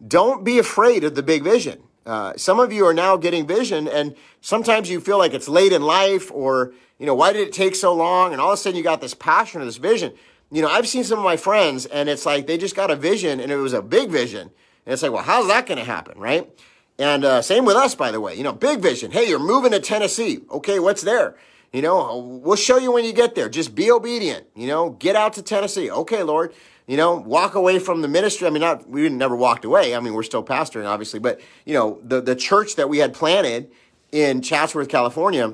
Don't 0.06 0.44
be 0.44 0.60
afraid 0.60 1.04
of 1.04 1.16
the 1.16 1.24
big 1.24 1.44
vision. 1.44 1.82
Uh, 2.06 2.34
some 2.38 2.60
of 2.60 2.72
you 2.72 2.86
are 2.86 2.94
now 2.94 3.18
getting 3.18 3.46
vision, 3.46 3.88
and 3.88 4.16
sometimes 4.40 4.90
you 4.90 5.02
feel 5.02 5.18
like 5.18 5.34
it's 5.34 5.50
late 5.50 5.74
in 5.74 5.82
life, 5.82 6.32
or, 6.32 6.74
you 6.98 7.06
know, 7.06 7.14
why 7.14 7.34
did 7.34 7.46
it 7.46 7.54
take 7.54 7.76
so 7.76 7.94
long? 7.94 8.32
And 8.32 8.42
all 8.42 8.50
of 8.50 8.54
a 8.54 8.58
sudden 8.58 8.78
you 8.78 8.84
got 8.84 9.02
this 9.02 9.14
passion 9.14 9.62
or 9.62 9.66
this 9.66 9.78
vision. 9.78 10.14
You 10.50 10.62
know, 10.62 10.70
I've 10.70 10.88
seen 10.88 11.04
some 11.04 11.20
of 11.20 11.26
my 11.26 11.36
friends, 11.36 11.86
and 11.86 12.08
it's 12.08 12.26
like 12.26 12.48
they 12.48 12.58
just 12.58 12.76
got 12.76 12.90
a 12.90 12.96
vision, 12.96 13.40
and 13.40 13.52
it 13.52 13.58
was 13.58 13.74
a 13.74 13.82
big 13.82 14.10
vision. 14.10 14.52
And 14.86 14.94
it's 14.94 15.04
like, 15.04 15.12
well, 15.12 15.24
how's 15.24 15.48
that 15.48 15.66
going 15.66 15.80
to 15.80 15.84
happen, 15.84 16.18
right? 16.18 16.50
And 16.98 17.26
uh, 17.26 17.42
same 17.42 17.66
with 17.66 17.76
us, 17.76 17.94
by 17.94 18.12
the 18.12 18.22
way. 18.22 18.36
You 18.36 18.44
know, 18.44 18.54
big 18.54 18.80
vision. 18.80 19.12
Hey, 19.12 19.28
you're 19.28 19.40
moving 19.40 19.72
to 19.72 19.80
Tennessee. 19.82 20.40
Okay, 20.50 20.80
what's 20.80 21.02
there? 21.02 21.36
You 21.74 21.82
know, 21.82 22.40
we'll 22.42 22.56
show 22.56 22.78
you 22.78 22.94
when 22.94 23.04
you 23.04 23.12
get 23.12 23.36
there. 23.36 23.50
Just 23.50 23.76
be 23.76 23.92
obedient. 23.92 24.46
You 24.56 24.68
know, 24.68 24.92
get 24.92 25.18
out 25.18 25.34
to 25.34 25.42
Tennessee. 25.42 25.92
Okay, 25.92 26.24
Lord 26.24 26.54
you 26.88 26.96
know, 26.96 27.16
walk 27.16 27.56
away 27.56 27.80
from 27.80 28.02
the 28.02 28.08
ministry. 28.08 28.48
I 28.48 28.50
mean, 28.50 28.62
not 28.62 28.90
we 28.90 29.08
never 29.10 29.36
walked 29.36 29.66
away. 29.66 29.94
I 29.94 30.00
mean, 30.00 30.14
we're 30.14 30.24
still 30.24 30.44
pastoring, 30.44 30.88
obviously, 30.88 31.20
but 31.20 31.40
you 31.66 31.74
know, 31.74 32.00
the 32.02 32.22
the 32.22 32.36
church 32.36 32.76
that 32.78 32.90
we 32.90 33.00
had 33.00 33.14
planted 33.14 33.70
in 34.12 34.42
Chatsworth, 34.42 34.88
California, 34.88 35.54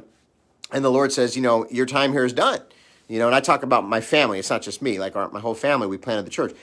and 0.71 0.85
the 0.85 0.91
Lord 0.91 1.11
says, 1.11 1.35
you 1.35 1.41
know, 1.41 1.67
your 1.69 1.87
time 1.87 2.11
here 2.11 2.23
is 2.23 2.33
done. 2.33 2.61
You 3.07 3.19
know, 3.19 3.25
and 3.25 3.35
I 3.35 3.41
talk 3.41 3.63
about 3.63 3.87
my 3.87 3.99
family. 3.99 4.39
It's 4.39 4.49
not 4.49 4.61
just 4.61 4.81
me; 4.81 4.99
like 4.99 5.15
our, 5.15 5.29
my 5.31 5.39
whole 5.39 5.55
family. 5.55 5.87
We 5.87 5.97
planted 5.97 6.25
the 6.25 6.31
church. 6.31 6.55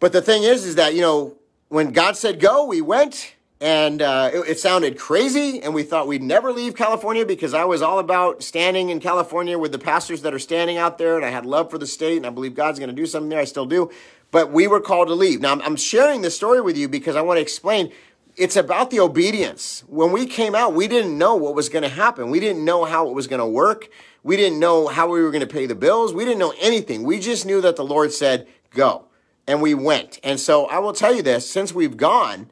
But 0.00 0.12
the 0.12 0.22
thing 0.22 0.44
is, 0.44 0.64
is 0.64 0.76
that 0.76 0.94
you 0.94 1.00
know, 1.00 1.36
when 1.68 1.90
God 1.90 2.16
said 2.16 2.40
go, 2.40 2.64
we 2.64 2.80
went, 2.80 3.34
and 3.62 4.02
uh, 4.02 4.28
it, 4.34 4.38
it, 4.48 4.58
sounded 4.58 4.98
crazy 4.98 5.62
and 5.62 5.72
we 5.72 5.84
thought 5.84 6.08
we'd 6.08 6.22
never 6.22 6.52
leave 6.52 6.74
california 6.74 7.24
because 7.24 7.54
i 7.54 7.64
was 7.64 7.80
all 7.80 8.00
about 8.00 8.42
standing 8.42 8.90
in 8.90 8.98
california 8.98 9.56
with 9.56 9.70
the 9.70 9.78
pastors 9.78 10.22
that 10.22 10.34
are 10.34 10.38
standing 10.38 10.76
out 10.76 10.98
there 10.98 11.16
and 11.16 11.24
i 11.24 11.30
had 11.30 11.46
love 11.46 11.70
for 11.70 11.78
the 11.78 11.86
state 11.86 12.16
and 12.16 12.26
i 12.26 12.30
believe 12.30 12.54
god's 12.54 12.78
going 12.78 12.90
to 12.90 12.94
do 12.94 13.06
something 13.06 13.30
there. 13.30 13.38
I 13.38 13.44
still 13.44 13.66
do. 13.66 13.90
But 14.32 14.50
we 14.50 14.66
were 14.66 14.80
called 14.80 15.08
to 15.08 15.14
leave. 15.14 15.40
Now 15.40 15.52
I'm, 15.52 15.62
I'm 15.62 15.76
sharing 15.76 16.22
this 16.22 16.34
story 16.34 16.60
with 16.60 16.76
you 16.76 16.88
because 16.88 17.16
i 17.16 17.22
want 17.22 17.38
to 17.38 17.42
explain. 17.42 17.92
It's 18.34 18.56
about 18.56 18.90
the 18.90 18.98
obedience. 18.98 19.84
When 19.86 20.10
we 20.10 20.26
came 20.26 20.54
out 20.54 20.74
we 20.74 20.88
didn't 20.88 21.16
know 21.16 21.36
what 21.36 21.54
was 21.54 21.68
going 21.68 21.82
to 21.82 21.88
happen. 21.88 22.30
We 22.30 22.40
didn't 22.40 22.64
know 22.64 22.84
how 22.84 23.08
it 23.08 23.14
was 23.14 23.28
going 23.28 23.40
to 23.40 23.46
work. 23.46 23.88
We 24.24 24.36
didn't 24.36 24.58
know 24.58 24.88
how 24.88 25.08
we 25.08 25.22
were 25.22 25.30
going 25.30 25.46
to 25.46 25.54
pay 25.54 25.66
the 25.66 25.74
bills. 25.74 26.12
We 26.12 26.24
didn't 26.24 26.40
know 26.40 26.54
anything. 26.60 27.04
We 27.04 27.20
just 27.20 27.46
knew 27.46 27.60
that 27.60 27.76
the 27.76 27.84
lord 27.84 28.12
said 28.12 28.48
go. 28.70 29.04
And 29.46 29.62
we 29.62 29.74
went. 29.74 30.18
And 30.24 30.40
so 30.40 30.66
i 30.66 30.78
will 30.80 30.92
tell 30.92 31.14
you 31.14 31.22
this 31.22 31.48
since 31.48 31.72
we've 31.72 31.96
gone 31.96 32.50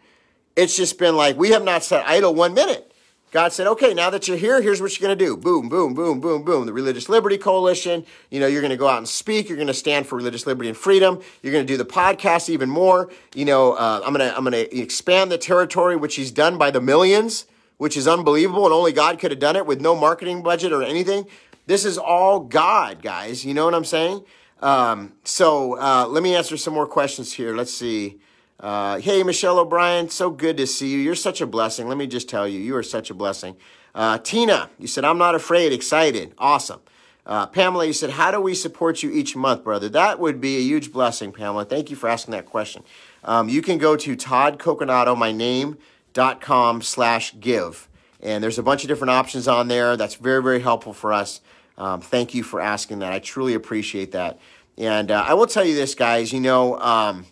it's 0.56 0.76
just 0.76 0.98
been 0.98 1.16
like, 1.16 1.36
we 1.36 1.50
have 1.50 1.64
not 1.64 1.82
sat 1.82 2.06
idle 2.06 2.34
one 2.34 2.54
minute. 2.54 2.90
God 3.32 3.52
said, 3.52 3.68
okay, 3.68 3.94
now 3.94 4.10
that 4.10 4.26
you're 4.26 4.36
here, 4.36 4.60
here's 4.60 4.82
what 4.82 4.98
you're 4.98 5.06
going 5.06 5.16
to 5.16 5.24
do. 5.24 5.36
Boom, 5.36 5.68
boom, 5.68 5.94
boom, 5.94 6.20
boom, 6.20 6.42
boom. 6.42 6.66
The 6.66 6.72
Religious 6.72 7.08
Liberty 7.08 7.38
Coalition, 7.38 8.04
you 8.28 8.40
know, 8.40 8.48
you're 8.48 8.60
going 8.60 8.72
to 8.72 8.76
go 8.76 8.88
out 8.88 8.98
and 8.98 9.08
speak. 9.08 9.48
You're 9.48 9.56
going 9.56 9.68
to 9.68 9.74
stand 9.74 10.08
for 10.08 10.16
religious 10.16 10.48
liberty 10.48 10.68
and 10.68 10.76
freedom. 10.76 11.20
You're 11.40 11.52
going 11.52 11.64
to 11.64 11.72
do 11.72 11.76
the 11.76 11.84
podcast 11.84 12.48
even 12.48 12.68
more. 12.68 13.08
You 13.36 13.44
know, 13.44 13.74
uh, 13.74 14.02
I'm 14.04 14.12
going 14.12 14.28
to, 14.28 14.36
I'm 14.36 14.42
going 14.42 14.52
to 14.52 14.76
expand 14.76 15.30
the 15.30 15.38
territory, 15.38 15.94
which 15.94 16.16
he's 16.16 16.32
done 16.32 16.58
by 16.58 16.72
the 16.72 16.80
millions, 16.80 17.46
which 17.76 17.96
is 17.96 18.08
unbelievable. 18.08 18.64
And 18.64 18.74
only 18.74 18.92
God 18.92 19.20
could 19.20 19.30
have 19.30 19.40
done 19.40 19.54
it 19.54 19.64
with 19.64 19.80
no 19.80 19.94
marketing 19.94 20.42
budget 20.42 20.72
or 20.72 20.82
anything. 20.82 21.24
This 21.66 21.84
is 21.84 21.98
all 21.98 22.40
God, 22.40 23.00
guys. 23.00 23.44
You 23.44 23.54
know 23.54 23.64
what 23.64 23.74
I'm 23.74 23.84
saying? 23.84 24.24
Um, 24.60 25.12
so, 25.22 25.78
uh, 25.78 26.04
let 26.08 26.24
me 26.24 26.34
answer 26.34 26.56
some 26.56 26.74
more 26.74 26.86
questions 26.86 27.32
here. 27.32 27.54
Let's 27.54 27.72
see. 27.72 28.18
Uh, 28.60 28.98
hey, 28.98 29.22
Michelle 29.22 29.58
O'Brien, 29.58 30.10
so 30.10 30.28
good 30.30 30.58
to 30.58 30.66
see 30.66 30.88
you. 30.88 30.98
You're 30.98 31.14
such 31.14 31.40
a 31.40 31.46
blessing. 31.46 31.88
Let 31.88 31.96
me 31.96 32.06
just 32.06 32.28
tell 32.28 32.46
you, 32.46 32.60
you 32.60 32.76
are 32.76 32.82
such 32.82 33.08
a 33.08 33.14
blessing. 33.14 33.56
Uh, 33.94 34.18
Tina, 34.18 34.68
you 34.78 34.86
said, 34.86 35.02
I'm 35.02 35.16
not 35.16 35.34
afraid, 35.34 35.72
excited. 35.72 36.34
Awesome. 36.36 36.80
Uh, 37.24 37.46
Pamela, 37.46 37.86
you 37.86 37.94
said, 37.94 38.10
How 38.10 38.30
do 38.30 38.38
we 38.38 38.54
support 38.54 39.02
you 39.02 39.10
each 39.10 39.34
month, 39.34 39.64
brother? 39.64 39.88
That 39.88 40.20
would 40.20 40.42
be 40.42 40.58
a 40.58 40.60
huge 40.60 40.92
blessing, 40.92 41.32
Pamela. 41.32 41.64
Thank 41.64 41.88
you 41.88 41.96
for 41.96 42.08
asking 42.08 42.32
that 42.32 42.44
question. 42.44 42.82
Um, 43.24 43.48
you 43.48 43.62
can 43.62 43.78
go 43.78 43.96
to 43.96 44.14
Todd 44.14 44.58
Coconato, 44.58 45.16
my 45.16 45.32
name, 45.32 45.78
dot 46.12 46.40
com 46.40 46.82
slash 46.82 47.34
give. 47.40 47.88
And 48.20 48.44
there's 48.44 48.58
a 48.58 48.62
bunch 48.62 48.82
of 48.84 48.88
different 48.88 49.12
options 49.12 49.48
on 49.48 49.68
there. 49.68 49.96
That's 49.96 50.16
very, 50.16 50.42
very 50.42 50.60
helpful 50.60 50.92
for 50.92 51.12
us. 51.14 51.40
Um, 51.78 52.02
thank 52.02 52.34
you 52.34 52.42
for 52.42 52.60
asking 52.60 52.98
that. 52.98 53.12
I 53.12 53.20
truly 53.20 53.54
appreciate 53.54 54.12
that. 54.12 54.38
And 54.76 55.10
uh, 55.10 55.24
I 55.26 55.34
will 55.34 55.46
tell 55.46 55.64
you 55.64 55.74
this, 55.74 55.94
guys, 55.94 56.32
you 56.32 56.40
know, 56.40 56.78
um, 56.78 57.26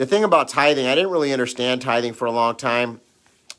the 0.00 0.06
thing 0.06 0.24
about 0.24 0.48
tithing, 0.48 0.86
I 0.86 0.94
didn't 0.94 1.10
really 1.10 1.30
understand 1.30 1.82
tithing 1.82 2.14
for 2.14 2.24
a 2.24 2.30
long 2.30 2.56
time. 2.56 3.02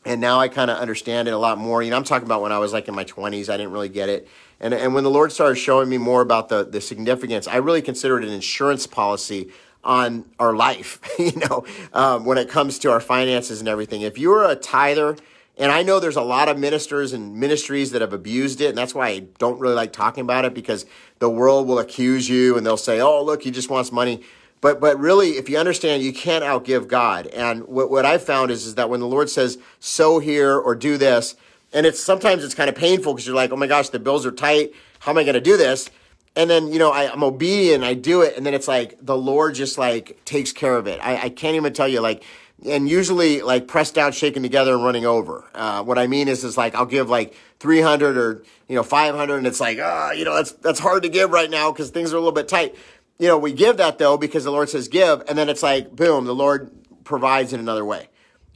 And 0.06 0.19
now 0.19 0.39
I 0.39 0.47
kind 0.47 0.71
of 0.71 0.80
understand 0.80 1.27
it 1.27 1.36
a 1.36 1.38
lot 1.38 1.60
more. 1.60 1.84
You 1.84 1.91
know, 1.91 1.97
I'm 1.97 2.04
talking 2.04 2.25
about 2.25 2.41
when 2.41 2.51
I 2.51 2.58
was 2.58 2.73
like 2.73 2.88
in 2.88 2.95
my 2.95 3.04
20s, 3.04 3.47
I 3.47 3.58
didn't 3.58 3.71
really 3.71 3.89
get 3.89 4.10
it. 4.10 4.27
And, 4.60 4.73
and 4.73 4.95
when 4.95 5.04
the 5.04 5.12
Lord 5.12 5.32
started 5.32 5.58
showing 5.58 5.88
me 5.88 5.99
more 5.99 6.19
about 6.19 6.49
the, 6.49 6.63
the 6.63 6.82
significance, 6.82 7.47
I 7.47 7.58
really 7.58 7.84
consider 7.84 8.17
it 8.17 8.25
an 8.25 8.34
insurance 8.34 8.88
policy 8.88 9.51
on 9.84 10.25
our 10.39 10.56
life, 10.56 10.99
you 11.19 11.36
know, 11.36 11.63
um, 11.93 12.25
when 12.25 12.39
it 12.39 12.49
comes 12.49 12.80
to 12.80 12.91
our 12.91 13.01
finances 13.01 13.60
and 13.60 13.69
everything. 13.69 14.01
If 14.01 14.17
you're 14.17 14.43
a 14.43 14.56
tither, 14.56 15.17
and 15.60 15.71
I 15.71 15.84
know 15.84 15.99
there's 15.99 16.15
a 16.15 16.23
lot 16.23 16.49
of 16.49 16.58
ministers 16.58 17.13
and 17.13 17.36
ministries 17.36 17.91
that 17.91 18.01
have 18.01 18.13
abused 18.13 18.62
it, 18.62 18.69
and 18.69 18.77
that's 18.80 18.95
why 18.95 19.10
I 19.10 19.19
don't 19.38 19.60
really 19.60 19.75
like 19.75 19.93
talking 19.93 20.21
about 20.23 20.45
it 20.45 20.56
because 20.56 20.88
the 21.19 21.30
world 21.30 21.67
will 21.67 21.77
accuse 21.77 22.27
you 22.27 22.58
and 22.58 22.65
they'll 22.65 22.77
say, 22.77 22.99
oh, 22.99 23.23
look, 23.23 23.43
he 23.43 23.51
just 23.51 23.69
wants 23.69 23.91
money. 23.91 24.23
But 24.62 24.80
but 24.80 25.00
really, 25.00 25.32
if 25.32 25.50
you 25.50 25.58
understand, 25.58 26.04
you 26.04 26.13
can't 26.13 26.43
outgive 26.43 26.88
God. 26.88 27.28
And 27.28 27.67
what, 27.67 27.89
what 27.89 28.06
I've 28.06 28.24
found 28.24 28.52
is, 28.52 28.65
is 28.65 28.76
that 28.76 28.89
when 28.89 29.00
the 29.00 29.08
Lord 29.08 29.30
says, 29.30 29.58
sow 29.80 30.19
here 30.19 30.56
or 30.56 30.76
do 30.76 30.97
this, 30.97 31.36
and 31.74 31.86
it's 31.86 32.00
sometimes 32.00 32.43
it's 32.43 32.54
kind 32.54 32.69
of 32.69 32.76
painful 32.76 33.13
because 33.13 33.26
you're 33.26 33.36
like, 33.36 33.52
oh 33.52 33.58
my 33.58 33.67
gosh, 33.67 33.89
the 33.89 34.00
bills 34.00 34.26
are 34.26 34.32
tight. 34.32 34.71
How 35.00 35.12
am 35.12 35.17
I 35.17 35.24
going 35.24 35.34
to 35.34 35.41
do 35.41 35.58
this? 35.58 35.89
And 36.36 36.50
then, 36.50 36.71
you 36.71 36.80
know, 36.80 36.91
I, 36.91 37.12
am 37.12 37.24
obedient, 37.24 37.84
I 37.84 37.93
do 37.93 38.21
it, 38.21 38.38
and 38.38 38.45
then 38.45 38.54
it's 38.54 38.67
like 38.67 38.97
the 39.02 39.17
Lord 39.17 39.56
just 39.56 39.78
like 39.78 40.24
takes 40.24 40.54
care 40.54 40.76
of 40.76 40.88
it. 40.88 41.00
I, 41.04 41.24
I 41.24 41.30
can't 41.30 41.56
even 41.56 41.74
tell 41.74 41.88
you, 41.88 42.00
like, 42.00 42.24
and 42.65 42.88
usually 42.88 43.41
like 43.41 43.67
pressed 43.67 43.95
down, 43.95 44.12
shaken 44.12 44.43
together, 44.43 44.74
and 44.74 44.84
running 44.84 45.06
over. 45.06 45.43
Uh, 45.54 45.84
what 45.84 45.97
I 45.97 46.08
mean 46.08 46.28
is, 46.28 46.43
is 46.43 46.58
like 46.58 46.76
I'll 46.76 46.86
give 46.86 47.10
like 47.10 47.36
300 47.60 48.15
or 48.15 48.43
you 48.69 48.76
know 48.76 48.84
500, 48.84 49.36
and 49.36 49.47
it's 49.47 49.60
like, 49.60 49.80
ah, 49.82 50.10
oh, 50.10 50.12
you 50.13 50.24
know, 50.24 50.36
that's 50.36 50.52
that's 50.54 50.80
hard 50.80 51.04
to 51.04 51.10
give 51.10 51.32
right 51.32 51.50
now 51.50 51.71
because 51.71 51.89
things 51.89 52.13
are 52.13 52.17
a 52.17 52.19
little 52.19 52.32
bit 52.32 52.47
tight 52.47 52.76
you 53.22 53.28
know, 53.28 53.38
we 53.38 53.54
give 53.54 53.78
that 53.78 54.00
though 54.00 54.18
because 54.18 54.44
the 54.44 54.52
Lord 54.52 54.68
says 54.68 54.88
give, 54.88 55.24
and 55.28 55.38
then 55.38 55.48
it's 55.48 55.62
like, 55.62 55.96
boom, 55.96 56.26
the 56.26 56.34
Lord 56.34 56.72
provides 57.04 57.54
in 57.54 57.60
another 57.60 57.86
way 57.86 58.08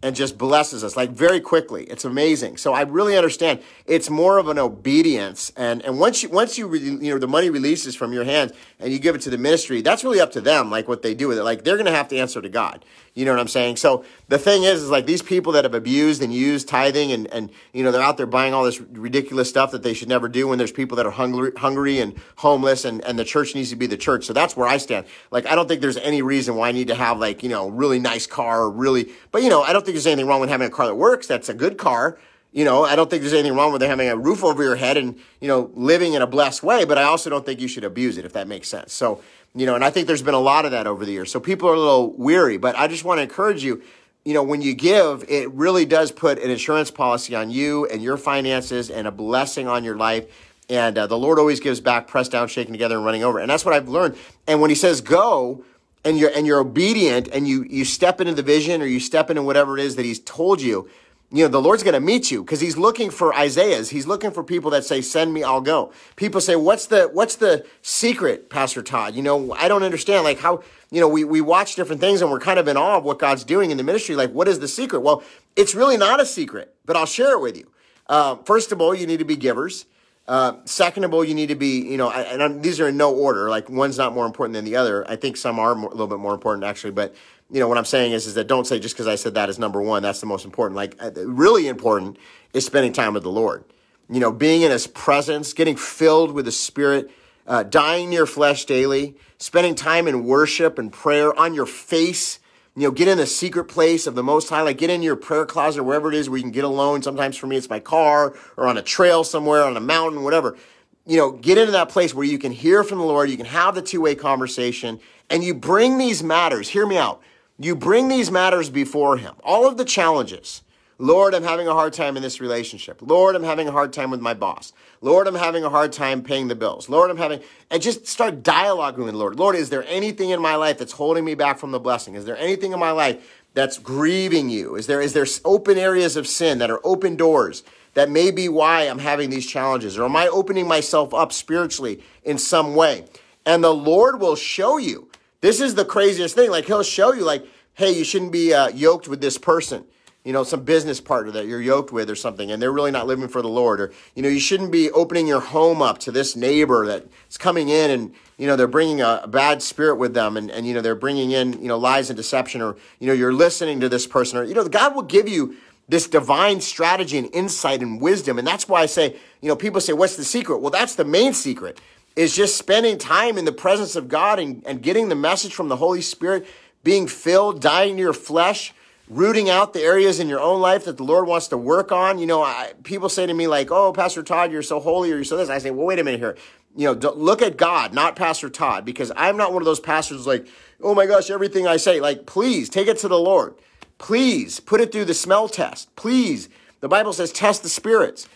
and 0.01 0.15
just 0.15 0.39
blesses 0.39 0.83
us 0.83 0.97
like 0.97 1.11
very 1.11 1.39
quickly. 1.39 1.83
It's 1.83 2.03
amazing. 2.03 2.57
So 2.57 2.73
I 2.73 2.81
really 2.81 3.15
understand. 3.15 3.61
It's 3.85 4.09
more 4.09 4.39
of 4.39 4.47
an 4.47 4.57
obedience, 4.57 5.51
and 5.55 5.83
and 5.83 5.99
once 5.99 6.23
you 6.23 6.29
once 6.29 6.57
you 6.57 6.73
you 6.73 7.13
know 7.13 7.19
the 7.19 7.27
money 7.27 7.51
releases 7.51 7.95
from 7.95 8.11
your 8.11 8.23
hands 8.23 8.53
and 8.79 8.91
you 8.91 8.97
give 8.97 9.13
it 9.13 9.21
to 9.21 9.29
the 9.29 9.37
ministry, 9.37 9.81
that's 9.81 10.03
really 10.03 10.19
up 10.19 10.31
to 10.31 10.41
them. 10.41 10.71
Like 10.71 10.87
what 10.87 11.03
they 11.03 11.13
do 11.13 11.27
with 11.27 11.37
it. 11.37 11.43
Like 11.43 11.63
they're 11.63 11.77
going 11.77 11.85
to 11.85 11.91
have 11.91 12.07
to 12.07 12.17
answer 12.17 12.41
to 12.41 12.49
God. 12.49 12.83
You 13.15 13.23
know 13.23 13.31
what 13.31 13.39
I'm 13.39 13.47
saying? 13.47 13.77
So 13.77 14.03
the 14.27 14.37
thing 14.37 14.63
is, 14.63 14.83
is 14.83 14.89
like 14.89 15.05
these 15.05 15.21
people 15.21 15.53
that 15.53 15.63
have 15.63 15.73
abused 15.73 16.21
and 16.21 16.33
used 16.33 16.67
tithing 16.67 17.13
and, 17.13 17.27
and 17.27 17.49
you 17.71 17.81
know, 17.81 17.89
they're 17.89 18.01
out 18.01 18.17
there 18.17 18.25
buying 18.25 18.53
all 18.53 18.65
this 18.65 18.81
ridiculous 18.81 19.49
stuff 19.49 19.71
that 19.71 19.83
they 19.83 19.93
should 19.93 20.09
never 20.09 20.27
do 20.27 20.49
when 20.49 20.57
there's 20.57 20.73
people 20.73 20.97
that 20.97 21.05
are 21.05 21.11
hungry, 21.11 21.53
hungry 21.55 21.99
and 21.99 22.13
homeless 22.35 22.83
and, 22.83 23.01
and 23.05 23.17
the 23.17 23.23
church 23.23 23.55
needs 23.55 23.69
to 23.69 23.77
be 23.77 23.87
the 23.87 23.95
church. 23.95 24.25
So 24.25 24.33
that's 24.33 24.57
where 24.57 24.67
I 24.67 24.75
stand. 24.75 25.05
Like, 25.31 25.45
I 25.45 25.55
don't 25.55 25.65
think 25.65 25.79
there's 25.79 25.95
any 25.95 26.21
reason 26.21 26.57
why 26.57 26.67
I 26.67 26.71
need 26.73 26.89
to 26.89 26.95
have 26.95 27.17
like, 27.17 27.41
you 27.41 27.47
know, 27.47 27.69
really 27.69 27.99
nice 27.99 28.27
car, 28.27 28.63
or 28.63 28.69
really, 28.69 29.09
but 29.31 29.41
you 29.41 29.49
know, 29.49 29.63
I 29.63 29.71
don't 29.71 29.85
think 29.85 29.95
there's 29.95 30.07
anything 30.07 30.27
wrong 30.27 30.41
with 30.41 30.49
having 30.49 30.67
a 30.67 30.71
car 30.71 30.85
that 30.87 30.95
works. 30.95 31.25
That's 31.25 31.47
a 31.47 31.53
good 31.53 31.77
car. 31.77 32.17
You 32.55 32.63
know, 32.63 32.85
I 32.85 32.95
don't 32.95 33.09
think 33.09 33.21
there's 33.21 33.33
anything 33.33 33.53
wrong 33.53 33.73
with 33.73 33.81
having 33.81 34.07
a 34.07 34.15
roof 34.15 34.41
over 34.41 34.63
your 34.63 34.77
head 34.77 34.95
and, 34.95 35.19
you 35.41 35.49
know, 35.49 35.69
living 35.73 36.13
in 36.13 36.21
a 36.21 36.27
blessed 36.27 36.63
way, 36.63 36.85
but 36.85 36.97
I 36.97 37.03
also 37.03 37.29
don't 37.29 37.45
think 37.45 37.59
you 37.59 37.67
should 37.67 37.83
abuse 37.83 38.17
it, 38.17 38.23
if 38.23 38.31
that 38.31 38.47
makes 38.47 38.69
sense. 38.69 38.93
So, 38.93 39.21
you 39.53 39.65
know, 39.65 39.75
and 39.75 39.83
I 39.83 39.89
think 39.89 40.07
there's 40.07 40.21
been 40.21 40.33
a 40.33 40.39
lot 40.39 40.63
of 40.63 40.71
that 40.71 40.87
over 40.87 41.03
the 41.03 41.11
years. 41.11 41.29
So 41.29 41.41
people 41.41 41.67
are 41.67 41.73
a 41.73 41.77
little 41.77 42.13
weary, 42.13 42.55
but 42.55 42.77
I 42.77 42.87
just 42.87 43.03
want 43.03 43.17
to 43.17 43.23
encourage 43.23 43.61
you, 43.61 43.83
you 44.23 44.33
know, 44.33 44.41
when 44.41 44.61
you 44.61 44.73
give, 44.73 45.25
it 45.27 45.51
really 45.51 45.85
does 45.85 46.13
put 46.13 46.39
an 46.39 46.49
insurance 46.49 46.89
policy 46.89 47.35
on 47.35 47.51
you 47.51 47.87
and 47.87 48.01
your 48.01 48.15
finances 48.15 48.89
and 48.89 49.05
a 49.05 49.11
blessing 49.11 49.67
on 49.67 49.83
your 49.83 49.97
life. 49.97 50.25
And 50.69 50.97
uh, 50.97 51.07
the 51.07 51.17
Lord 51.17 51.39
always 51.39 51.59
gives 51.59 51.81
back, 51.81 52.07
pressed 52.07 52.31
down, 52.31 52.47
shaken 52.47 52.71
together, 52.71 52.95
and 52.95 53.03
running 53.03 53.25
over. 53.25 53.39
And 53.39 53.49
that's 53.49 53.65
what 53.65 53.73
I've 53.73 53.89
learned. 53.89 54.15
And 54.47 54.61
when 54.61 54.69
He 54.69 54.77
says 54.77 55.01
go, 55.01 55.65
and 56.05 56.17
you're 56.17 56.31
and 56.33 56.47
you're 56.47 56.59
obedient, 56.59 57.27
and 57.33 57.47
you 57.47 57.63
you 57.63 57.83
step 57.83 58.21
into 58.21 58.33
the 58.33 58.43
vision 58.43 58.81
or 58.81 58.85
you 58.85 58.99
step 58.99 59.29
into 59.29 59.43
whatever 59.43 59.77
it 59.77 59.83
is 59.83 59.95
that 59.97 60.05
He's 60.05 60.19
told 60.19 60.61
you, 60.61 60.89
you 61.31 61.43
know, 61.43 61.47
the 61.49 61.61
Lord's 61.61 61.83
going 61.83 61.95
to 61.95 61.99
meet 61.99 62.31
you 62.31 62.43
because 62.43 62.61
he's 62.61 62.77
looking 62.77 63.09
for 63.09 63.33
Isaiahs. 63.33 63.89
He's 63.89 64.07
looking 64.07 64.31
for 64.31 64.43
people 64.43 64.71
that 64.71 64.85
say, 64.85 65.01
send 65.01 65.33
me, 65.33 65.43
I'll 65.43 65.61
go. 65.61 65.91
People 66.15 66.39
say, 66.39 66.55
what's 66.55 66.85
the, 66.85 67.09
what's 67.11 67.35
the 67.35 67.65
secret, 67.81 68.49
Pastor 68.49 68.81
Todd? 68.81 69.15
You 69.15 69.23
know, 69.23 69.53
I 69.53 69.67
don't 69.67 69.83
understand. 69.83 70.23
Like 70.23 70.39
how, 70.39 70.63
you 70.91 71.01
know, 71.01 71.07
we, 71.07 71.23
we 71.23 71.41
watch 71.41 71.75
different 71.75 71.99
things 71.99 72.21
and 72.21 72.29
we're 72.29 72.39
kind 72.39 72.59
of 72.59 72.67
in 72.67 72.77
awe 72.77 72.97
of 72.97 73.03
what 73.03 73.19
God's 73.19 73.43
doing 73.43 73.71
in 73.71 73.77
the 73.77 73.83
ministry. 73.83 74.15
Like, 74.15 74.31
what 74.31 74.47
is 74.47 74.59
the 74.59 74.67
secret? 74.67 74.99
Well, 74.99 75.23
it's 75.55 75.73
really 75.73 75.97
not 75.97 76.21
a 76.21 76.25
secret, 76.25 76.75
but 76.85 76.95
I'll 76.95 77.05
share 77.05 77.33
it 77.33 77.41
with 77.41 77.57
you. 77.57 77.71
Uh, 78.07 78.35
first 78.45 78.71
of 78.71 78.79
all, 78.79 78.93
you 78.93 79.07
need 79.07 79.19
to 79.19 79.25
be 79.25 79.35
givers. 79.35 79.85
Uh, 80.27 80.53
second 80.65 81.03
of 81.03 81.13
all, 81.13 81.23
you 81.23 81.35
need 81.35 81.49
to 81.49 81.55
be, 81.55 81.81
you 81.81 81.97
know, 81.97 82.09
and 82.09 82.41
I'm, 82.41 82.61
these 82.61 82.79
are 82.79 82.87
in 82.87 82.97
no 82.97 83.13
order. 83.13 83.49
Like 83.49 83.69
one's 83.69 83.97
not 83.97 84.13
more 84.13 84.25
important 84.25 84.53
than 84.53 84.65
the 84.65 84.75
other. 84.75 85.07
I 85.09 85.15
think 85.15 85.37
some 85.37 85.59
are 85.59 85.75
more, 85.75 85.89
a 85.89 85.93
little 85.93 86.07
bit 86.07 86.19
more 86.19 86.33
important 86.33 86.63
actually, 86.63 86.91
but 86.91 87.13
you 87.51 87.59
know 87.59 87.67
what 87.67 87.77
I'm 87.77 87.85
saying 87.85 88.13
is, 88.13 88.25
is 88.25 88.33
that 88.33 88.47
don't 88.47 88.65
say 88.65 88.79
just 88.79 88.95
because 88.95 89.07
I 89.07 89.15
said 89.15 89.35
that 89.35 89.49
is 89.49 89.59
number 89.59 89.81
one. 89.81 90.01
That's 90.01 90.19
the 90.19 90.25
most 90.25 90.45
important. 90.45 90.75
Like 90.75 90.95
uh, 90.99 91.11
really 91.27 91.67
important 91.67 92.17
is 92.53 92.65
spending 92.65 92.91
time 92.91 93.13
with 93.13 93.23
the 93.23 93.29
Lord. 93.29 93.63
You 94.09 94.19
know, 94.19 94.31
being 94.31 94.63
in 94.63 94.71
His 94.71 94.87
presence, 94.87 95.53
getting 95.53 95.75
filled 95.75 96.31
with 96.31 96.45
the 96.45 96.51
Spirit, 96.51 97.11
uh, 97.45 97.61
dying 97.63 98.11
your 98.11 98.25
flesh 98.25 98.65
daily, 98.65 99.15
spending 99.37 99.75
time 99.75 100.07
in 100.07 100.25
worship 100.25 100.79
and 100.79 100.91
prayer 100.91 101.37
on 101.37 101.53
your 101.53 101.67
face 101.67 102.39
you 102.75 102.83
know, 102.83 102.91
get 102.91 103.07
in 103.07 103.17
the 103.17 103.25
secret 103.25 103.65
place 103.65 104.05
of 104.05 104.15
the 104.15 104.23
Most 104.23 104.49
High, 104.49 104.61
like 104.61 104.77
get 104.77 104.89
in 104.89 105.01
your 105.01 105.15
prayer 105.15 105.45
closet 105.45 105.83
wherever 105.83 106.09
it 106.09 106.15
is 106.15 106.29
where 106.29 106.37
you 106.37 106.43
can 106.43 106.51
get 106.51 106.65
alone. 106.65 107.01
Sometimes 107.01 107.37
for 107.37 107.47
me, 107.47 107.55
it's 107.55 107.69
my 107.69 107.79
car 107.79 108.35
or 108.57 108.67
on 108.67 108.77
a 108.77 108.81
trail 108.81 109.23
somewhere, 109.23 109.63
on 109.63 109.77
a 109.77 109.81
mountain, 109.81 110.23
whatever. 110.23 110.57
You 111.05 111.17
know, 111.17 111.31
get 111.31 111.57
into 111.57 111.71
that 111.71 111.89
place 111.89 112.13
where 112.13 112.25
you 112.25 112.37
can 112.37 112.51
hear 112.51 112.83
from 112.83 112.97
the 112.97 113.05
Lord, 113.05 113.29
you 113.29 113.37
can 113.37 113.45
have 113.45 113.75
the 113.75 113.81
two 113.81 114.01
way 114.01 114.15
conversation, 114.15 114.99
and 115.29 115.43
you 115.43 115.53
bring 115.53 115.97
these 115.97 116.21
matters, 116.21 116.69
hear 116.69 116.85
me 116.85 116.97
out, 116.97 117.21
you 117.57 117.75
bring 117.75 118.09
these 118.09 118.29
matters 118.29 118.69
before 118.69 119.17
Him. 119.17 119.35
All 119.43 119.67
of 119.67 119.77
the 119.77 119.85
challenges, 119.85 120.61
Lord, 120.97 121.33
I'm 121.35 121.43
having 121.43 121.67
a 121.67 121.73
hard 121.73 121.91
time 121.91 122.15
in 122.15 122.23
this 122.23 122.39
relationship. 122.39 123.01
Lord, 123.01 123.35
I'm 123.35 123.43
having 123.43 123.67
a 123.67 123.71
hard 123.71 123.91
time 123.91 124.11
with 124.11 124.21
my 124.21 124.33
boss. 124.33 124.71
Lord, 125.01 125.27
I'm 125.27 125.35
having 125.35 125.65
a 125.65 125.69
hard 125.69 125.91
time 125.91 126.21
paying 126.21 126.47
the 126.47 126.55
bills. 126.55 126.87
Lord, 126.87 127.11
I'm 127.11 127.17
having, 127.17 127.41
and 127.69 127.81
just 127.81 128.07
start 128.07 128.43
dialoguing 128.43 128.99
with 128.99 129.11
the 129.11 129.17
Lord. 129.17 129.37
Lord, 129.37 129.57
is 129.57 129.69
there 129.69 129.83
anything 129.87 130.29
in 130.29 130.41
my 130.41 130.55
life 130.55 130.77
that's 130.77 130.93
holding 130.93 131.25
me 131.25 131.35
back 131.35 131.59
from 131.59 131.71
the 131.71 131.81
blessing? 131.81 132.15
Is 132.15 132.23
there 132.23 132.37
anything 132.37 132.71
in 132.71 132.79
my 132.79 132.91
life 132.91 133.43
that's 133.53 133.77
grieving 133.77 134.49
you? 134.49 134.75
Is 134.75 134.87
there, 134.87 135.01
is 135.01 135.11
there 135.11 135.25
open 135.43 135.77
areas 135.77 136.15
of 136.15 136.27
sin 136.27 136.59
that 136.59 136.71
are 136.71 136.79
open 136.85 137.17
doors 137.17 137.63
that 137.93 138.09
may 138.09 138.31
be 138.31 138.47
why 138.47 138.83
I'm 138.83 138.99
having 138.99 139.29
these 139.29 139.45
challenges? 139.45 139.97
Or 139.97 140.05
am 140.05 140.15
I 140.15 140.29
opening 140.29 140.65
myself 140.65 141.13
up 141.13 141.33
spiritually 141.33 142.01
in 142.23 142.37
some 142.37 142.73
way? 142.73 143.05
And 143.45 143.61
the 143.61 143.73
Lord 143.73 144.21
will 144.21 144.37
show 144.37 144.77
you. 144.77 145.09
This 145.41 145.59
is 145.59 145.75
the 145.75 145.85
craziest 145.85 146.35
thing. 146.35 146.51
Like, 146.51 146.65
He'll 146.65 146.83
show 146.83 147.11
you, 147.11 147.25
like, 147.25 147.45
hey, 147.73 147.91
you 147.91 148.05
shouldn't 148.05 148.31
be 148.31 148.53
uh, 148.53 148.69
yoked 148.69 149.09
with 149.09 149.19
this 149.19 149.37
person 149.37 149.83
you 150.25 150.33
know, 150.33 150.43
some 150.43 150.63
business 150.63 150.99
partner 150.99 151.31
that 151.31 151.45
you're 151.45 151.61
yoked 151.61 151.93
with 151.93 152.09
or 152.09 152.15
something, 152.15 152.51
and 152.51 152.61
they're 152.61 152.71
really 152.71 152.91
not 152.91 153.05
living 153.05 153.27
for 153.27 153.43
the 153.43 153.47
Lord. 153.47 153.79
Or, 153.79 153.93
you 154.15 154.23
know, 154.23 154.27
you 154.27 154.39
shouldn't 154.39 154.71
be 154.71 154.89
opening 154.91 155.27
your 155.27 155.39
home 155.39 155.83
up 155.83 155.99
to 155.99 156.11
this 156.11 156.35
neighbor 156.35 156.85
that's 156.87 157.37
coming 157.37 157.69
in 157.69 157.91
and, 157.91 158.13
you 158.37 158.47
know, 158.47 158.55
they're 158.55 158.67
bringing 158.67 159.01
a, 159.01 159.21
a 159.23 159.27
bad 159.27 159.61
spirit 159.61 159.95
with 159.95 160.15
them 160.15 160.35
and, 160.35 160.49
and, 160.49 160.65
you 160.65 160.73
know, 160.73 160.81
they're 160.81 160.95
bringing 160.95 161.31
in, 161.31 161.53
you 161.61 161.67
know, 161.67 161.77
lies 161.77 162.09
and 162.09 162.17
deception 162.17 162.61
or, 162.61 162.75
you 162.99 163.07
know, 163.07 163.13
you're 163.13 163.31
listening 163.31 163.79
to 163.79 163.87
this 163.87 164.07
person 164.07 164.39
or, 164.39 164.43
you 164.43 164.55
know, 164.55 164.67
God 164.67 164.95
will 164.95 165.03
give 165.03 165.29
you 165.29 165.55
this 165.87 166.07
divine 166.07 166.59
strategy 166.59 167.19
and 167.19 167.29
insight 167.31 167.81
and 167.81 168.01
wisdom. 168.01 168.39
And 168.39 168.47
that's 168.47 168.67
why 168.67 168.81
I 168.81 168.87
say, 168.87 169.15
you 169.41 169.47
know, 169.47 169.55
people 169.55 169.79
say, 169.79 169.93
what's 169.93 170.15
the 170.15 170.23
secret? 170.23 170.57
Well, 170.57 170.71
that's 170.71 170.95
the 170.95 171.05
main 171.05 171.33
secret 171.33 171.79
is 172.15 172.35
just 172.35 172.57
spending 172.57 172.97
time 172.97 173.37
in 173.37 173.45
the 173.45 173.51
presence 173.51 173.95
of 173.95 174.07
God 174.07 174.39
and, 174.39 174.63
and 174.65 174.81
getting 174.81 175.09
the 175.09 175.15
message 175.15 175.53
from 175.53 175.67
the 175.67 175.75
Holy 175.75 176.01
Spirit, 176.01 176.47
being 176.83 177.07
filled, 177.07 177.61
dying 177.61 177.97
to 177.97 178.01
your 178.01 178.13
flesh, 178.13 178.73
rooting 179.09 179.49
out 179.49 179.73
the 179.73 179.81
areas 179.81 180.19
in 180.19 180.27
your 180.27 180.39
own 180.39 180.61
life 180.61 180.85
that 180.85 180.97
the 180.97 181.03
Lord 181.03 181.27
wants 181.27 181.47
to 181.49 181.57
work 181.57 181.91
on. 181.91 182.17
You 182.17 182.25
know, 182.25 182.41
I, 182.41 182.73
people 182.83 183.09
say 183.09 183.25
to 183.25 183.33
me 183.33 183.47
like, 183.47 183.71
"Oh, 183.71 183.93
Pastor 183.93 184.23
Todd, 184.23 184.51
you're 184.51 184.61
so 184.61 184.79
holy 184.79 185.11
or 185.11 185.15
you're 185.15 185.23
so 185.23 185.37
this." 185.37 185.49
I 185.49 185.57
say, 185.59 185.71
"Well, 185.71 185.85
wait 185.85 185.99
a 185.99 186.03
minute 186.03 186.19
here. 186.19 186.37
You 186.75 186.93
know, 186.93 187.09
look 187.11 187.41
at 187.41 187.55
God, 187.55 187.93
not 187.93 188.15
Pastor 188.15 188.49
Todd, 188.49 188.83
because 188.83 189.11
I'm 189.15 189.37
not 189.37 189.53
one 189.53 189.61
of 189.61 189.65
those 189.65 189.79
pastors 189.79 190.27
like, 190.27 190.45
oh 190.81 190.93
my 190.93 191.05
gosh, 191.05 191.29
everything 191.29 191.67
I 191.67 191.77
say. 191.77 191.99
Like, 191.99 192.25
please 192.25 192.69
take 192.69 192.87
it 192.87 192.97
to 192.99 193.07
the 193.07 193.19
Lord. 193.19 193.55
Please 193.97 194.59
put 194.59 194.81
it 194.81 194.91
through 194.91 195.05
the 195.05 195.13
smell 195.13 195.47
test. 195.47 195.95
Please, 195.95 196.49
the 196.81 196.89
Bible 196.89 197.13
says, 197.13 197.31
test 197.31 197.63
the 197.63 197.69
spirits. 197.69 198.27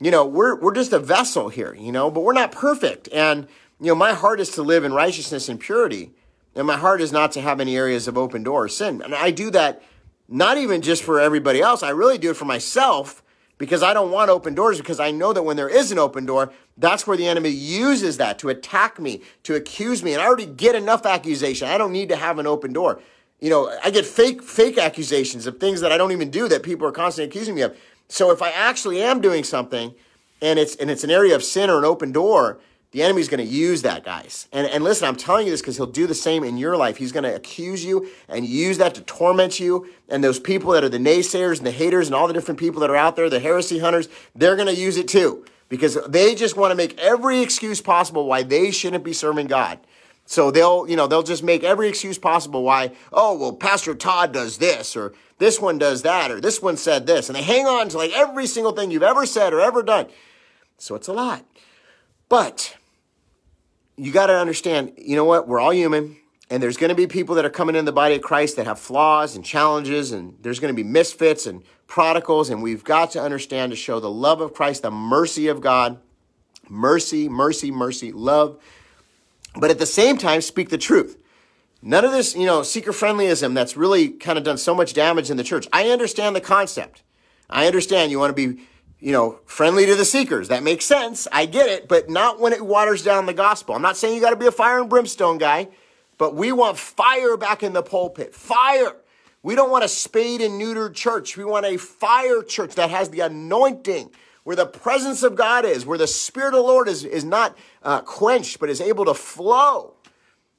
You 0.00 0.10
know, 0.10 0.24
we're 0.24 0.58
we're 0.58 0.74
just 0.74 0.92
a 0.92 0.98
vessel 0.98 1.48
here. 1.48 1.74
You 1.74 1.92
know, 1.92 2.10
but 2.10 2.20
we're 2.20 2.32
not 2.32 2.52
perfect. 2.52 3.08
And 3.12 3.48
you 3.80 3.88
know, 3.88 3.94
my 3.94 4.12
heart 4.12 4.40
is 4.40 4.50
to 4.50 4.62
live 4.62 4.84
in 4.84 4.92
righteousness 4.92 5.48
and 5.48 5.58
purity, 5.58 6.12
and 6.54 6.66
my 6.66 6.76
heart 6.76 7.00
is 7.00 7.12
not 7.12 7.32
to 7.32 7.40
have 7.40 7.60
any 7.60 7.76
areas 7.76 8.08
of 8.08 8.16
open 8.16 8.42
door 8.42 8.68
sin. 8.68 9.02
And 9.02 9.14
I 9.14 9.30
do 9.30 9.50
that 9.50 9.82
not 10.30 10.56
even 10.56 10.80
just 10.80 11.02
for 11.02 11.20
everybody 11.20 11.60
else. 11.60 11.82
I 11.82 11.90
really 11.90 12.16
do 12.16 12.30
it 12.30 12.36
for 12.36 12.44
myself 12.44 13.22
because 13.58 13.82
I 13.82 13.92
don't 13.92 14.10
want 14.10 14.30
open 14.30 14.54
doors 14.54 14.78
because 14.78 15.00
I 15.00 15.10
know 15.10 15.32
that 15.32 15.42
when 15.42 15.56
there 15.56 15.68
is 15.68 15.92
an 15.92 15.98
open 15.98 16.24
door, 16.24 16.52
that's 16.78 17.06
where 17.06 17.16
the 17.16 17.26
enemy 17.26 17.50
uses 17.50 18.16
that 18.16 18.38
to 18.38 18.48
attack 18.48 18.98
me, 18.98 19.22
to 19.42 19.56
accuse 19.56 20.02
me. 20.02 20.14
And 20.14 20.22
I 20.22 20.26
already 20.26 20.46
get 20.46 20.74
enough 20.74 21.04
accusation. 21.04 21.68
I 21.68 21.76
don't 21.76 21.92
need 21.92 22.08
to 22.08 22.16
have 22.16 22.38
an 22.38 22.46
open 22.46 22.72
door. 22.72 23.02
You 23.40 23.50
know, 23.50 23.76
I 23.82 23.90
get 23.90 24.06
fake 24.06 24.42
fake 24.42 24.78
accusations 24.78 25.46
of 25.46 25.58
things 25.58 25.80
that 25.80 25.90
I 25.92 25.98
don't 25.98 26.12
even 26.12 26.30
do 26.30 26.48
that 26.48 26.62
people 26.62 26.86
are 26.86 26.92
constantly 26.92 27.28
accusing 27.28 27.54
me 27.54 27.62
of. 27.62 27.76
So 28.08 28.30
if 28.30 28.40
I 28.40 28.50
actually 28.50 29.02
am 29.02 29.20
doing 29.20 29.44
something 29.44 29.94
and 30.40 30.58
it's 30.58 30.76
and 30.76 30.90
it's 30.90 31.04
an 31.04 31.10
area 31.10 31.34
of 31.34 31.42
sin 31.42 31.70
or 31.70 31.78
an 31.78 31.84
open 31.84 32.12
door, 32.12 32.60
the 32.92 33.02
enemy's 33.02 33.28
going 33.28 33.46
to 33.46 33.52
use 33.52 33.82
that, 33.82 34.04
guys. 34.04 34.48
And, 34.52 34.66
and 34.66 34.82
listen, 34.82 35.06
I'm 35.06 35.16
telling 35.16 35.46
you 35.46 35.52
this 35.52 35.60
because 35.60 35.76
he'll 35.76 35.86
do 35.86 36.08
the 36.08 36.14
same 36.14 36.42
in 36.42 36.58
your 36.58 36.76
life. 36.76 36.96
He's 36.96 37.12
going 37.12 37.24
to 37.24 37.34
accuse 37.34 37.84
you 37.84 38.10
and 38.28 38.44
use 38.44 38.78
that 38.78 38.96
to 38.96 39.02
torment 39.02 39.60
you. 39.60 39.88
And 40.08 40.24
those 40.24 40.40
people 40.40 40.72
that 40.72 40.82
are 40.82 40.88
the 40.88 40.98
naysayers 40.98 41.58
and 41.58 41.66
the 41.66 41.70
haters 41.70 42.08
and 42.08 42.14
all 42.14 42.26
the 42.26 42.34
different 42.34 42.58
people 42.58 42.80
that 42.80 42.90
are 42.90 42.96
out 42.96 43.14
there, 43.14 43.30
the 43.30 43.38
heresy 43.38 43.78
hunters, 43.78 44.08
they're 44.34 44.56
going 44.56 44.66
to 44.66 44.74
use 44.74 44.96
it 44.96 45.06
too 45.06 45.44
because 45.68 45.96
they 46.08 46.34
just 46.34 46.56
want 46.56 46.72
to 46.72 46.74
make 46.74 46.98
every 46.98 47.40
excuse 47.40 47.80
possible 47.80 48.26
why 48.26 48.42
they 48.42 48.70
shouldn't 48.70 49.04
be 49.04 49.12
serving 49.12 49.46
God. 49.46 49.78
So 50.26 50.50
they'll, 50.50 50.88
you 50.88 50.96
know, 50.96 51.06
they'll 51.06 51.22
just 51.22 51.42
make 51.42 51.64
every 51.64 51.88
excuse 51.88 52.18
possible 52.18 52.62
why, 52.62 52.92
oh, 53.12 53.36
well, 53.36 53.52
Pastor 53.52 53.94
Todd 53.94 54.32
does 54.32 54.58
this 54.58 54.96
or 54.96 55.14
this 55.38 55.60
one 55.60 55.78
does 55.78 56.02
that 56.02 56.30
or 56.30 56.40
this 56.40 56.60
one 56.60 56.76
said 56.76 57.06
this. 57.06 57.28
And 57.28 57.36
they 57.36 57.42
hang 57.42 57.66
on 57.66 57.88
to 57.88 57.96
like 57.96 58.12
every 58.12 58.46
single 58.46 58.72
thing 58.72 58.90
you've 58.90 59.02
ever 59.02 59.26
said 59.26 59.52
or 59.52 59.60
ever 59.60 59.82
done. 59.82 60.06
So 60.76 60.94
it's 60.94 61.08
a 61.08 61.12
lot. 61.12 61.44
But 62.28 62.76
you 64.00 64.12
got 64.12 64.26
to 64.26 64.34
understand, 64.34 64.94
you 64.96 65.14
know 65.14 65.26
what? 65.26 65.46
We're 65.46 65.60
all 65.60 65.74
human. 65.74 66.16
And 66.48 66.62
there's 66.62 66.78
going 66.78 66.88
to 66.88 66.94
be 66.94 67.06
people 67.06 67.34
that 67.36 67.44
are 67.44 67.50
coming 67.50 67.76
in 67.76 67.84
the 67.84 67.92
body 67.92 68.16
of 68.16 68.22
Christ 68.22 68.56
that 68.56 68.66
have 68.66 68.78
flaws 68.80 69.36
and 69.36 69.44
challenges, 69.44 70.10
and 70.10 70.36
there's 70.40 70.58
going 70.58 70.74
to 70.74 70.76
be 70.76 70.88
misfits 70.88 71.46
and 71.46 71.62
prodigals. 71.86 72.50
And 72.50 72.62
we've 72.62 72.82
got 72.82 73.10
to 73.12 73.22
understand 73.22 73.70
to 73.70 73.76
show 73.76 74.00
the 74.00 74.10
love 74.10 74.40
of 74.40 74.54
Christ, 74.54 74.82
the 74.82 74.90
mercy 74.90 75.48
of 75.48 75.60
God, 75.60 75.98
mercy, 76.68 77.28
mercy, 77.28 77.70
mercy, 77.70 78.10
love. 78.10 78.58
But 79.54 79.70
at 79.70 79.78
the 79.78 79.86
same 79.86 80.16
time, 80.16 80.40
speak 80.40 80.70
the 80.70 80.78
truth. 80.78 81.22
None 81.82 82.04
of 82.04 82.10
this, 82.10 82.34
you 82.34 82.46
know, 82.46 82.62
seeker 82.62 82.92
friendlyism 82.92 83.54
that's 83.54 83.76
really 83.76 84.08
kind 84.08 84.38
of 84.38 84.44
done 84.44 84.58
so 84.58 84.74
much 84.74 84.92
damage 84.92 85.30
in 85.30 85.36
the 85.36 85.44
church. 85.44 85.68
I 85.72 85.90
understand 85.90 86.34
the 86.34 86.40
concept. 86.40 87.02
I 87.48 87.66
understand 87.66 88.10
you 88.10 88.18
want 88.18 88.34
to 88.34 88.48
be 88.48 88.62
you 89.00 89.12
know, 89.12 89.40
friendly 89.46 89.86
to 89.86 89.94
the 89.94 90.04
seekers. 90.04 90.48
That 90.48 90.62
makes 90.62 90.84
sense. 90.84 91.26
I 91.32 91.46
get 91.46 91.68
it, 91.68 91.88
but 91.88 92.10
not 92.10 92.38
when 92.38 92.52
it 92.52 92.64
waters 92.64 93.02
down 93.02 93.26
the 93.26 93.34
gospel. 93.34 93.74
I'm 93.74 93.82
not 93.82 93.96
saying 93.96 94.14
you 94.14 94.20
got 94.20 94.30
to 94.30 94.36
be 94.36 94.46
a 94.46 94.52
fire 94.52 94.80
and 94.80 94.90
brimstone 94.90 95.38
guy, 95.38 95.68
but 96.18 96.34
we 96.34 96.52
want 96.52 96.78
fire 96.78 97.36
back 97.36 97.62
in 97.62 97.72
the 97.72 97.82
pulpit. 97.82 98.34
Fire. 98.34 98.96
We 99.42 99.54
don't 99.54 99.70
want 99.70 99.84
a 99.84 99.88
spayed 99.88 100.42
and 100.42 100.60
neutered 100.60 100.94
church. 100.94 101.36
We 101.36 101.44
want 101.44 101.64
a 101.64 101.78
fire 101.78 102.42
church 102.42 102.74
that 102.74 102.90
has 102.90 103.08
the 103.08 103.20
anointing, 103.20 104.10
where 104.44 104.56
the 104.56 104.66
presence 104.66 105.22
of 105.22 105.34
God 105.34 105.64
is, 105.64 105.86
where 105.86 105.96
the 105.96 106.06
Spirit 106.06 106.48
of 106.48 106.54
the 106.54 106.62
Lord 106.62 106.88
is, 106.88 107.04
is 107.04 107.24
not 107.24 107.56
uh, 107.82 108.02
quenched, 108.02 108.60
but 108.60 108.68
is 108.68 108.82
able 108.82 109.06
to 109.06 109.14
flow. 109.14 109.94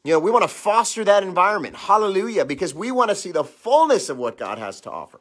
You 0.03 0.13
know, 0.13 0.19
we 0.19 0.31
want 0.31 0.41
to 0.41 0.47
foster 0.47 1.03
that 1.03 1.21
environment. 1.21 1.75
Hallelujah. 1.75 2.43
Because 2.43 2.73
we 2.73 2.89
want 2.91 3.09
to 3.09 3.15
see 3.15 3.31
the 3.31 3.43
fullness 3.43 4.09
of 4.09 4.17
what 4.17 4.35
God 4.35 4.57
has 4.57 4.81
to 4.81 4.91
offer. 4.91 5.19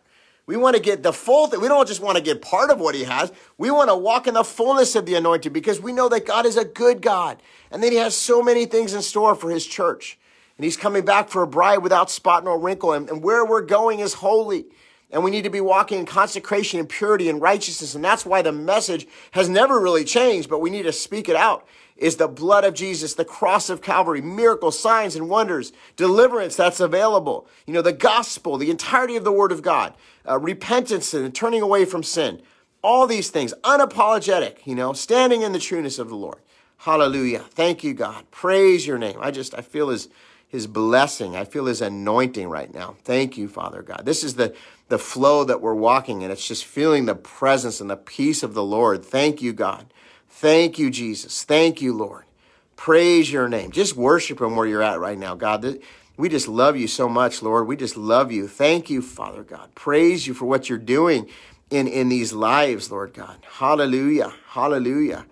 We 0.50 0.56
want 0.56 0.74
to 0.74 0.82
get 0.82 1.04
the 1.04 1.12
full 1.12 1.46
thing. 1.46 1.60
We 1.60 1.68
don't 1.68 1.86
just 1.86 2.02
want 2.02 2.16
to 2.16 2.20
get 2.20 2.42
part 2.42 2.70
of 2.70 2.80
what 2.80 2.96
he 2.96 3.04
has. 3.04 3.32
We 3.56 3.70
want 3.70 3.88
to 3.88 3.94
walk 3.94 4.26
in 4.26 4.34
the 4.34 4.42
fullness 4.42 4.96
of 4.96 5.06
the 5.06 5.14
anointing 5.14 5.52
because 5.52 5.80
we 5.80 5.92
know 5.92 6.08
that 6.08 6.26
God 6.26 6.44
is 6.44 6.56
a 6.56 6.64
good 6.64 7.02
God 7.02 7.40
and 7.70 7.80
that 7.84 7.92
he 7.92 7.98
has 7.98 8.16
so 8.16 8.42
many 8.42 8.66
things 8.66 8.92
in 8.92 9.00
store 9.00 9.36
for 9.36 9.48
his 9.48 9.64
church. 9.64 10.18
And 10.58 10.64
he's 10.64 10.76
coming 10.76 11.04
back 11.04 11.28
for 11.28 11.44
a 11.44 11.46
bride 11.46 11.84
without 11.84 12.10
spot 12.10 12.42
nor 12.42 12.58
wrinkle. 12.58 12.92
And, 12.92 13.08
and 13.08 13.22
where 13.22 13.46
we're 13.46 13.62
going 13.62 14.00
is 14.00 14.14
holy. 14.14 14.64
And 15.12 15.24
we 15.24 15.30
need 15.30 15.44
to 15.44 15.50
be 15.50 15.60
walking 15.60 15.98
in 15.98 16.06
consecration 16.06 16.78
and 16.78 16.88
purity 16.88 17.28
and 17.28 17.42
righteousness. 17.42 17.94
And 17.94 18.04
that's 18.04 18.24
why 18.24 18.42
the 18.42 18.52
message 18.52 19.08
has 19.32 19.48
never 19.48 19.80
really 19.80 20.04
changed, 20.04 20.48
but 20.48 20.60
we 20.60 20.70
need 20.70 20.84
to 20.84 20.92
speak 20.92 21.28
it 21.28 21.36
out 21.36 21.66
is 22.00 22.16
the 22.16 22.26
blood 22.26 22.64
of 22.64 22.74
Jesus, 22.74 23.14
the 23.14 23.24
cross 23.24 23.68
of 23.68 23.82
Calvary, 23.82 24.22
miracles, 24.22 24.78
signs, 24.78 25.14
and 25.14 25.28
wonders, 25.28 25.70
deliverance 25.96 26.56
that's 26.56 26.80
available. 26.80 27.46
You 27.66 27.74
know, 27.74 27.82
the 27.82 27.92
gospel, 27.92 28.56
the 28.56 28.70
entirety 28.70 29.16
of 29.16 29.24
the 29.24 29.32
Word 29.32 29.52
of 29.52 29.62
God, 29.62 29.94
uh, 30.26 30.38
repentance 30.38 31.12
and 31.12 31.34
turning 31.34 31.60
away 31.60 31.84
from 31.84 32.02
sin. 32.02 32.40
All 32.82 33.06
these 33.06 33.28
things, 33.28 33.52
unapologetic, 33.62 34.66
you 34.66 34.74
know, 34.74 34.94
standing 34.94 35.42
in 35.42 35.52
the 35.52 35.58
trueness 35.58 35.98
of 35.98 36.08
the 36.08 36.16
Lord. 36.16 36.38
Hallelujah. 36.78 37.40
Thank 37.40 37.84
you, 37.84 37.92
God. 37.92 38.30
Praise 38.30 38.86
your 38.86 38.96
name. 38.96 39.18
I 39.20 39.30
just, 39.30 39.54
I 39.54 39.60
feel 39.60 39.90
his, 39.90 40.08
his 40.48 40.66
blessing. 40.66 41.36
I 41.36 41.44
feel 41.44 41.66
his 41.66 41.82
anointing 41.82 42.48
right 42.48 42.72
now. 42.72 42.96
Thank 43.04 43.36
you, 43.36 43.48
Father 43.48 43.82
God. 43.82 44.04
This 44.06 44.24
is 44.24 44.36
the, 44.36 44.54
the 44.90 44.98
flow 44.98 45.44
that 45.44 45.60
we're 45.60 45.72
walking 45.72 46.22
in. 46.22 46.32
It's 46.32 46.46
just 46.46 46.64
feeling 46.64 47.06
the 47.06 47.14
presence 47.14 47.80
and 47.80 47.88
the 47.88 47.96
peace 47.96 48.42
of 48.42 48.54
the 48.54 48.62
Lord. 48.62 49.04
Thank 49.04 49.40
you, 49.40 49.52
God. 49.52 49.86
Thank 50.28 50.80
you, 50.80 50.90
Jesus. 50.90 51.44
Thank 51.44 51.80
you, 51.80 51.96
Lord. 51.96 52.24
Praise 52.74 53.30
your 53.30 53.48
name. 53.48 53.70
Just 53.70 53.94
worship 53.96 54.40
Him 54.40 54.56
where 54.56 54.66
you're 54.66 54.82
at 54.82 54.98
right 54.98 55.16
now, 55.16 55.36
God. 55.36 55.78
We 56.16 56.28
just 56.28 56.48
love 56.48 56.76
you 56.76 56.88
so 56.88 57.08
much, 57.08 57.40
Lord. 57.40 57.68
We 57.68 57.76
just 57.76 57.96
love 57.96 58.32
you. 58.32 58.48
Thank 58.48 58.90
you, 58.90 59.00
Father 59.00 59.44
God. 59.44 59.72
Praise 59.76 60.26
you 60.26 60.34
for 60.34 60.46
what 60.46 60.68
you're 60.68 60.76
doing 60.76 61.28
in, 61.70 61.86
in 61.86 62.08
these 62.08 62.32
lives, 62.32 62.90
Lord 62.90 63.14
God. 63.14 63.36
Hallelujah. 63.58 64.32
Hallelujah. 64.48 65.24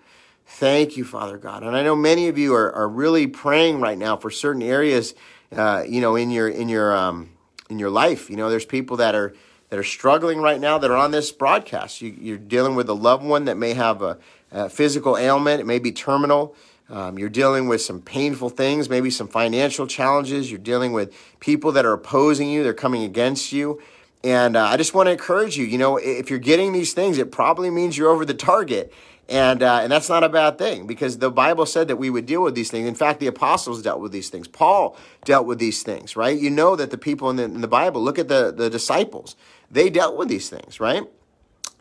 Thank 0.45 0.95
you, 0.95 1.03
Father 1.03 1.37
God. 1.37 1.63
And 1.63 1.75
I 1.75 1.83
know 1.83 1.97
many 1.97 2.29
of 2.29 2.37
you 2.37 2.55
are, 2.55 2.73
are 2.73 2.87
really 2.87 3.27
praying 3.27 3.81
right 3.81 3.97
now 3.97 4.15
for 4.15 4.31
certain 4.31 4.61
areas, 4.61 5.15
uh, 5.53 5.83
you 5.85 5.99
know, 5.99 6.15
in 6.15 6.31
your 6.31 6.47
in 6.47 6.69
your 6.69 6.95
um, 6.95 7.31
in 7.69 7.77
your 7.77 7.89
life. 7.89 8.29
You 8.29 8.37
know, 8.37 8.49
there's 8.49 8.65
people 8.65 8.97
that 8.97 9.15
are 9.15 9.33
that 9.69 9.79
are 9.79 9.83
struggling 9.83 10.39
right 10.39 10.59
now 10.59 10.77
that 10.77 10.89
are 10.89 10.97
on 10.97 11.11
this 11.11 11.31
broadcast. 11.31 12.01
You, 12.01 12.15
you're 12.19 12.37
dealing 12.37 12.75
with 12.75 12.89
a 12.89 12.93
loved 12.93 13.23
one 13.23 13.45
that 13.45 13.57
may 13.57 13.73
have 13.73 14.01
a 14.01 14.17
uh, 14.51 14.67
physical 14.67 15.17
ailment, 15.17 15.61
it 15.61 15.65
may 15.65 15.79
be 15.79 15.91
terminal. 15.91 16.55
Um, 16.89 17.19
you're 17.19 17.29
dealing 17.29 17.67
with 17.67 17.81
some 17.81 18.01
painful 18.01 18.49
things, 18.49 18.89
maybe 18.89 19.11
some 19.11 19.27
financial 19.27 19.85
challenges. 19.85 20.49
You're 20.49 20.59
dealing 20.59 20.91
with 20.91 21.15
people 21.39 21.71
that 21.73 21.85
are 21.85 21.93
opposing 21.93 22.49
you, 22.49 22.63
they're 22.63 22.73
coming 22.73 23.03
against 23.03 23.51
you. 23.51 23.79
And 24.23 24.57
uh, 24.57 24.65
I 24.65 24.77
just 24.77 24.93
want 24.93 25.07
to 25.07 25.11
encourage 25.11 25.55
you, 25.55 25.65
you 25.65 25.77
know, 25.77 25.97
if 25.97 26.29
you're 26.29 26.39
getting 26.39 26.73
these 26.73 26.93
things, 26.93 27.19
it 27.19 27.31
probably 27.31 27.69
means 27.69 27.97
you're 27.97 28.09
over 28.09 28.25
the 28.25 28.33
target. 28.33 28.91
And, 29.29 29.61
uh, 29.61 29.81
and 29.83 29.91
that's 29.91 30.09
not 30.09 30.23
a 30.23 30.29
bad 30.29 30.57
thing 30.57 30.87
because 30.87 31.19
the 31.19 31.29
Bible 31.29 31.67
said 31.67 31.87
that 31.87 31.97
we 31.97 32.09
would 32.09 32.25
deal 32.25 32.41
with 32.41 32.55
these 32.55 32.71
things. 32.71 32.87
In 32.87 32.95
fact, 32.95 33.19
the 33.19 33.27
apostles 33.27 33.83
dealt 33.83 34.01
with 34.01 34.11
these 34.11 34.29
things. 34.29 34.47
Paul 34.47 34.97
dealt 35.23 35.45
with 35.45 35.59
these 35.59 35.83
things, 35.83 36.15
right? 36.15 36.37
You 36.37 36.49
know 36.49 36.75
that 36.75 36.89
the 36.89 36.97
people 36.97 37.29
in 37.29 37.35
the, 37.35 37.43
in 37.43 37.61
the 37.61 37.67
Bible, 37.67 38.01
look 38.01 38.17
at 38.17 38.27
the, 38.27 38.51
the 38.51 38.71
disciples, 38.71 39.35
they 39.71 39.89
dealt 39.89 40.17
with 40.17 40.27
these 40.27 40.49
things, 40.49 40.79
right? 40.79 41.03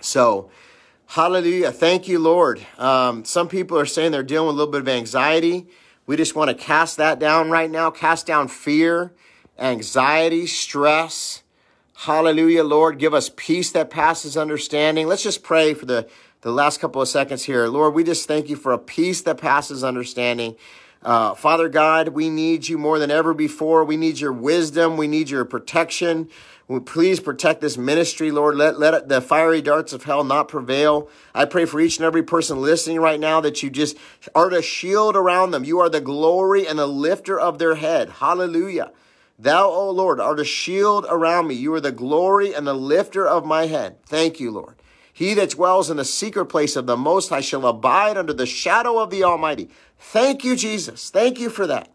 So, 0.00 0.50
Hallelujah. 1.12 1.72
Thank 1.72 2.06
you, 2.06 2.18
Lord. 2.18 2.60
Um, 2.76 3.24
some 3.24 3.48
people 3.48 3.78
are 3.78 3.86
saying 3.86 4.12
they're 4.12 4.22
dealing 4.22 4.48
with 4.48 4.56
a 4.56 4.58
little 4.58 4.72
bit 4.72 4.82
of 4.82 4.88
anxiety. 4.90 5.66
We 6.04 6.16
just 6.16 6.34
want 6.34 6.50
to 6.50 6.54
cast 6.54 6.98
that 6.98 7.18
down 7.18 7.50
right 7.50 7.70
now, 7.70 7.90
cast 7.90 8.26
down 8.26 8.48
fear, 8.48 9.14
anxiety, 9.58 10.46
stress. 10.46 11.42
Hallelujah, 11.96 12.62
Lord. 12.62 12.98
Give 12.98 13.14
us 13.14 13.30
peace 13.34 13.70
that 13.72 13.88
passes 13.88 14.36
understanding. 14.36 15.06
Let's 15.06 15.22
just 15.22 15.42
pray 15.42 15.72
for 15.72 15.86
the, 15.86 16.06
the 16.42 16.52
last 16.52 16.78
couple 16.78 17.00
of 17.00 17.08
seconds 17.08 17.44
here. 17.44 17.68
Lord, 17.68 17.94
we 17.94 18.04
just 18.04 18.28
thank 18.28 18.50
you 18.50 18.56
for 18.56 18.74
a 18.74 18.78
peace 18.78 19.22
that 19.22 19.38
passes 19.38 19.82
understanding. 19.82 20.56
Uh, 21.02 21.34
Father 21.34 21.70
God, 21.70 22.08
we 22.08 22.28
need 22.28 22.68
you 22.68 22.76
more 22.76 22.98
than 22.98 23.10
ever 23.10 23.32
before. 23.32 23.82
We 23.82 23.96
need 23.96 24.20
your 24.20 24.32
wisdom. 24.34 24.98
We 24.98 25.08
need 25.08 25.30
your 25.30 25.46
protection. 25.46 26.28
Please 26.84 27.18
protect 27.18 27.62
this 27.62 27.78
ministry, 27.78 28.30
Lord. 28.30 28.54
Let, 28.56 28.78
let 28.78 29.08
the 29.08 29.22
fiery 29.22 29.62
darts 29.62 29.94
of 29.94 30.04
hell 30.04 30.22
not 30.22 30.48
prevail. 30.48 31.08
I 31.34 31.46
pray 31.46 31.64
for 31.64 31.80
each 31.80 31.96
and 31.96 32.04
every 32.04 32.22
person 32.22 32.60
listening 32.60 33.00
right 33.00 33.18
now 33.18 33.40
that 33.40 33.62
you 33.62 33.70
just 33.70 33.96
are 34.34 34.50
the 34.50 34.60
shield 34.60 35.16
around 35.16 35.52
them. 35.52 35.64
You 35.64 35.78
are 35.80 35.88
the 35.88 36.02
glory 36.02 36.66
and 36.66 36.78
the 36.78 36.86
lifter 36.86 37.40
of 37.40 37.58
their 37.58 37.76
head. 37.76 38.10
Hallelujah. 38.10 38.92
Thou, 39.38 39.70
O 39.70 39.90
Lord, 39.90 40.20
art 40.20 40.40
a 40.40 40.44
shield 40.44 41.06
around 41.08 41.46
me. 41.46 41.54
You 41.54 41.72
are 41.72 41.80
the 41.80 41.90
glory 41.90 42.52
and 42.52 42.66
the 42.66 42.74
lifter 42.74 43.26
of 43.26 43.46
my 43.46 43.66
head. 43.66 44.04
Thank 44.04 44.38
you, 44.38 44.50
Lord. 44.50 44.74
He 45.10 45.32
that 45.34 45.50
dwells 45.50 45.90
in 45.90 45.96
the 45.96 46.04
secret 46.04 46.46
place 46.46 46.76
of 46.76 46.86
the 46.86 46.96
Most 46.96 47.30
High 47.30 47.40
shall 47.40 47.66
abide 47.66 48.18
under 48.18 48.34
the 48.34 48.46
shadow 48.46 48.98
of 48.98 49.08
the 49.10 49.24
Almighty. 49.24 49.70
Thank 49.98 50.44
you, 50.44 50.54
Jesus. 50.54 51.08
Thank 51.08 51.40
you 51.40 51.48
for 51.48 51.66
that. 51.66 51.88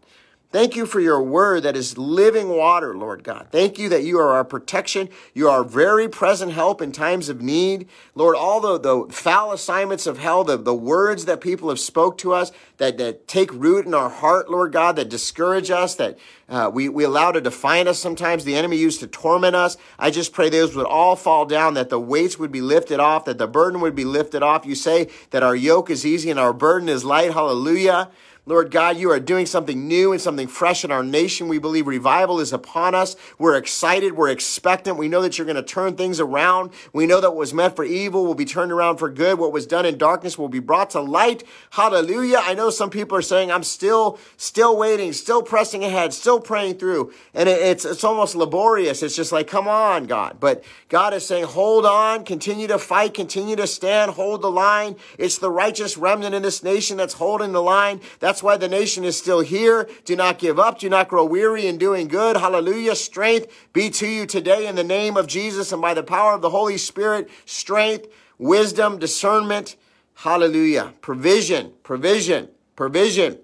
Thank 0.54 0.76
you 0.76 0.86
for 0.86 1.00
your 1.00 1.20
word 1.20 1.64
that 1.64 1.76
is 1.76 1.98
living 1.98 2.48
water, 2.48 2.96
Lord 2.96 3.24
God. 3.24 3.48
Thank 3.50 3.76
you 3.76 3.88
that 3.88 4.04
you 4.04 4.20
are 4.20 4.34
our 4.34 4.44
protection. 4.44 5.08
You 5.34 5.48
are 5.48 5.64
very 5.64 6.08
present 6.08 6.52
help 6.52 6.80
in 6.80 6.92
times 6.92 7.28
of 7.28 7.42
need. 7.42 7.88
Lord, 8.14 8.36
all 8.36 8.60
the, 8.60 8.78
the 8.78 9.12
foul 9.12 9.50
assignments 9.50 10.06
of 10.06 10.18
hell, 10.18 10.44
the, 10.44 10.56
the 10.56 10.72
words 10.72 11.24
that 11.24 11.40
people 11.40 11.70
have 11.70 11.80
spoke 11.80 12.18
to 12.18 12.32
us 12.32 12.52
that, 12.76 12.98
that 12.98 13.26
take 13.26 13.52
root 13.52 13.84
in 13.84 13.94
our 13.94 14.08
heart, 14.08 14.48
Lord 14.48 14.70
God, 14.70 14.94
that 14.94 15.08
discourage 15.08 15.72
us, 15.72 15.96
that 15.96 16.18
uh, 16.48 16.70
we, 16.72 16.88
we 16.88 17.02
allow 17.02 17.32
to 17.32 17.40
define 17.40 17.88
us 17.88 17.98
sometimes, 17.98 18.44
the 18.44 18.54
enemy 18.54 18.76
used 18.76 19.00
to 19.00 19.08
torment 19.08 19.56
us. 19.56 19.76
I 19.98 20.12
just 20.12 20.32
pray 20.32 20.50
those 20.50 20.76
would 20.76 20.86
all 20.86 21.16
fall 21.16 21.46
down, 21.46 21.74
that 21.74 21.88
the 21.88 21.98
weights 21.98 22.38
would 22.38 22.52
be 22.52 22.60
lifted 22.60 23.00
off, 23.00 23.24
that 23.24 23.38
the 23.38 23.48
burden 23.48 23.80
would 23.80 23.96
be 23.96 24.04
lifted 24.04 24.44
off. 24.44 24.66
You 24.66 24.76
say 24.76 25.08
that 25.30 25.42
our 25.42 25.56
yoke 25.56 25.90
is 25.90 26.06
easy 26.06 26.30
and 26.30 26.38
our 26.38 26.52
burden 26.52 26.88
is 26.88 27.04
light. 27.04 27.32
Hallelujah. 27.32 28.08
Lord 28.46 28.70
God, 28.70 28.98
you 28.98 29.10
are 29.10 29.20
doing 29.20 29.46
something 29.46 29.88
new 29.88 30.12
and 30.12 30.20
something 30.20 30.48
fresh 30.48 30.84
in 30.84 30.92
our 30.92 31.02
nation. 31.02 31.48
We 31.48 31.58
believe 31.58 31.86
revival 31.86 32.40
is 32.40 32.52
upon 32.52 32.94
us. 32.94 33.16
We're 33.38 33.56
excited. 33.56 34.18
We're 34.18 34.28
expectant. 34.28 34.98
We 34.98 35.08
know 35.08 35.22
that 35.22 35.38
you're 35.38 35.46
going 35.46 35.56
to 35.56 35.62
turn 35.62 35.96
things 35.96 36.20
around. 36.20 36.70
We 36.92 37.06
know 37.06 37.22
that 37.22 37.30
what 37.30 37.38
was 37.38 37.54
meant 37.54 37.74
for 37.74 37.84
evil 37.84 38.26
will 38.26 38.34
be 38.34 38.44
turned 38.44 38.70
around 38.70 38.98
for 38.98 39.08
good. 39.08 39.38
What 39.38 39.50
was 39.50 39.66
done 39.66 39.86
in 39.86 39.96
darkness 39.96 40.36
will 40.36 40.50
be 40.50 40.58
brought 40.58 40.90
to 40.90 41.00
light. 41.00 41.42
Hallelujah. 41.70 42.40
I 42.42 42.52
know 42.52 42.68
some 42.68 42.90
people 42.90 43.16
are 43.16 43.22
saying, 43.22 43.50
I'm 43.50 43.62
still, 43.62 44.18
still 44.36 44.76
waiting, 44.76 45.14
still 45.14 45.42
pressing 45.42 45.82
ahead, 45.82 46.12
still 46.12 46.38
praying 46.38 46.76
through. 46.76 47.14
And 47.32 47.48
it's, 47.48 47.86
it's 47.86 48.04
almost 48.04 48.36
laborious. 48.36 49.02
It's 49.02 49.16
just 49.16 49.32
like, 49.32 49.46
come 49.46 49.68
on, 49.68 50.04
God. 50.04 50.36
But 50.38 50.62
God 50.90 51.14
is 51.14 51.26
saying, 51.26 51.44
hold 51.44 51.86
on, 51.86 52.26
continue 52.26 52.66
to 52.66 52.78
fight, 52.78 53.14
continue 53.14 53.56
to 53.56 53.66
stand, 53.66 54.10
hold 54.10 54.42
the 54.42 54.50
line. 54.50 54.96
It's 55.18 55.38
the 55.38 55.50
righteous 55.50 55.96
remnant 55.96 56.34
in 56.34 56.42
this 56.42 56.62
nation 56.62 56.98
that's 56.98 57.14
holding 57.14 57.52
the 57.52 57.62
line. 57.62 58.02
That's 58.20 58.33
that's 58.34 58.42
why 58.42 58.56
the 58.56 58.66
nation 58.66 59.04
is 59.04 59.16
still 59.16 59.42
here. 59.42 59.88
Do 60.04 60.16
not 60.16 60.40
give 60.40 60.58
up. 60.58 60.80
Do 60.80 60.88
not 60.88 61.06
grow 61.06 61.24
weary 61.24 61.68
in 61.68 61.78
doing 61.78 62.08
good. 62.08 62.36
Hallelujah. 62.36 62.96
Strength 62.96 63.46
be 63.72 63.90
to 63.90 64.08
you 64.08 64.26
today 64.26 64.66
in 64.66 64.74
the 64.74 64.82
name 64.82 65.16
of 65.16 65.28
Jesus 65.28 65.70
and 65.70 65.80
by 65.80 65.94
the 65.94 66.02
power 66.02 66.32
of 66.32 66.42
the 66.42 66.50
Holy 66.50 66.76
Spirit. 66.76 67.30
Strength, 67.46 68.08
wisdom, 68.36 68.98
discernment. 68.98 69.76
Hallelujah. 70.14 70.94
Provision, 71.00 71.74
provision, 71.84 72.48
provision. 72.74 73.38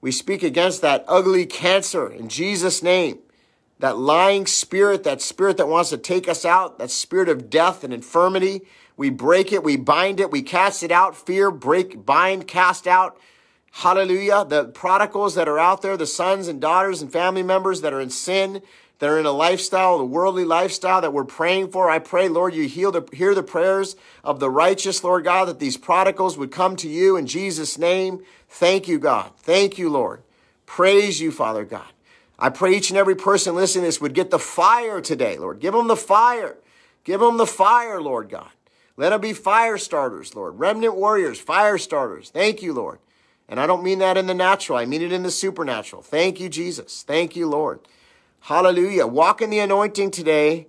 We 0.00 0.12
speak 0.12 0.44
against 0.44 0.82
that 0.82 1.04
ugly 1.08 1.44
cancer 1.44 2.08
in 2.08 2.28
Jesus' 2.28 2.84
name. 2.84 3.18
That 3.80 3.98
lying 3.98 4.46
spirit, 4.46 5.02
that 5.02 5.20
spirit 5.20 5.56
that 5.56 5.66
wants 5.66 5.90
to 5.90 5.98
take 5.98 6.28
us 6.28 6.44
out, 6.44 6.78
that 6.78 6.92
spirit 6.92 7.28
of 7.28 7.50
death 7.50 7.82
and 7.82 7.92
infirmity. 7.92 8.60
We 8.96 9.10
break 9.10 9.52
it, 9.52 9.64
we 9.64 9.76
bind 9.76 10.20
it, 10.20 10.30
we 10.30 10.42
cast 10.42 10.84
it 10.84 10.92
out. 10.92 11.16
Fear, 11.16 11.50
break, 11.50 12.06
bind, 12.06 12.46
cast 12.46 12.86
out. 12.86 13.18
Hallelujah. 13.72 14.44
The 14.44 14.64
prodigals 14.64 15.34
that 15.34 15.48
are 15.48 15.58
out 15.58 15.82
there, 15.82 15.96
the 15.96 16.06
sons 16.06 16.48
and 16.48 16.60
daughters 16.60 17.02
and 17.02 17.12
family 17.12 17.42
members 17.42 17.82
that 17.82 17.92
are 17.92 18.00
in 18.00 18.10
sin, 18.10 18.62
that 18.98 19.10
are 19.10 19.18
in 19.18 19.26
a 19.26 19.32
lifestyle, 19.32 19.96
a 19.96 20.04
worldly 20.04 20.44
lifestyle 20.44 21.02
that 21.02 21.12
we're 21.12 21.24
praying 21.24 21.70
for. 21.70 21.90
I 21.90 21.98
pray, 21.98 22.28
Lord, 22.28 22.54
you 22.54 22.66
heal 22.66 22.90
the, 22.90 23.06
hear 23.12 23.34
the 23.34 23.42
prayers 23.42 23.96
of 24.24 24.40
the 24.40 24.48
righteous, 24.48 25.04
Lord 25.04 25.24
God, 25.24 25.46
that 25.48 25.58
these 25.58 25.76
prodigals 25.76 26.38
would 26.38 26.50
come 26.50 26.76
to 26.76 26.88
you 26.88 27.16
in 27.16 27.26
Jesus' 27.26 27.76
name. 27.76 28.22
Thank 28.48 28.88
you, 28.88 28.98
God. 28.98 29.32
Thank 29.36 29.76
you, 29.76 29.90
Lord. 29.90 30.22
Praise 30.64 31.20
you, 31.20 31.30
Father 31.30 31.64
God. 31.64 31.86
I 32.38 32.50
pray 32.50 32.76
each 32.76 32.90
and 32.90 32.98
every 32.98 33.14
person 33.14 33.54
listening 33.54 33.82
to 33.82 33.88
this 33.88 34.00
would 34.00 34.14
get 34.14 34.30
the 34.30 34.38
fire 34.38 35.00
today, 35.00 35.38
Lord. 35.38 35.60
Give 35.60 35.72
them 35.72 35.88
the 35.88 35.96
fire. 35.96 36.56
Give 37.04 37.20
them 37.20 37.36
the 37.36 37.46
fire, 37.46 38.00
Lord 38.00 38.28
God. 38.28 38.50
Let 38.96 39.10
them 39.10 39.20
be 39.20 39.32
fire 39.32 39.78
starters, 39.78 40.34
Lord. 40.34 40.58
Remnant 40.58 40.96
warriors, 40.96 41.38
fire 41.38 41.78
starters. 41.78 42.30
Thank 42.30 42.62
you, 42.62 42.72
Lord. 42.72 42.98
And 43.48 43.60
I 43.60 43.66
don't 43.66 43.84
mean 43.84 44.00
that 44.00 44.16
in 44.16 44.26
the 44.26 44.34
natural, 44.34 44.78
I 44.78 44.86
mean 44.86 45.02
it 45.02 45.12
in 45.12 45.22
the 45.22 45.30
supernatural. 45.30 46.02
Thank 46.02 46.40
you, 46.40 46.48
Jesus. 46.48 47.04
Thank 47.06 47.36
you, 47.36 47.48
Lord. 47.48 47.80
Hallelujah. 48.40 49.06
Walk 49.06 49.40
in 49.40 49.50
the 49.50 49.60
anointing 49.60 50.10
today. 50.10 50.66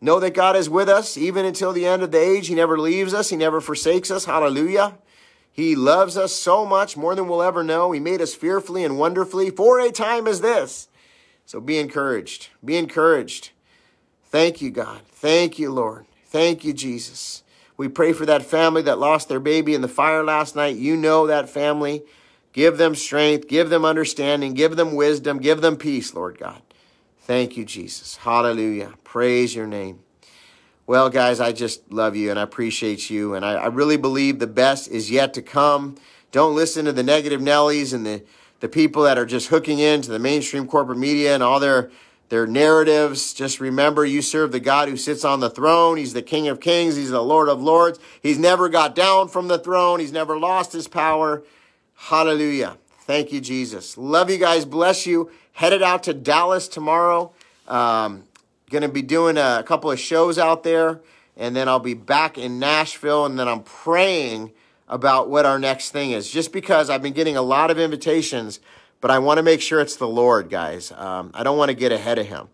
Know 0.00 0.20
that 0.20 0.34
God 0.34 0.56
is 0.56 0.68
with 0.68 0.88
us 0.88 1.16
even 1.16 1.44
until 1.44 1.72
the 1.72 1.86
end 1.86 2.02
of 2.02 2.10
the 2.10 2.20
age. 2.20 2.48
He 2.48 2.54
never 2.54 2.78
leaves 2.78 3.14
us, 3.14 3.30
He 3.30 3.36
never 3.36 3.60
forsakes 3.60 4.10
us. 4.10 4.24
Hallelujah. 4.24 4.98
He 5.50 5.74
loves 5.74 6.18
us 6.18 6.34
so 6.34 6.66
much, 6.66 6.98
more 6.98 7.14
than 7.14 7.28
we'll 7.28 7.42
ever 7.42 7.64
know. 7.64 7.90
He 7.92 7.98
made 7.98 8.20
us 8.20 8.34
fearfully 8.34 8.84
and 8.84 8.98
wonderfully 8.98 9.48
for 9.48 9.80
a 9.80 9.90
time 9.90 10.26
as 10.26 10.42
this. 10.42 10.88
So 11.46 11.60
be 11.60 11.78
encouraged. 11.78 12.50
Be 12.62 12.76
encouraged. 12.76 13.52
Thank 14.26 14.60
you, 14.60 14.70
God. 14.70 15.00
Thank 15.06 15.58
you, 15.58 15.72
Lord. 15.72 16.04
Thank 16.26 16.62
you, 16.62 16.74
Jesus. 16.74 17.42
We 17.76 17.88
pray 17.88 18.12
for 18.12 18.24
that 18.26 18.42
family 18.42 18.82
that 18.82 18.98
lost 18.98 19.28
their 19.28 19.40
baby 19.40 19.74
in 19.74 19.82
the 19.82 19.88
fire 19.88 20.24
last 20.24 20.56
night. 20.56 20.76
You 20.76 20.96
know 20.96 21.26
that 21.26 21.48
family. 21.48 22.02
Give 22.52 22.78
them 22.78 22.94
strength, 22.94 23.48
give 23.48 23.68
them 23.68 23.84
understanding, 23.84 24.54
give 24.54 24.76
them 24.76 24.94
wisdom, 24.94 25.38
give 25.38 25.60
them 25.60 25.76
peace, 25.76 26.14
Lord 26.14 26.38
God. 26.38 26.62
Thank 27.20 27.56
you, 27.58 27.66
Jesus. 27.66 28.16
Hallelujah. 28.16 28.94
Praise 29.04 29.54
your 29.54 29.66
name. 29.66 30.00
Well, 30.86 31.10
guys, 31.10 31.38
I 31.40 31.52
just 31.52 31.92
love 31.92 32.16
you 32.16 32.30
and 32.30 32.38
I 32.38 32.42
appreciate 32.42 33.10
you. 33.10 33.34
And 33.34 33.44
I, 33.44 33.54
I 33.54 33.66
really 33.66 33.96
believe 33.96 34.38
the 34.38 34.46
best 34.46 34.88
is 34.88 35.10
yet 35.10 35.34
to 35.34 35.42
come. 35.42 35.96
Don't 36.30 36.54
listen 36.54 36.84
to 36.84 36.92
the 36.92 37.02
negative 37.02 37.40
Nellies 37.40 37.92
and 37.92 38.06
the, 38.06 38.22
the 38.60 38.68
people 38.68 39.02
that 39.02 39.18
are 39.18 39.26
just 39.26 39.48
hooking 39.48 39.80
into 39.80 40.10
the 40.10 40.18
mainstream 40.18 40.66
corporate 40.66 40.98
media 40.98 41.34
and 41.34 41.42
all 41.42 41.60
their 41.60 41.90
their 42.28 42.46
narratives. 42.46 43.32
Just 43.32 43.60
remember, 43.60 44.04
you 44.04 44.22
serve 44.22 44.52
the 44.52 44.60
God 44.60 44.88
who 44.88 44.96
sits 44.96 45.24
on 45.24 45.40
the 45.40 45.50
throne. 45.50 45.96
He's 45.96 46.12
the 46.12 46.22
King 46.22 46.48
of 46.48 46.60
Kings. 46.60 46.96
He's 46.96 47.10
the 47.10 47.22
Lord 47.22 47.48
of 47.48 47.62
Lords. 47.62 47.98
He's 48.20 48.38
never 48.38 48.68
got 48.68 48.94
down 48.94 49.28
from 49.28 49.48
the 49.48 49.58
throne. 49.58 50.00
He's 50.00 50.12
never 50.12 50.38
lost 50.38 50.72
his 50.72 50.88
power. 50.88 51.42
Hallelujah. 51.94 52.78
Thank 53.00 53.32
you, 53.32 53.40
Jesus. 53.40 53.96
Love 53.96 54.30
you 54.30 54.38
guys. 54.38 54.64
Bless 54.64 55.06
you. 55.06 55.30
Headed 55.52 55.82
out 55.82 56.02
to 56.04 56.14
Dallas 56.14 56.68
tomorrow. 56.68 57.32
Um, 57.68 58.24
going 58.70 58.82
to 58.82 58.88
be 58.88 59.02
doing 59.02 59.38
a 59.38 59.62
couple 59.64 59.90
of 59.90 60.00
shows 60.00 60.38
out 60.38 60.64
there. 60.64 61.00
And 61.36 61.54
then 61.54 61.68
I'll 61.68 61.78
be 61.78 61.94
back 61.94 62.36
in 62.38 62.58
Nashville. 62.58 63.24
And 63.24 63.38
then 63.38 63.46
I'm 63.46 63.62
praying 63.62 64.52
about 64.88 65.28
what 65.28 65.46
our 65.46 65.58
next 65.58 65.90
thing 65.90 66.10
is. 66.10 66.30
Just 66.30 66.52
because 66.52 66.90
I've 66.90 67.02
been 67.02 67.12
getting 67.12 67.36
a 67.36 67.42
lot 67.42 67.70
of 67.70 67.78
invitations 67.78 68.60
but 69.00 69.10
I 69.10 69.18
want 69.18 69.38
to 69.38 69.42
make 69.42 69.60
sure 69.60 69.80
it's 69.80 69.96
the 69.96 70.08
Lord, 70.08 70.50
guys. 70.50 70.92
Um, 70.92 71.30
I 71.34 71.42
don't 71.42 71.58
want 71.58 71.70
to 71.70 71.74
get 71.74 71.92
ahead 71.92 72.18
of 72.18 72.26
Him. 72.26 72.48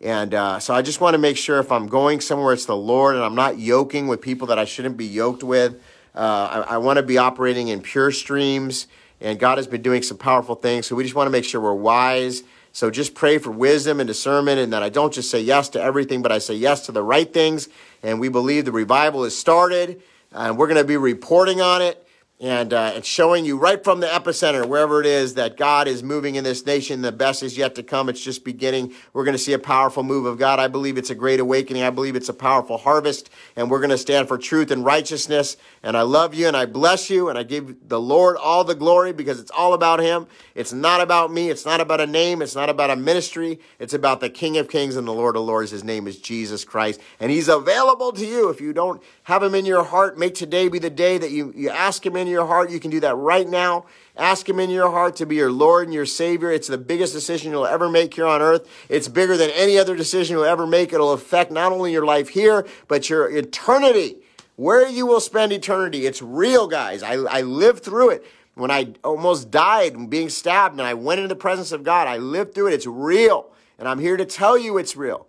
And 0.00 0.34
uh, 0.34 0.58
so 0.58 0.74
I 0.74 0.82
just 0.82 1.00
want 1.00 1.14
to 1.14 1.18
make 1.18 1.36
sure 1.36 1.58
if 1.60 1.72
I'm 1.72 1.86
going 1.86 2.20
somewhere, 2.20 2.52
it's 2.52 2.66
the 2.66 2.76
Lord, 2.76 3.14
and 3.14 3.24
I'm 3.24 3.34
not 3.34 3.58
yoking 3.58 4.06
with 4.06 4.20
people 4.20 4.48
that 4.48 4.58
I 4.58 4.64
shouldn't 4.64 4.96
be 4.96 5.06
yoked 5.06 5.42
with. 5.42 5.80
Uh, 6.14 6.64
I, 6.68 6.74
I 6.74 6.78
want 6.78 6.98
to 6.98 7.02
be 7.02 7.16
operating 7.16 7.68
in 7.68 7.80
pure 7.80 8.10
streams, 8.10 8.86
and 9.20 9.38
God 9.38 9.58
has 9.58 9.66
been 9.66 9.82
doing 9.82 10.02
some 10.02 10.18
powerful 10.18 10.56
things. 10.56 10.86
So 10.86 10.94
we 10.94 11.04
just 11.04 11.14
want 11.14 11.26
to 11.26 11.30
make 11.30 11.44
sure 11.44 11.60
we're 11.60 11.72
wise. 11.72 12.42
So 12.72 12.90
just 12.90 13.14
pray 13.14 13.38
for 13.38 13.50
wisdom 13.50 14.00
and 14.00 14.06
discernment, 14.06 14.58
and 14.58 14.72
that 14.72 14.82
I 14.82 14.88
don't 14.88 15.12
just 15.12 15.30
say 15.30 15.40
yes 15.40 15.68
to 15.70 15.82
everything, 15.82 16.22
but 16.22 16.32
I 16.32 16.38
say 16.38 16.54
yes 16.54 16.84
to 16.86 16.92
the 16.92 17.02
right 17.02 17.32
things. 17.32 17.68
And 18.02 18.20
we 18.20 18.28
believe 18.28 18.64
the 18.64 18.72
revival 18.72 19.24
has 19.24 19.36
started, 19.36 20.02
and 20.32 20.58
we're 20.58 20.66
going 20.66 20.76
to 20.76 20.84
be 20.84 20.96
reporting 20.96 21.60
on 21.60 21.80
it 21.80 22.03
and 22.40 22.72
uh, 22.72 22.92
it's 22.96 23.06
showing 23.06 23.44
you 23.44 23.56
right 23.56 23.82
from 23.82 24.00
the 24.00 24.08
epicenter, 24.08 24.66
wherever 24.66 25.00
it 25.00 25.06
is, 25.06 25.34
that 25.34 25.56
God 25.56 25.86
is 25.86 26.02
moving 26.02 26.34
in 26.34 26.42
this 26.42 26.66
nation. 26.66 27.00
The 27.00 27.12
best 27.12 27.44
is 27.44 27.56
yet 27.56 27.76
to 27.76 27.84
come. 27.84 28.08
It's 28.08 28.20
just 28.20 28.44
beginning. 28.44 28.92
We're 29.12 29.24
going 29.24 29.36
to 29.36 29.42
see 29.42 29.52
a 29.52 29.58
powerful 29.58 30.02
move 30.02 30.26
of 30.26 30.36
God. 30.36 30.58
I 30.58 30.66
believe 30.66 30.98
it's 30.98 31.10
a 31.10 31.14
great 31.14 31.38
awakening. 31.38 31.84
I 31.84 31.90
believe 31.90 32.16
it's 32.16 32.28
a 32.28 32.34
powerful 32.34 32.76
harvest, 32.76 33.30
and 33.54 33.70
we're 33.70 33.78
going 33.78 33.90
to 33.90 33.98
stand 33.98 34.26
for 34.26 34.36
truth 34.36 34.72
and 34.72 34.84
righteousness. 34.84 35.56
And 35.84 35.96
I 35.96 36.02
love 36.02 36.34
you, 36.34 36.48
and 36.48 36.56
I 36.56 36.66
bless 36.66 37.08
you, 37.08 37.28
and 37.28 37.38
I 37.38 37.44
give 37.44 37.88
the 37.88 38.00
Lord 38.00 38.36
all 38.36 38.64
the 38.64 38.74
glory 38.74 39.12
because 39.12 39.38
it's 39.38 39.52
all 39.52 39.72
about 39.72 40.00
Him. 40.00 40.26
It's 40.56 40.72
not 40.72 41.00
about 41.00 41.32
me. 41.32 41.50
It's 41.50 41.64
not 41.64 41.80
about 41.80 42.00
a 42.00 42.06
name. 42.06 42.42
It's 42.42 42.56
not 42.56 42.68
about 42.68 42.90
a 42.90 42.96
ministry. 42.96 43.60
It's 43.78 43.94
about 43.94 44.18
the 44.18 44.28
King 44.28 44.58
of 44.58 44.68
Kings 44.68 44.96
and 44.96 45.06
the 45.06 45.14
Lord 45.14 45.36
of 45.36 45.42
Lords. 45.44 45.70
His 45.70 45.84
name 45.84 46.08
is 46.08 46.18
Jesus 46.18 46.64
Christ, 46.64 47.00
and 47.20 47.30
He's 47.30 47.48
available 47.48 48.10
to 48.10 48.26
you. 48.26 48.48
If 48.48 48.60
you 48.60 48.72
don't 48.72 49.00
have 49.22 49.42
Him 49.42 49.54
in 49.54 49.64
your 49.64 49.84
heart, 49.84 50.18
make 50.18 50.34
today 50.34 50.68
be 50.68 50.80
the 50.80 50.90
day 50.90 51.16
that 51.16 51.30
you, 51.30 51.52
you 51.54 51.70
ask 51.70 52.04
Him 52.04 52.16
in 52.16 52.23
your 52.30 52.46
heart. 52.46 52.70
You 52.70 52.80
can 52.80 52.90
do 52.90 53.00
that 53.00 53.14
right 53.14 53.48
now. 53.48 53.86
Ask 54.16 54.48
Him 54.48 54.60
in 54.60 54.70
your 54.70 54.90
heart 54.90 55.16
to 55.16 55.26
be 55.26 55.36
your 55.36 55.50
Lord 55.50 55.86
and 55.86 55.94
your 55.94 56.06
Savior. 56.06 56.50
It's 56.50 56.68
the 56.68 56.78
biggest 56.78 57.12
decision 57.12 57.52
you'll 57.52 57.66
ever 57.66 57.88
make 57.88 58.14
here 58.14 58.26
on 58.26 58.40
earth. 58.42 58.68
It's 58.88 59.08
bigger 59.08 59.36
than 59.36 59.50
any 59.50 59.78
other 59.78 59.96
decision 59.96 60.36
you'll 60.36 60.44
ever 60.44 60.66
make. 60.66 60.92
It'll 60.92 61.12
affect 61.12 61.50
not 61.50 61.72
only 61.72 61.92
your 61.92 62.04
life 62.04 62.28
here, 62.28 62.66
but 62.88 63.10
your 63.10 63.28
eternity, 63.28 64.16
where 64.56 64.88
you 64.88 65.06
will 65.06 65.20
spend 65.20 65.52
eternity. 65.52 66.06
It's 66.06 66.22
real, 66.22 66.68
guys. 66.68 67.02
I, 67.02 67.14
I 67.14 67.42
lived 67.42 67.84
through 67.84 68.10
it. 68.10 68.26
When 68.54 68.70
I 68.70 68.94
almost 69.02 69.50
died 69.50 70.08
being 70.08 70.28
stabbed 70.28 70.74
and 70.74 70.82
I 70.82 70.94
went 70.94 71.18
into 71.18 71.28
the 71.28 71.36
presence 71.36 71.72
of 71.72 71.82
God, 71.82 72.06
I 72.06 72.18
lived 72.18 72.54
through 72.54 72.68
it. 72.68 72.74
It's 72.74 72.86
real. 72.86 73.50
And 73.78 73.88
I'm 73.88 73.98
here 73.98 74.16
to 74.16 74.24
tell 74.24 74.56
you 74.56 74.78
it's 74.78 74.96
real. 74.96 75.26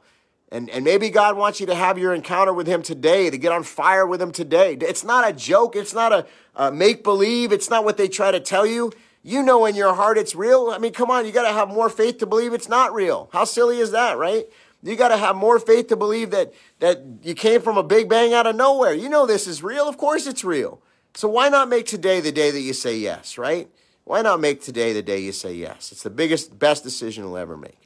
And, 0.52 0.70
and 0.70 0.86
maybe 0.86 1.10
God 1.10 1.38
wants 1.38 1.60
you 1.60 1.66
to 1.66 1.76
have 1.76 1.98
your 1.98 2.14
encounter 2.14 2.54
with 2.54 2.68
Him 2.68 2.82
today, 2.82 3.30
to 3.30 3.38
get 3.38 3.52
on 3.52 3.64
fire 3.64 4.06
with 4.06 4.22
Him 4.22 4.32
today. 4.32 4.78
It's 4.80 5.04
not 5.04 5.28
a 5.28 5.34
joke. 5.34 5.76
It's 5.76 5.94
not 5.94 6.14
a, 6.14 6.26
a 6.56 6.72
make 6.72 7.04
believe. 7.04 7.52
It's 7.52 7.70
not 7.70 7.84
what 7.84 7.98
they 7.98 8.08
try 8.08 8.32
to 8.32 8.40
tell 8.40 8.66
you. 8.66 8.92
You 9.24 9.42
know 9.42 9.66
in 9.66 9.74
your 9.74 9.96
heart 9.96 10.20
it's 10.20 10.36
real. 10.36 10.70
I 10.70 10.78
mean, 10.78 10.94
come 10.94 11.10
on, 11.10 11.26
you 11.26 11.32
got 11.32 11.48
to 11.48 11.54
have 11.54 11.68
more 11.68 11.90
faith 11.90 12.20
to 12.20 12.28
believe 12.28 12.54
it's 12.54 12.70
not 12.70 12.94
real. 12.94 13.28
How 13.34 13.44
silly 13.44 13.80
is 13.80 13.90
that, 13.92 14.20
right? 14.20 14.46
You 14.84 14.96
got 14.96 15.08
to 15.08 15.18
have 15.18 15.36
more 15.36 15.58
faith 15.58 15.88
to 15.88 15.96
believe 15.96 16.30
that, 16.30 16.54
that 16.80 17.02
you 17.24 17.34
came 17.34 17.62
from 17.62 17.76
a 17.76 17.84
big 17.84 18.08
bang 18.08 18.36
out 18.36 18.46
of 18.46 18.56
nowhere. 18.56 18.94
You 18.94 19.10
know 19.10 19.26
this 19.26 19.48
is 19.48 19.64
real. 19.64 19.90
Of 19.90 19.98
course 19.98 20.28
it's 20.28 20.44
real. 20.44 20.80
So 21.16 21.28
why 21.28 21.50
not 21.50 21.70
make 21.70 21.88
today 21.88 22.20
the 22.22 22.32
day 22.32 22.52
that 22.52 22.60
you 22.60 22.74
say 22.74 22.98
yes, 22.98 23.40
right? 23.40 23.68
Why 24.04 24.22
not 24.22 24.40
make 24.40 24.62
today 24.62 24.94
the 24.94 25.02
day 25.02 25.18
you 25.18 25.32
say 25.32 25.56
yes? 25.56 25.92
It's 25.92 26.04
the 26.04 26.12
biggest, 26.12 26.60
best 26.60 26.84
decision 26.84 27.24
you'll 27.24 27.38
ever 27.38 27.58
make. 27.58 27.85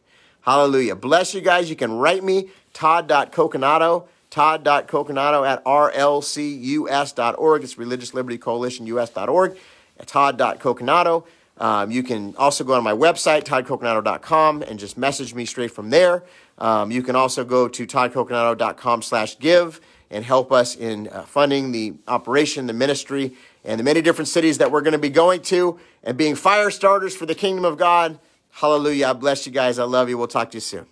Hallelujah. 0.50 0.96
Bless 0.96 1.36
you 1.36 1.42
guys. 1.42 1.70
You 1.70 1.76
can 1.76 1.92
write 1.92 2.24
me, 2.24 2.50
todd.coconato, 2.74 4.08
todd.coconato 4.32 5.48
at 5.48 5.64
rlcus.org. 5.64 7.64
It's 7.64 7.78
Religious 7.78 8.16
Liberty 8.16 8.40
Coalition 8.40 8.88
US.org. 8.88 9.60
Todd.coconato. 10.08 11.26
Um, 11.60 11.92
you 11.92 12.02
can 12.02 12.36
also 12.36 12.64
go 12.64 12.74
on 12.74 12.84
my 12.84 12.94
website, 12.94 13.44
toddcoconato.com, 13.44 14.64
and 14.64 14.80
just 14.80 14.98
message 14.98 15.36
me 15.36 15.46
straight 15.46 15.70
from 15.70 15.92
there. 15.92 16.24
Um, 16.58 16.90
you 16.90 17.04
can 17.04 17.16
also 17.16 17.46
go 17.46 17.68
to 17.68 17.86
toddcoconato.com 17.86 19.04
slash 19.04 19.38
give 19.38 19.80
and 20.10 20.26
help 20.26 20.52
us 20.52 20.76
in 20.76 21.10
uh, 21.10 21.26
funding 21.26 21.74
the 21.74 21.94
operation, 22.08 22.66
the 22.66 22.74
ministry, 22.74 23.36
and 23.64 23.80
the 23.80 23.84
many 23.84 24.02
different 24.02 24.30
cities 24.30 24.58
that 24.58 24.72
we're 24.72 24.82
going 24.82 24.94
to 24.94 24.98
be 24.98 25.12
going 25.12 25.44
to 25.44 25.80
and 26.04 26.18
being 26.18 26.34
fire 26.34 26.72
starters 26.72 27.16
for 27.16 27.28
the 27.28 27.36
kingdom 27.36 27.66
of 27.66 27.78
God. 27.78 28.18
Hallelujah. 28.60 29.08
I 29.08 29.14
bless 29.14 29.46
you 29.46 29.54
guys. 29.54 29.80
I 29.80 29.86
love 29.86 30.10
you. 30.10 30.18
We'll 30.18 30.28
talk 30.28 30.52
to 30.52 30.58
you 30.58 30.62
soon. 30.62 30.86